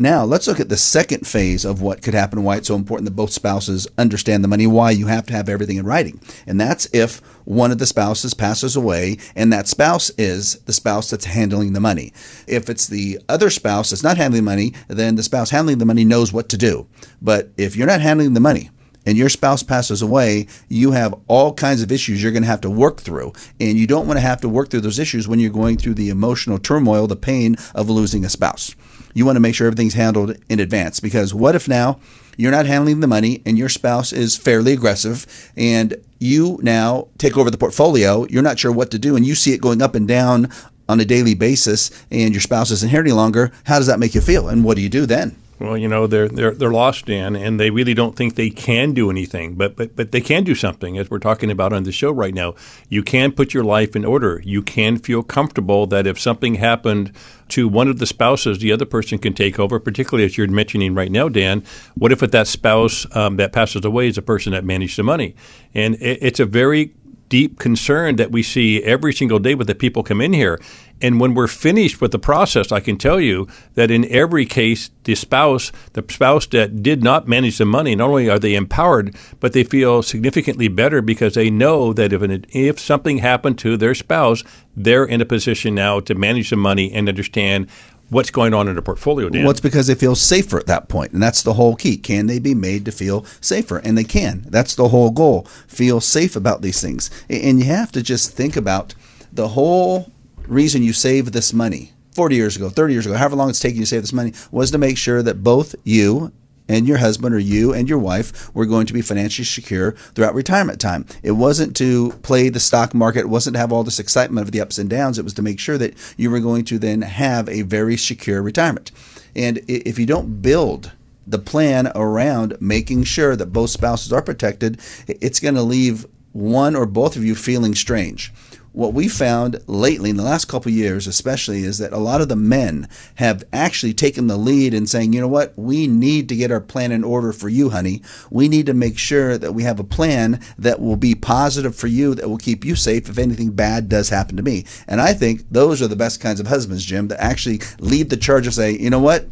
Now, 0.00 0.24
let's 0.24 0.46
look 0.46 0.60
at 0.60 0.70
the 0.70 0.78
second 0.78 1.26
phase 1.26 1.66
of 1.66 1.82
what 1.82 2.00
could 2.00 2.14
happen, 2.14 2.42
why 2.42 2.56
it's 2.56 2.68
so 2.68 2.74
important 2.74 3.04
that 3.04 3.14
both 3.14 3.32
spouses 3.32 3.86
understand 3.98 4.42
the 4.42 4.48
money, 4.48 4.66
why 4.66 4.92
you 4.92 5.08
have 5.08 5.26
to 5.26 5.34
have 5.34 5.46
everything 5.46 5.76
in 5.76 5.84
writing. 5.84 6.22
And 6.46 6.58
that's 6.58 6.88
if 6.94 7.18
one 7.44 7.70
of 7.70 7.76
the 7.76 7.84
spouses 7.84 8.32
passes 8.32 8.76
away 8.76 9.18
and 9.36 9.52
that 9.52 9.68
spouse 9.68 10.08
is 10.16 10.54
the 10.60 10.72
spouse 10.72 11.10
that's 11.10 11.26
handling 11.26 11.74
the 11.74 11.80
money. 11.80 12.14
If 12.46 12.70
it's 12.70 12.86
the 12.86 13.20
other 13.28 13.50
spouse 13.50 13.90
that's 13.90 14.02
not 14.02 14.16
handling 14.16 14.44
money, 14.44 14.72
then 14.88 15.16
the 15.16 15.22
spouse 15.22 15.50
handling 15.50 15.76
the 15.76 15.84
money 15.84 16.06
knows 16.06 16.32
what 16.32 16.48
to 16.48 16.56
do. 16.56 16.86
But 17.20 17.50
if 17.58 17.76
you're 17.76 17.86
not 17.86 18.00
handling 18.00 18.32
the 18.32 18.40
money, 18.40 18.70
and 19.06 19.16
your 19.16 19.30
spouse 19.30 19.62
passes 19.62 20.02
away, 20.02 20.46
you 20.68 20.92
have 20.92 21.14
all 21.26 21.54
kinds 21.54 21.82
of 21.82 21.90
issues 21.90 22.22
you're 22.22 22.32
going 22.32 22.42
to 22.42 22.48
have 22.48 22.60
to 22.62 22.70
work 22.70 23.00
through. 23.00 23.32
And 23.58 23.78
you 23.78 23.86
don't 23.86 24.06
want 24.06 24.18
to 24.18 24.22
have 24.22 24.42
to 24.42 24.48
work 24.48 24.68
through 24.68 24.82
those 24.82 24.98
issues 24.98 25.26
when 25.26 25.40
you're 25.40 25.50
going 25.50 25.78
through 25.78 25.94
the 25.94 26.10
emotional 26.10 26.58
turmoil, 26.58 27.06
the 27.06 27.16
pain 27.16 27.56
of 27.74 27.88
losing 27.88 28.26
a 28.26 28.28
spouse 28.28 28.74
you 29.14 29.26
want 29.26 29.36
to 29.36 29.40
make 29.40 29.54
sure 29.54 29.66
everything's 29.66 29.94
handled 29.94 30.36
in 30.48 30.60
advance 30.60 31.00
because 31.00 31.34
what 31.34 31.54
if 31.54 31.68
now 31.68 31.98
you're 32.36 32.50
not 32.50 32.66
handling 32.66 33.00
the 33.00 33.06
money 33.06 33.42
and 33.44 33.58
your 33.58 33.68
spouse 33.68 34.12
is 34.12 34.36
fairly 34.36 34.72
aggressive 34.72 35.50
and 35.56 35.94
you 36.18 36.58
now 36.62 37.08
take 37.18 37.36
over 37.36 37.50
the 37.50 37.58
portfolio, 37.58 38.26
you're 38.26 38.42
not 38.42 38.58
sure 38.58 38.72
what 38.72 38.90
to 38.90 38.98
do 38.98 39.16
and 39.16 39.26
you 39.26 39.34
see 39.34 39.52
it 39.52 39.60
going 39.60 39.82
up 39.82 39.94
and 39.94 40.06
down 40.06 40.48
on 40.88 41.00
a 41.00 41.04
daily 41.04 41.34
basis 41.34 41.90
and 42.10 42.32
your 42.32 42.40
spouse 42.40 42.70
isn't 42.70 42.90
here 42.90 43.00
any 43.00 43.12
longer, 43.12 43.52
how 43.64 43.78
does 43.78 43.86
that 43.86 43.98
make 43.98 44.14
you 44.14 44.20
feel? 44.20 44.48
And 44.48 44.64
what 44.64 44.76
do 44.76 44.82
you 44.82 44.88
do 44.88 45.06
then? 45.06 45.36
Well, 45.60 45.76
you 45.76 45.88
know 45.88 46.06
they're 46.06 46.26
they're 46.26 46.52
they're 46.54 46.72
lost 46.72 47.10
in, 47.10 47.36
and 47.36 47.60
they 47.60 47.68
really 47.68 47.92
don't 47.92 48.16
think 48.16 48.34
they 48.34 48.48
can 48.48 48.94
do 48.94 49.10
anything. 49.10 49.56
But 49.56 49.76
but 49.76 49.94
but 49.94 50.10
they 50.10 50.22
can 50.22 50.42
do 50.42 50.54
something, 50.54 50.96
as 50.96 51.10
we're 51.10 51.18
talking 51.18 51.50
about 51.50 51.74
on 51.74 51.82
the 51.82 51.92
show 51.92 52.10
right 52.10 52.32
now. 52.32 52.54
You 52.88 53.02
can 53.02 53.30
put 53.30 53.52
your 53.52 53.62
life 53.62 53.94
in 53.94 54.06
order. 54.06 54.40
You 54.42 54.62
can 54.62 54.96
feel 54.96 55.22
comfortable 55.22 55.86
that 55.88 56.06
if 56.06 56.18
something 56.18 56.54
happened 56.54 57.12
to 57.50 57.68
one 57.68 57.88
of 57.88 57.98
the 57.98 58.06
spouses, 58.06 58.60
the 58.60 58.72
other 58.72 58.86
person 58.86 59.18
can 59.18 59.34
take 59.34 59.58
over. 59.60 59.78
Particularly 59.78 60.24
as 60.24 60.38
you're 60.38 60.48
mentioning 60.48 60.94
right 60.94 61.12
now, 61.12 61.28
Dan. 61.28 61.62
What 61.94 62.10
if 62.10 62.20
that 62.20 62.46
spouse 62.46 63.06
um, 63.14 63.36
that 63.36 63.52
passes 63.52 63.84
away 63.84 64.08
is 64.08 64.16
a 64.16 64.22
person 64.22 64.52
that 64.52 64.64
managed 64.64 64.96
the 64.96 65.02
money? 65.02 65.36
And 65.74 65.96
it, 65.96 66.20
it's 66.22 66.40
a 66.40 66.46
very 66.46 66.94
deep 67.30 67.58
concern 67.58 68.16
that 68.16 68.32
we 68.32 68.42
see 68.42 68.82
every 68.82 69.12
single 69.14 69.38
day 69.38 69.54
with 69.54 69.66
the 69.68 69.74
people 69.74 70.02
come 70.02 70.20
in 70.20 70.32
here. 70.32 70.60
And 71.02 71.20
when 71.20 71.34
we're 71.34 71.46
finished 71.46 72.00
with 72.00 72.12
the 72.12 72.18
process, 72.18 72.70
I 72.72 72.80
can 72.80 72.96
tell 72.96 73.20
you 73.20 73.48
that 73.74 73.90
in 73.90 74.04
every 74.10 74.44
case, 74.44 74.90
the 75.04 75.14
spouse, 75.14 75.72
the 75.94 76.04
spouse 76.08 76.46
that 76.46 76.82
did 76.82 77.02
not 77.02 77.26
manage 77.26 77.58
the 77.58 77.64
money, 77.64 77.94
not 77.94 78.10
only 78.10 78.28
are 78.28 78.38
they 78.38 78.54
empowered, 78.54 79.16
but 79.40 79.52
they 79.52 79.64
feel 79.64 80.02
significantly 80.02 80.68
better 80.68 81.00
because 81.00 81.34
they 81.34 81.50
know 81.50 81.92
that 81.92 82.12
if 82.12 82.22
an, 82.22 82.44
if 82.50 82.78
something 82.78 83.18
happened 83.18 83.58
to 83.60 83.76
their 83.76 83.94
spouse, 83.94 84.44
they're 84.76 85.04
in 85.04 85.20
a 85.20 85.26
position 85.26 85.74
now 85.74 86.00
to 86.00 86.14
manage 86.14 86.50
the 86.50 86.56
money 86.56 86.92
and 86.92 87.08
understand 87.08 87.68
what's 88.10 88.30
going 88.30 88.52
on 88.52 88.68
in 88.68 88.74
their 88.74 88.82
portfolio, 88.82 89.28
Dan. 89.28 89.42
Well, 89.42 89.52
it's 89.52 89.60
because 89.60 89.86
they 89.86 89.94
feel 89.94 90.14
safer 90.14 90.58
at 90.58 90.66
that 90.66 90.88
point, 90.88 91.12
and 91.12 91.22
that's 91.22 91.42
the 91.42 91.54
whole 91.54 91.76
key. 91.76 91.96
Can 91.96 92.26
they 92.26 92.38
be 92.38 92.54
made 92.54 92.84
to 92.84 92.92
feel 92.92 93.24
safer? 93.40 93.78
And 93.78 93.96
they 93.96 94.04
can. 94.04 94.44
That's 94.48 94.74
the 94.74 94.88
whole 94.88 95.10
goal. 95.10 95.44
Feel 95.66 96.00
safe 96.00 96.36
about 96.36 96.60
these 96.60 96.80
things, 96.80 97.10
and 97.30 97.60
you 97.60 97.66
have 97.66 97.92
to 97.92 98.02
just 98.02 98.32
think 98.32 98.56
about 98.56 98.94
the 99.32 99.48
whole 99.48 100.10
reason 100.50 100.82
you 100.82 100.92
save 100.92 101.32
this 101.32 101.52
money. 101.52 101.92
40 102.12 102.34
years 102.34 102.56
ago, 102.56 102.68
30 102.68 102.92
years 102.92 103.06
ago, 103.06 103.14
however 103.14 103.36
long 103.36 103.50
it's 103.50 103.60
taking 103.60 103.78
you 103.78 103.84
to 103.84 103.86
save 103.86 104.02
this 104.02 104.12
money, 104.12 104.32
was 104.50 104.72
to 104.72 104.78
make 104.78 104.98
sure 104.98 105.22
that 105.22 105.44
both 105.44 105.76
you 105.84 106.32
and 106.68 106.86
your 106.86 106.98
husband 106.98 107.34
or 107.34 107.38
you 107.38 107.72
and 107.72 107.88
your 107.88 107.98
wife 107.98 108.52
were 108.54 108.66
going 108.66 108.86
to 108.86 108.92
be 108.92 109.00
financially 109.00 109.44
secure 109.44 109.92
throughout 109.92 110.34
retirement 110.34 110.80
time. 110.80 111.06
It 111.22 111.32
wasn't 111.32 111.76
to 111.76 112.10
play 112.22 112.48
the 112.48 112.60
stock 112.60 112.94
market, 112.94 113.20
it 113.20 113.28
wasn't 113.28 113.54
to 113.54 113.60
have 113.60 113.72
all 113.72 113.84
this 113.84 114.00
excitement 114.00 114.46
of 114.46 114.52
the 114.52 114.60
ups 114.60 114.78
and 114.78 114.90
downs. 114.90 115.18
It 115.18 115.24
was 115.24 115.34
to 115.34 115.42
make 115.42 115.60
sure 115.60 115.78
that 115.78 115.94
you 116.16 116.30
were 116.30 116.40
going 116.40 116.64
to 116.66 116.78
then 116.78 117.02
have 117.02 117.48
a 117.48 117.62
very 117.62 117.96
secure 117.96 118.42
retirement. 118.42 118.90
And 119.36 119.58
if 119.68 119.98
you 119.98 120.06
don't 120.06 120.42
build 120.42 120.92
the 121.26 121.38
plan 121.38 121.92
around 121.94 122.56
making 122.60 123.04
sure 123.04 123.36
that 123.36 123.52
both 123.52 123.70
spouses 123.70 124.12
are 124.12 124.22
protected, 124.22 124.80
it's 125.06 125.38
going 125.38 125.54
to 125.54 125.62
leave 125.62 126.06
one 126.32 126.74
or 126.74 126.86
both 126.86 127.16
of 127.16 127.24
you 127.24 127.36
feeling 127.36 127.74
strange 127.74 128.32
what 128.72 128.94
we 128.94 129.08
found 129.08 129.60
lately 129.66 130.10
in 130.10 130.16
the 130.16 130.22
last 130.22 130.46
couple 130.46 130.70
years 130.70 131.06
especially 131.06 131.64
is 131.64 131.78
that 131.78 131.92
a 131.92 131.98
lot 131.98 132.20
of 132.20 132.28
the 132.28 132.36
men 132.36 132.88
have 133.16 133.42
actually 133.52 133.92
taken 133.92 134.26
the 134.26 134.36
lead 134.36 134.72
in 134.72 134.86
saying 134.86 135.12
you 135.12 135.20
know 135.20 135.28
what 135.28 135.52
we 135.56 135.86
need 135.86 136.28
to 136.28 136.36
get 136.36 136.52
our 136.52 136.60
plan 136.60 136.92
in 136.92 137.02
order 137.02 137.32
for 137.32 137.48
you 137.48 137.70
honey 137.70 138.02
we 138.30 138.48
need 138.48 138.66
to 138.66 138.74
make 138.74 138.96
sure 138.96 139.36
that 139.36 139.52
we 139.52 139.62
have 139.62 139.80
a 139.80 139.84
plan 139.84 140.40
that 140.58 140.80
will 140.80 140.96
be 140.96 141.14
positive 141.14 141.74
for 141.74 141.88
you 141.88 142.14
that 142.14 142.28
will 142.28 142.38
keep 142.38 142.64
you 142.64 142.76
safe 142.76 143.08
if 143.08 143.18
anything 143.18 143.50
bad 143.50 143.88
does 143.88 144.08
happen 144.08 144.36
to 144.36 144.42
me 144.42 144.64
and 144.86 145.00
i 145.00 145.12
think 145.12 145.44
those 145.50 145.82
are 145.82 145.88
the 145.88 145.96
best 145.96 146.20
kinds 146.20 146.40
of 146.40 146.46
husbands 146.46 146.84
jim 146.84 147.08
that 147.08 147.20
actually 147.20 147.60
lead 147.80 148.08
the 148.08 148.16
charge 148.16 148.46
of 148.46 148.54
say 148.54 148.72
you 148.72 148.90
know 148.90 149.00
what 149.00 149.26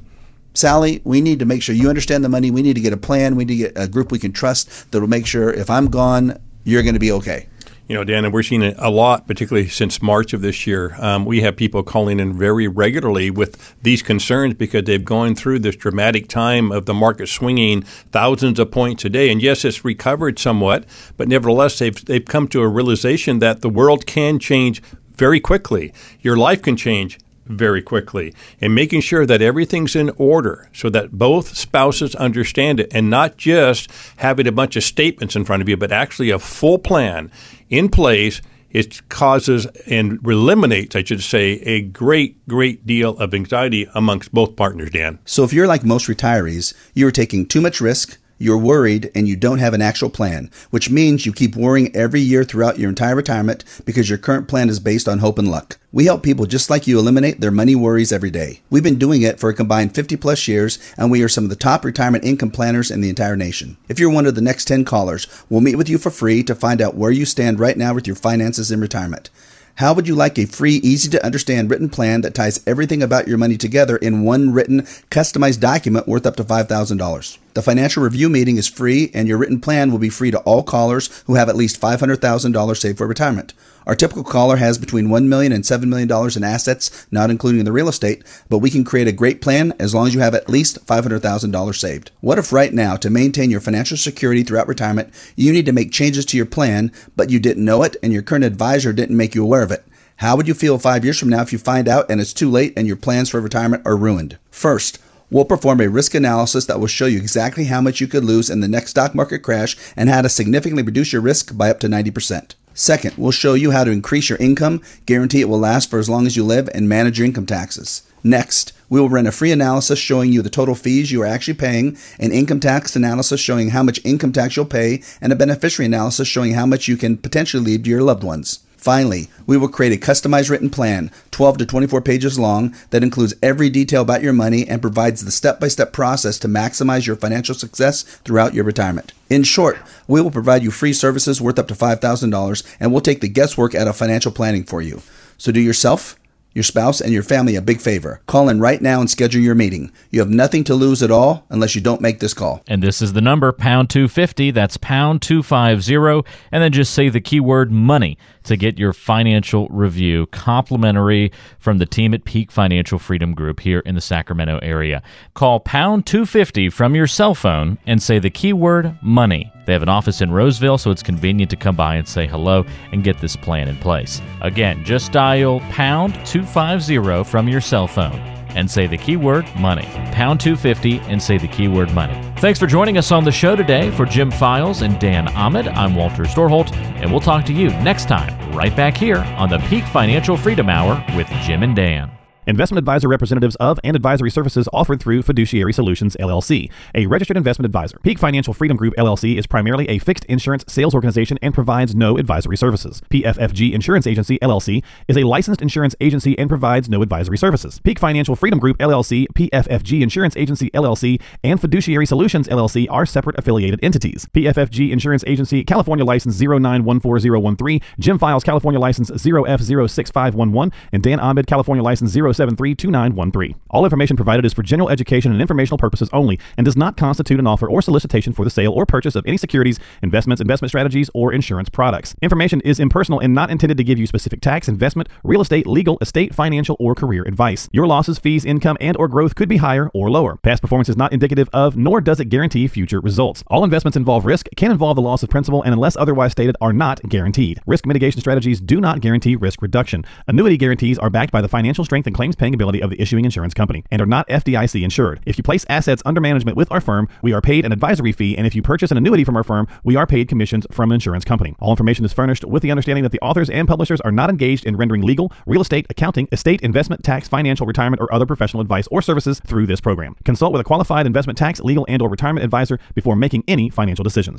Sally, 0.55 1.01
we 1.05 1.21
need 1.21 1.39
to 1.39 1.45
make 1.45 1.63
sure 1.63 1.73
you 1.73 1.89
understand 1.89 2.25
the 2.25 2.29
money. 2.29 2.51
We 2.51 2.63
need 2.63 2.75
to 2.75 2.81
get 2.81 2.93
a 2.93 2.97
plan. 2.97 3.37
We 3.37 3.45
need 3.45 3.59
to 3.59 3.71
get 3.71 3.73
a 3.77 3.87
group 3.87 4.11
we 4.11 4.19
can 4.19 4.33
trust 4.33 4.91
that 4.91 5.01
will 5.01 5.07
make 5.07 5.25
sure 5.25 5.51
if 5.51 5.71
I'm 5.71 5.87
gone, 5.87 6.41
you're 6.65 6.83
going 6.83 6.95
to 6.95 7.01
be 7.01 7.13
okay. 7.13 7.47
You 7.89 7.95
know, 7.95 8.05
Dan, 8.05 8.27
and 8.27 8.35
we're 8.35 8.43
seeing 8.43 8.61
it 8.61 8.75
a 8.77 8.91
lot, 8.91 9.27
particularly 9.27 9.67
since 9.67 10.03
March 10.03 10.35
of 10.35 10.43
this 10.43 10.67
year. 10.67 10.95
Um, 10.99 11.25
we 11.25 11.41
have 11.41 11.57
people 11.57 11.83
calling 11.83 12.21
in 12.21 12.35
very 12.35 12.69
regularly 12.69 13.31
with 13.31 13.75
these 13.83 14.03
concerns 14.03 14.53
because 14.53 14.85
they've 14.85 15.03
gone 15.03 15.35
through 15.35 15.61
this 15.61 15.75
dramatic 15.75 16.29
time 16.29 16.71
of 16.71 16.85
the 16.85 16.93
market 16.93 17.29
swinging 17.29 17.81
thousands 18.13 18.59
of 18.59 18.71
points 18.71 19.07
a 19.07 19.09
day. 19.09 19.31
And 19.31 19.41
yes, 19.41 19.65
it's 19.65 19.87
recovered 19.87 20.39
somewhat, 20.39 20.85
but 21.17 21.29
nevertheless, 21.29 21.79
they've 21.79 22.05
they've 22.05 22.25
come 22.25 22.47
to 22.49 22.61
a 22.61 22.69
realization 22.69 23.39
that 23.39 23.63
the 23.63 23.71
world 23.71 24.05
can 24.05 24.39
change 24.39 24.83
very 25.17 25.41
quickly. 25.41 25.95
Your 26.21 26.37
life 26.37 26.61
can 26.61 26.77
change 26.77 27.19
very 27.47 27.81
quickly 27.81 28.35
and 28.61 28.75
making 28.75 29.01
sure 29.01 29.25
that 29.25 29.43
everything's 29.43 29.97
in 29.97 30.11
order 30.19 30.69
so 30.73 30.91
that 30.91 31.13
both 31.13 31.57
spouses 31.57 32.15
understand 32.17 32.79
it 32.81 32.89
and 32.93 33.09
not 33.09 33.37
just 33.37 33.91
having 34.17 34.47
a 34.47 34.53
bunch 34.53 34.77
of 34.77 34.85
statements 34.85 35.35
in 35.35 35.45
front 35.45 35.63
of 35.63 35.69
you, 35.69 35.77
but 35.77 35.91
actually 35.91 36.29
a 36.31 36.39
full 36.39 36.79
plan 36.79 37.31
in 37.71 37.89
place. 37.89 38.41
It 38.71 39.09
causes 39.09 39.67
and 39.87 40.21
eliminates, 40.27 40.95
I 40.95 41.03
should 41.03 41.23
say, 41.23 41.53
a 41.63 41.81
great, 41.81 42.47
great 42.47 42.87
deal 42.87 43.17
of 43.17 43.33
anxiety 43.33 43.89
amongst 43.95 44.33
both 44.33 44.57
partners, 44.57 44.91
Dan. 44.91 45.19
So, 45.25 45.43
if 45.43 45.55
you're 45.55 45.67
like 45.67 45.85
most 45.85 46.07
retirees, 46.07 46.75
you're 46.93 47.11
taking 47.11 47.47
too 47.47 47.63
much 47.63 47.81
risk 47.81 48.19
you're 48.39 48.57
worried 48.57 49.11
and 49.15 49.29
you 49.29 49.37
don't 49.37 49.59
have 49.59 49.75
an 49.75 49.83
actual 49.83 50.09
plan, 50.09 50.51
which 50.71 50.91
means 50.91 51.27
you 51.27 51.33
keep 51.33 51.57
worrying 51.57 51.95
every 51.95 52.21
year 52.21 52.45
throughout 52.45 52.79
your 52.79 52.89
entire 52.89 53.17
retirement 53.17 53.65
because 53.85 54.09
your 54.09 54.19
current 54.19 54.49
plan 54.49 54.69
is 54.69 54.81
based 54.81 55.09
on 55.09 55.19
hope 55.19 55.39
and 55.39 55.51
luck. 55.51 55.79
We 55.91 56.05
help 56.05 56.23
people 56.23 56.47
just 56.47 56.71
like 56.71 56.87
you 56.87 56.99
eliminate 56.99 57.41
their 57.41 57.51
money 57.51 57.75
worries 57.75 58.13
every 58.13 58.31
day. 58.31 58.61
We've 58.71 58.83
been 58.83 58.99
doing 58.99 59.23
it 59.23 59.41
for 59.41 59.51
a 59.51 59.55
combined 59.55 59.95
50 59.95 60.17
plus 60.17 60.47
years, 60.47 60.79
and 60.97 61.11
we 61.11 61.23
are 61.23 61.29
some 61.29 61.45
of 61.45 61.51
the 61.51 61.57
top 61.57 61.85
retirement 61.85 62.25
income 62.25 62.51
planners 62.51 62.91
in 62.91 63.01
the 63.01 63.09
entire 63.09 63.37
nation. 63.37 63.77
If 63.89 63.99
you're 63.99 64.11
one 64.11 64.27
of 64.27 64.35
the 64.35 64.41
next 64.41 64.67
10 64.67 64.85
callers, 64.85 65.27
we'll 65.49 65.61
meet 65.61 65.77
with 65.77 65.89
you 65.89 65.99
for 65.99 66.11
free 66.11 66.43
to 66.45 66.55
find 66.55 66.81
out 66.81 66.95
where 66.95 67.11
you 67.11 67.25
stand 67.25 67.59
right 67.59 67.77
now 67.77 67.95
with 67.95 68.07
your 68.07 68.17
finances 68.17 68.71
in 68.71 68.81
retirement. 68.81 69.31
How 69.79 69.95
would 69.95 70.09
you 70.09 70.17
like 70.17 70.39
a 70.41 70.47
free, 70.47 70.75
easy 70.83 71.09
to 71.11 71.25
understand 71.25 71.71
written 71.71 71.89
plan 71.89 72.23
that 72.23 72.35
ties 72.35 72.61
everything 72.67 73.01
about 73.01 73.29
your 73.29 73.39
money 73.39 73.57
together 73.57 73.97
in 73.97 74.23
one 74.25 74.53
written, 74.53 74.83
customized 75.11 75.61
document 75.61 76.09
worth 76.09 76.27
up 76.27 76.35
to 76.35 76.43
$5,000? 76.43 77.39
The 77.59 77.63
financial 77.63 78.05
review 78.05 78.29
meeting 78.29 78.57
is 78.57 78.69
free, 78.69 79.11
and 79.13 79.27
your 79.27 79.37
written 79.37 79.59
plan 79.59 79.91
will 79.91 79.99
be 79.99 80.11
free 80.11 80.31
to 80.31 80.39
all 80.43 80.63
callers 80.63 81.25
who 81.27 81.35
have 81.35 81.49
at 81.49 81.57
least 81.57 81.81
$500,000 81.81 82.77
saved 82.77 82.99
for 82.99 83.07
retirement. 83.09 83.53
Our 83.85 83.97
typical 83.97 84.23
caller 84.23 84.59
has 84.59 84.79
between 84.79 85.09
$1 85.09 85.27
million 85.27 85.51
and 85.51 85.65
$7 85.65 85.87
million 85.89 86.09
in 86.37 86.45
assets, 86.45 87.09
not 87.11 87.31
including 87.31 87.65
the 87.65 87.73
real 87.73 87.89
estate, 87.89 88.23
but 88.49 88.59
we 88.59 88.71
can 88.71 88.85
create 88.85 89.09
a 89.09 89.13
great 89.13 89.43
plan 89.43 89.75
as 89.81 89.93
long 89.93 90.07
as 90.07 90.15
you 90.15 90.21
have 90.21 90.37
at 90.37 90.49
least 90.49 90.87
$500,000 90.87 91.75
saved. 91.75 92.13
What 92.21 92.39
if 92.39 92.53
right 92.53 92.73
now, 92.73 92.95
to 92.95 93.11
maintain 93.11 93.51
your 93.51 93.59
financial 93.59 93.97
security 93.97 94.45
throughout 94.45 94.69
retirement, 94.69 95.13
you 95.35 95.53
need 95.53 95.67
to 95.67 95.73
make 95.73 95.91
changes 95.91 96.25
to 96.27 96.37
your 96.37 96.47
plan, 96.47 96.93
but 97.17 97.29
you 97.29 97.41
didn't 97.41 97.65
know 97.65 97.83
it 97.83 97.97
and 98.05 98.13
your 98.13 98.23
current 98.23 98.45
advisor 98.45 98.93
didn't 98.93 99.17
make 99.17 99.35
you 99.35 99.43
aware 99.43 99.63
of 99.63 99.73
it? 99.73 99.85
How 100.19 100.37
would 100.37 100.47
you 100.47 100.55
feel 100.55 100.79
five 100.79 101.03
years 101.03 101.19
from 101.19 101.31
now 101.31 101.43
if 101.43 101.53
you 101.53 101.59
find 101.59 101.89
out 101.89 102.09
and 102.09 102.21
it's 102.21 102.33
too 102.33 102.51
late 102.51 102.75
and 102.77 102.87
your 102.87 102.95
plans 102.95 103.31
for 103.31 103.41
retirement 103.41 103.83
are 103.85 103.97
ruined? 103.97 104.39
First, 104.53 105.01
We'll 105.31 105.45
perform 105.45 105.83
a 105.83 105.89
risk 105.89 106.15
analysis 106.15 106.65
that 106.67 106.81
will 106.81 106.87
show 106.87 107.05
you 107.05 107.19
exactly 107.19 107.65
how 107.65 107.83
much 107.83 108.01
you 108.01 108.07
could 108.07 108.25
lose 108.25 108.49
in 108.49 108.61
the 108.61 108.69
next 108.69 108.91
stock 108.91 109.15
market 109.15 109.41
crash 109.41 109.77
and 109.95 110.09
how 110.09 110.23
to 110.23 110.29
significantly 110.29 110.83
reduce 110.83 111.13
your 111.13 111.21
risk 111.21 111.57
by 111.57 111.69
up 111.69 111.81
to 111.81 111.87
90%. 111.87 112.55
Second, 112.73 113.15
we'll 113.19 113.33
show 113.33 113.55
you 113.55 113.73
how 113.73 113.85
to 113.85 113.91
increase 113.91 114.31
your 114.31 114.39
income, 114.39 114.81
guarantee 115.05 115.43
it 115.43 115.49
will 115.49 115.59
last 115.59 115.91
for 115.91 115.99
as 115.99 116.09
long 116.09 116.27
as 116.27 116.37
you 116.37 116.45
live, 116.45 116.71
and 116.73 116.89
manage 116.89 117.19
your 117.19 117.27
income 117.27 117.45
taxes. 117.45 118.03
Next, 118.25 118.73
we 118.89 119.01
will 119.01 119.11
run 119.11 119.27
a 119.27 119.33
free 119.33 119.53
analysis 119.53 119.99
showing 119.99 120.33
you 120.33 120.41
the 120.41 120.49
total 120.49 120.75
fees 120.75 121.13
you 121.13 121.21
are 121.23 121.27
actually 121.27 121.55
paying, 121.55 121.99
an 122.19 122.33
income 122.33 122.61
tax 122.61 122.97
analysis 122.97 123.41
showing 123.41 123.71
how 123.71 123.83
much 123.83 124.01
income 124.05 124.33
tax 124.33 124.57
you'll 124.57 124.65
pay, 124.65 125.03
and 125.21 125.33
a 125.33 125.37
beneficiary 125.37 125.87
analysis 125.87 126.27
showing 126.27 126.55
how 126.55 126.65
much 126.65 126.89
you 126.89 126.97
can 126.97 127.19
potentially 127.19 127.63
leave 127.63 127.83
to 127.83 127.91
your 127.91 128.03
loved 128.03 128.25
ones. 128.25 128.61
Finally, 128.89 129.29
we 129.47 129.59
will 129.59 129.69
create 129.69 129.93
a 129.93 130.01
customized 130.01 130.49
written 130.49 130.71
plan, 130.71 131.11
12 131.31 131.59
to 131.59 131.67
24 131.67 132.01
pages 132.01 132.39
long, 132.39 132.75
that 132.89 133.03
includes 133.03 133.35
every 133.43 133.69
detail 133.69 134.01
about 134.01 134.23
your 134.23 134.33
money 134.33 134.67
and 134.67 134.81
provides 134.81 135.23
the 135.23 135.31
step 135.31 135.61
by 135.61 135.69
step 135.69 135.93
process 135.93 136.39
to 136.39 136.49
maximize 136.49 137.07
your 137.07 137.15
financial 137.15 137.55
success 137.55 138.03
throughout 138.25 138.55
your 138.55 138.65
retirement. 138.65 139.13
In 139.29 139.43
short, 139.43 139.77
we 140.07 140.23
will 140.23 140.31
provide 140.31 140.63
you 140.63 140.71
free 140.71 140.95
services 140.95 141.39
worth 141.39 141.59
up 141.59 141.69
to 141.69 141.75
$5,000 141.75 142.77
and 142.81 142.91
we'll 142.91 143.03
take 143.03 143.21
the 143.21 143.29
guesswork 143.29 143.75
out 143.75 143.89
of 143.89 143.95
financial 143.95 144.33
planning 144.33 144.65
for 144.65 144.81
you. 144.81 145.03
So 145.37 145.53
do 145.53 145.61
yourself 145.61 146.19
your 146.55 146.65
spouse, 146.65 147.01
and 147.01 147.13
your 147.13 147.23
family 147.23 147.57
a 147.57 147.63
big 147.63 147.81
favor. 147.81 148.21
Call 148.27 148.49
in 148.49 148.61
right 148.61 148.81
now 148.83 149.01
and 149.01 149.09
schedule 149.09 149.41
your 149.41 149.55
meeting. 149.55 149.93
You 150.11 150.21
have 150.21 150.31
nothing 150.31 150.65
to 150.65 150.75
lose 150.75 151.03
at 151.03 151.11
all 151.11 151.47
unless 151.51 151.75
you 151.75 151.81
don't 151.81 152.01
make 152.01 152.21
this 152.21 152.35
call. 152.35 152.63
And 152.67 152.83
this 152.83 153.01
is 153.01 153.13
the 153.13 153.21
number, 153.21 153.53
pound 153.53 153.91
250. 153.91 154.51
That's 154.51 154.77
pound 154.77 155.23
250. 155.23 156.29
And 156.51 156.63
then 156.63 156.73
just 156.73 156.95
say 156.95 157.09
the 157.09 157.21
keyword 157.21 157.71
money 157.71 158.19
to 158.45 158.57
get 158.57 158.79
your 158.79 158.93
financial 158.93 159.69
review 159.69 160.27
complimentary 160.27 161.31
from 161.59 161.79
the 161.79 161.87
team 161.87 162.15
at 162.15 162.25
Peak 162.25 162.51
Financial 162.51 162.99
Freedom 162.99 163.35
Group 163.35 163.61
here 163.61 163.81
in 163.81 163.95
the 163.95 164.01
Sacramento 164.01 164.59
area. 164.63 165.03
Call 165.35 165.61
pound 165.61 166.07
250 166.07 166.71
from 166.71 166.95
your 166.95 167.07
cell 167.07 167.35
phone 167.35 167.79
and 167.87 168.03
say 168.03 168.19
the 168.19 168.31
keyword 168.31 168.99
money. 169.03 169.53
They 169.69 169.75
have 169.75 169.83
an 169.83 169.91
office 169.91 170.23
in 170.23 170.31
Roseville, 170.31 170.79
so 170.79 170.91
it's 170.91 171.03
convenient 171.03 171.51
to 171.51 171.57
come 171.57 171.77
by 171.77 171.97
and 171.97 172.09
say 172.09 172.27
hello 172.27 172.65
and 172.91 173.05
get 173.05 173.21
this 173.21 173.37
plan 173.37 173.69
in 173.69 173.77
place. 173.77 174.23
Again, 174.41 174.83
just 174.83 175.13
dial 175.13 175.61
pound 175.69 176.15
250 176.25 177.25
from 177.25 177.49
your 177.49 177.61
cell 177.61 177.87
phone 177.87 178.19
and 178.57 178.71
say 178.71 178.87
the 178.87 178.97
keyword 178.97 179.45
money. 179.57 179.85
Pound 180.11 180.41
250 180.41 181.01
and 181.01 181.23
say 181.23 181.37
the 181.37 181.49
keyword 181.49 181.93
money. 181.93 182.19
Thanks 182.39 182.59
for 182.59 182.67
joining 182.67 182.97
us 182.97 183.13
on 183.13 183.25
the 183.25 183.31
show 183.31 183.57
today. 183.57 183.91
For 183.91 184.07
Jim 184.07 184.31
Files 184.31 184.81
and 184.81 184.99
Dan 184.99 185.29
Ahmed, 185.37 185.69
I'm 185.69 185.95
Walter 185.95 186.23
Storholt, 186.23 186.73
and 186.73 187.11
we'll 187.11 187.21
talk 187.21 187.45
to 187.45 187.53
you 187.53 187.69
next 187.69 188.09
time 188.09 188.35
right 188.57 188.75
back 188.75 188.97
here 188.97 189.19
on 189.37 189.51
the 189.51 189.59
Peak 189.69 189.85
Financial 189.85 190.39
Freedom 190.39 190.71
Hour 190.71 191.05
with 191.15 191.29
Jim 191.43 191.63
and 191.63 191.77
Dan. 191.77 192.18
Investment 192.49 192.79
advisor 192.79 193.09
representatives 193.09 193.57
of 193.57 193.79
and 193.85 193.95
advisory 193.95 194.31
services 194.31 194.71
offered 194.73 195.01
through 195.01 195.21
Fiduciary 195.21 195.71
Solutions 195.75 196.17
LLC, 196.19 196.71
a 196.95 197.05
registered 197.05 197.37
investment 197.37 197.67
advisor. 197.67 197.99
Peak 198.03 198.19
Financial 198.19 198.55
Freedom 198.55 198.75
Group 198.75 198.95
LLC 198.97 199.37
is 199.37 199.47
primarily 199.47 199.87
a 199.91 199.99
fixed 199.99 200.25
insurance 200.25 200.65
sales 200.67 200.95
organization 200.95 201.39
and 201.43 201.53
provides 201.53 201.95
no 201.95 202.17
advisory 202.17 202.57
services. 202.57 203.03
PFFG 203.11 203.73
Insurance 203.73 204.07
Agency 204.07 204.39
LLC 204.39 204.83
is 205.09 205.19
a 205.19 205.25
licensed 205.25 205.61
insurance 205.61 205.95
agency 206.01 206.39
and 206.39 206.49
provides 206.49 206.89
no 206.89 207.03
advisory 207.03 207.37
services. 207.37 207.81
Peak 207.81 207.99
Financial 207.99 208.35
Freedom 208.35 208.59
Group 208.59 208.79
LLC, 208.79 209.27
PFFG 209.35 210.01
Insurance 210.01 210.35
Agency 210.35 210.71
LLC, 210.71 211.21
and 211.45 211.61
Fiduciary 211.61 212.07
Solutions 212.07 212.49
LLC 212.49 212.87
are 212.89 213.05
separate 213.05 213.39
affiliated 213.39 213.79
entities. 213.83 214.27
PFFG 214.33 214.91
Insurance 214.91 215.23
Agency, 215.27 215.65
California 215.65 216.03
license 216.07 216.41
0914013, 216.41 217.83
Jim 217.99 218.19
Files, 218.19 218.43
California 218.43 218.81
license 218.81 219.11
0F06511, 219.11 220.73
and 220.93 221.03
Dan 221.03 221.21
Ahmed, 221.21 221.47
California 221.47 221.85
license 221.85 222.11
0 222.11 222.33
473 222.39 222.75
2913. 222.77 223.61
All 223.71 223.85
information 223.85 224.17
provided 224.17 224.45
is 224.45 224.53
for 224.53 224.63
general 224.63 224.89
education 224.89 225.33
and 225.33 225.41
informational 225.41 225.77
purposes 225.77 226.09
only 226.13 226.39
and 226.57 226.65
does 226.65 226.77
not 226.77 226.97
constitute 226.97 227.41
an 227.41 227.47
offer 227.47 227.69
or 227.69 227.83
solicitation 227.83 228.33
for 228.33 228.45
the 228.45 228.51
sale 228.51 228.73
or 228.73 228.87
purchase 228.87 229.17
of 229.17 229.25
any 229.27 229.37
securities, 229.37 229.81
investments, 230.03 230.41
investment 230.41 230.71
strategies, 230.71 231.11
or 231.15 231.33
insurance 231.33 231.69
products. 231.69 232.15
Information 232.23 232.61
is 232.61 232.79
impersonal 232.79 233.19
and 233.19 233.35
not 233.35 233.51
intended 233.51 233.77
to 233.77 233.85
give 233.85 233.99
you 233.99 234.07
specific 234.07 234.41
tax, 234.41 234.69
investment, 234.69 235.09
real 235.25 235.41
estate, 235.41 235.67
legal, 235.67 235.99
estate, 236.01 236.35
financial, 236.35 236.77
or 236.79 236.95
career 236.95 237.25
advice. 237.27 237.69
Your 237.73 237.87
losses, 237.87 238.19
fees, 238.19 238.45
income, 238.45 238.77
and 238.81 238.97
or 238.97 239.09
growth 239.09 239.35
could 239.35 239.49
be 239.49 239.57
higher 239.57 239.91
or 239.93 240.11
lower. 240.11 240.37
Past 240.37 240.63
performance 240.63 240.89
is 240.89 240.97
not 240.97 241.13
indicative 241.13 241.49
of, 241.53 241.77
nor 241.77 242.01
does 242.01 242.21
it 242.21 242.27
guarantee 242.27 242.69
future 242.69 243.01
results. 243.01 243.43
All 243.49 243.65
investments 243.65 243.97
involve 243.97 244.25
risk, 244.25 244.49
can 244.57 244.71
involve 244.71 244.95
the 244.97 245.03
loss 245.03 245.25
of 245.25 245.29
principal, 245.29 245.63
and 245.63 245.73
unless 245.73 245.97
otherwise 245.97 246.33
stated, 246.33 246.57
are 246.61 246.73
not 246.73 247.03
guaranteed. 247.09 247.61
Risk 247.67 247.85
mitigation 247.85 248.21
strategies 248.21 248.61
do 248.61 248.81
not 248.81 249.01
guarantee 249.01 249.35
risk 249.35 249.61
reduction. 249.61 250.05
Annuity 250.29 250.57
guarantees 250.57 250.99
are 250.99 251.11
backed 251.11 251.33
by 251.33 251.41
the 251.41 251.49
financial 251.49 251.85
strength 251.85 252.07
and 252.07 252.15
claims 252.29 252.37
paying 252.37 252.53
ability 252.53 252.83
of 252.83 252.91
the 252.91 253.01
issuing 253.01 253.25
insurance 253.25 253.55
company 253.55 253.83
and 253.91 254.03
are 254.03 254.07
not 254.07 254.29
FDIC 254.29 254.83
insured. 254.83 255.21
If 255.25 255.39
you 255.39 255.43
place 255.43 255.65
assets 255.71 256.03
under 256.05 256.21
management 256.21 256.59
with 256.59 256.71
our 256.71 256.81
firm, 256.81 257.09
we 257.23 257.33
are 257.33 257.41
paid 257.41 257.65
an 257.65 257.73
advisory 257.73 258.13
fee, 258.13 258.37
and 258.37 258.47
if 258.47 258.55
you 258.55 258.61
purchase 258.61 258.91
an 258.91 258.99
annuity 258.99 259.25
from 259.25 259.35
our 259.35 259.43
firm, 259.43 259.67
we 259.83 259.97
are 259.97 260.07
paid 260.07 260.29
commissions 260.29 260.67
from 260.71 260.91
an 260.91 260.97
insurance 260.97 261.25
company. 261.25 261.55
All 261.59 261.71
information 261.71 262.05
is 262.05 262.13
furnished 262.13 262.45
with 262.45 262.63
the 262.63 262.71
understanding 262.71 263.03
that 263.03 263.13
the 263.13 263.21
authors 263.21 263.49
and 263.49 263.67
publishers 263.67 264.01
are 264.03 264.13
not 264.13 264.29
engaged 264.29 264.67
in 264.67 264.77
rendering 264.77 265.01
legal, 265.03 265.33
real 265.47 265.63
estate, 265.63 265.87
accounting, 265.89 266.29
estate, 266.31 266.61
investment, 266.61 267.03
tax, 267.03 267.29
financial, 267.29 267.67
retirement, 267.67 268.03
or 268.03 268.13
other 268.13 268.27
professional 268.27 268.61
advice 268.61 268.87
or 268.91 269.01
services 269.01 269.41
through 269.47 269.67
this 269.67 269.81
program. 269.81 270.15
Consult 270.25 270.53
with 270.53 270.61
a 270.61 270.65
qualified 270.65 271.07
investment 271.07 271.39
tax, 271.39 271.61
legal, 271.61 271.87
and 271.89 272.03
or 272.03 272.11
retirement 272.11 272.45
advisor 272.45 272.79
before 272.95 273.17
making 273.17 273.43
any 273.49 273.71
financial 273.71 274.03
decisions. 274.03 274.37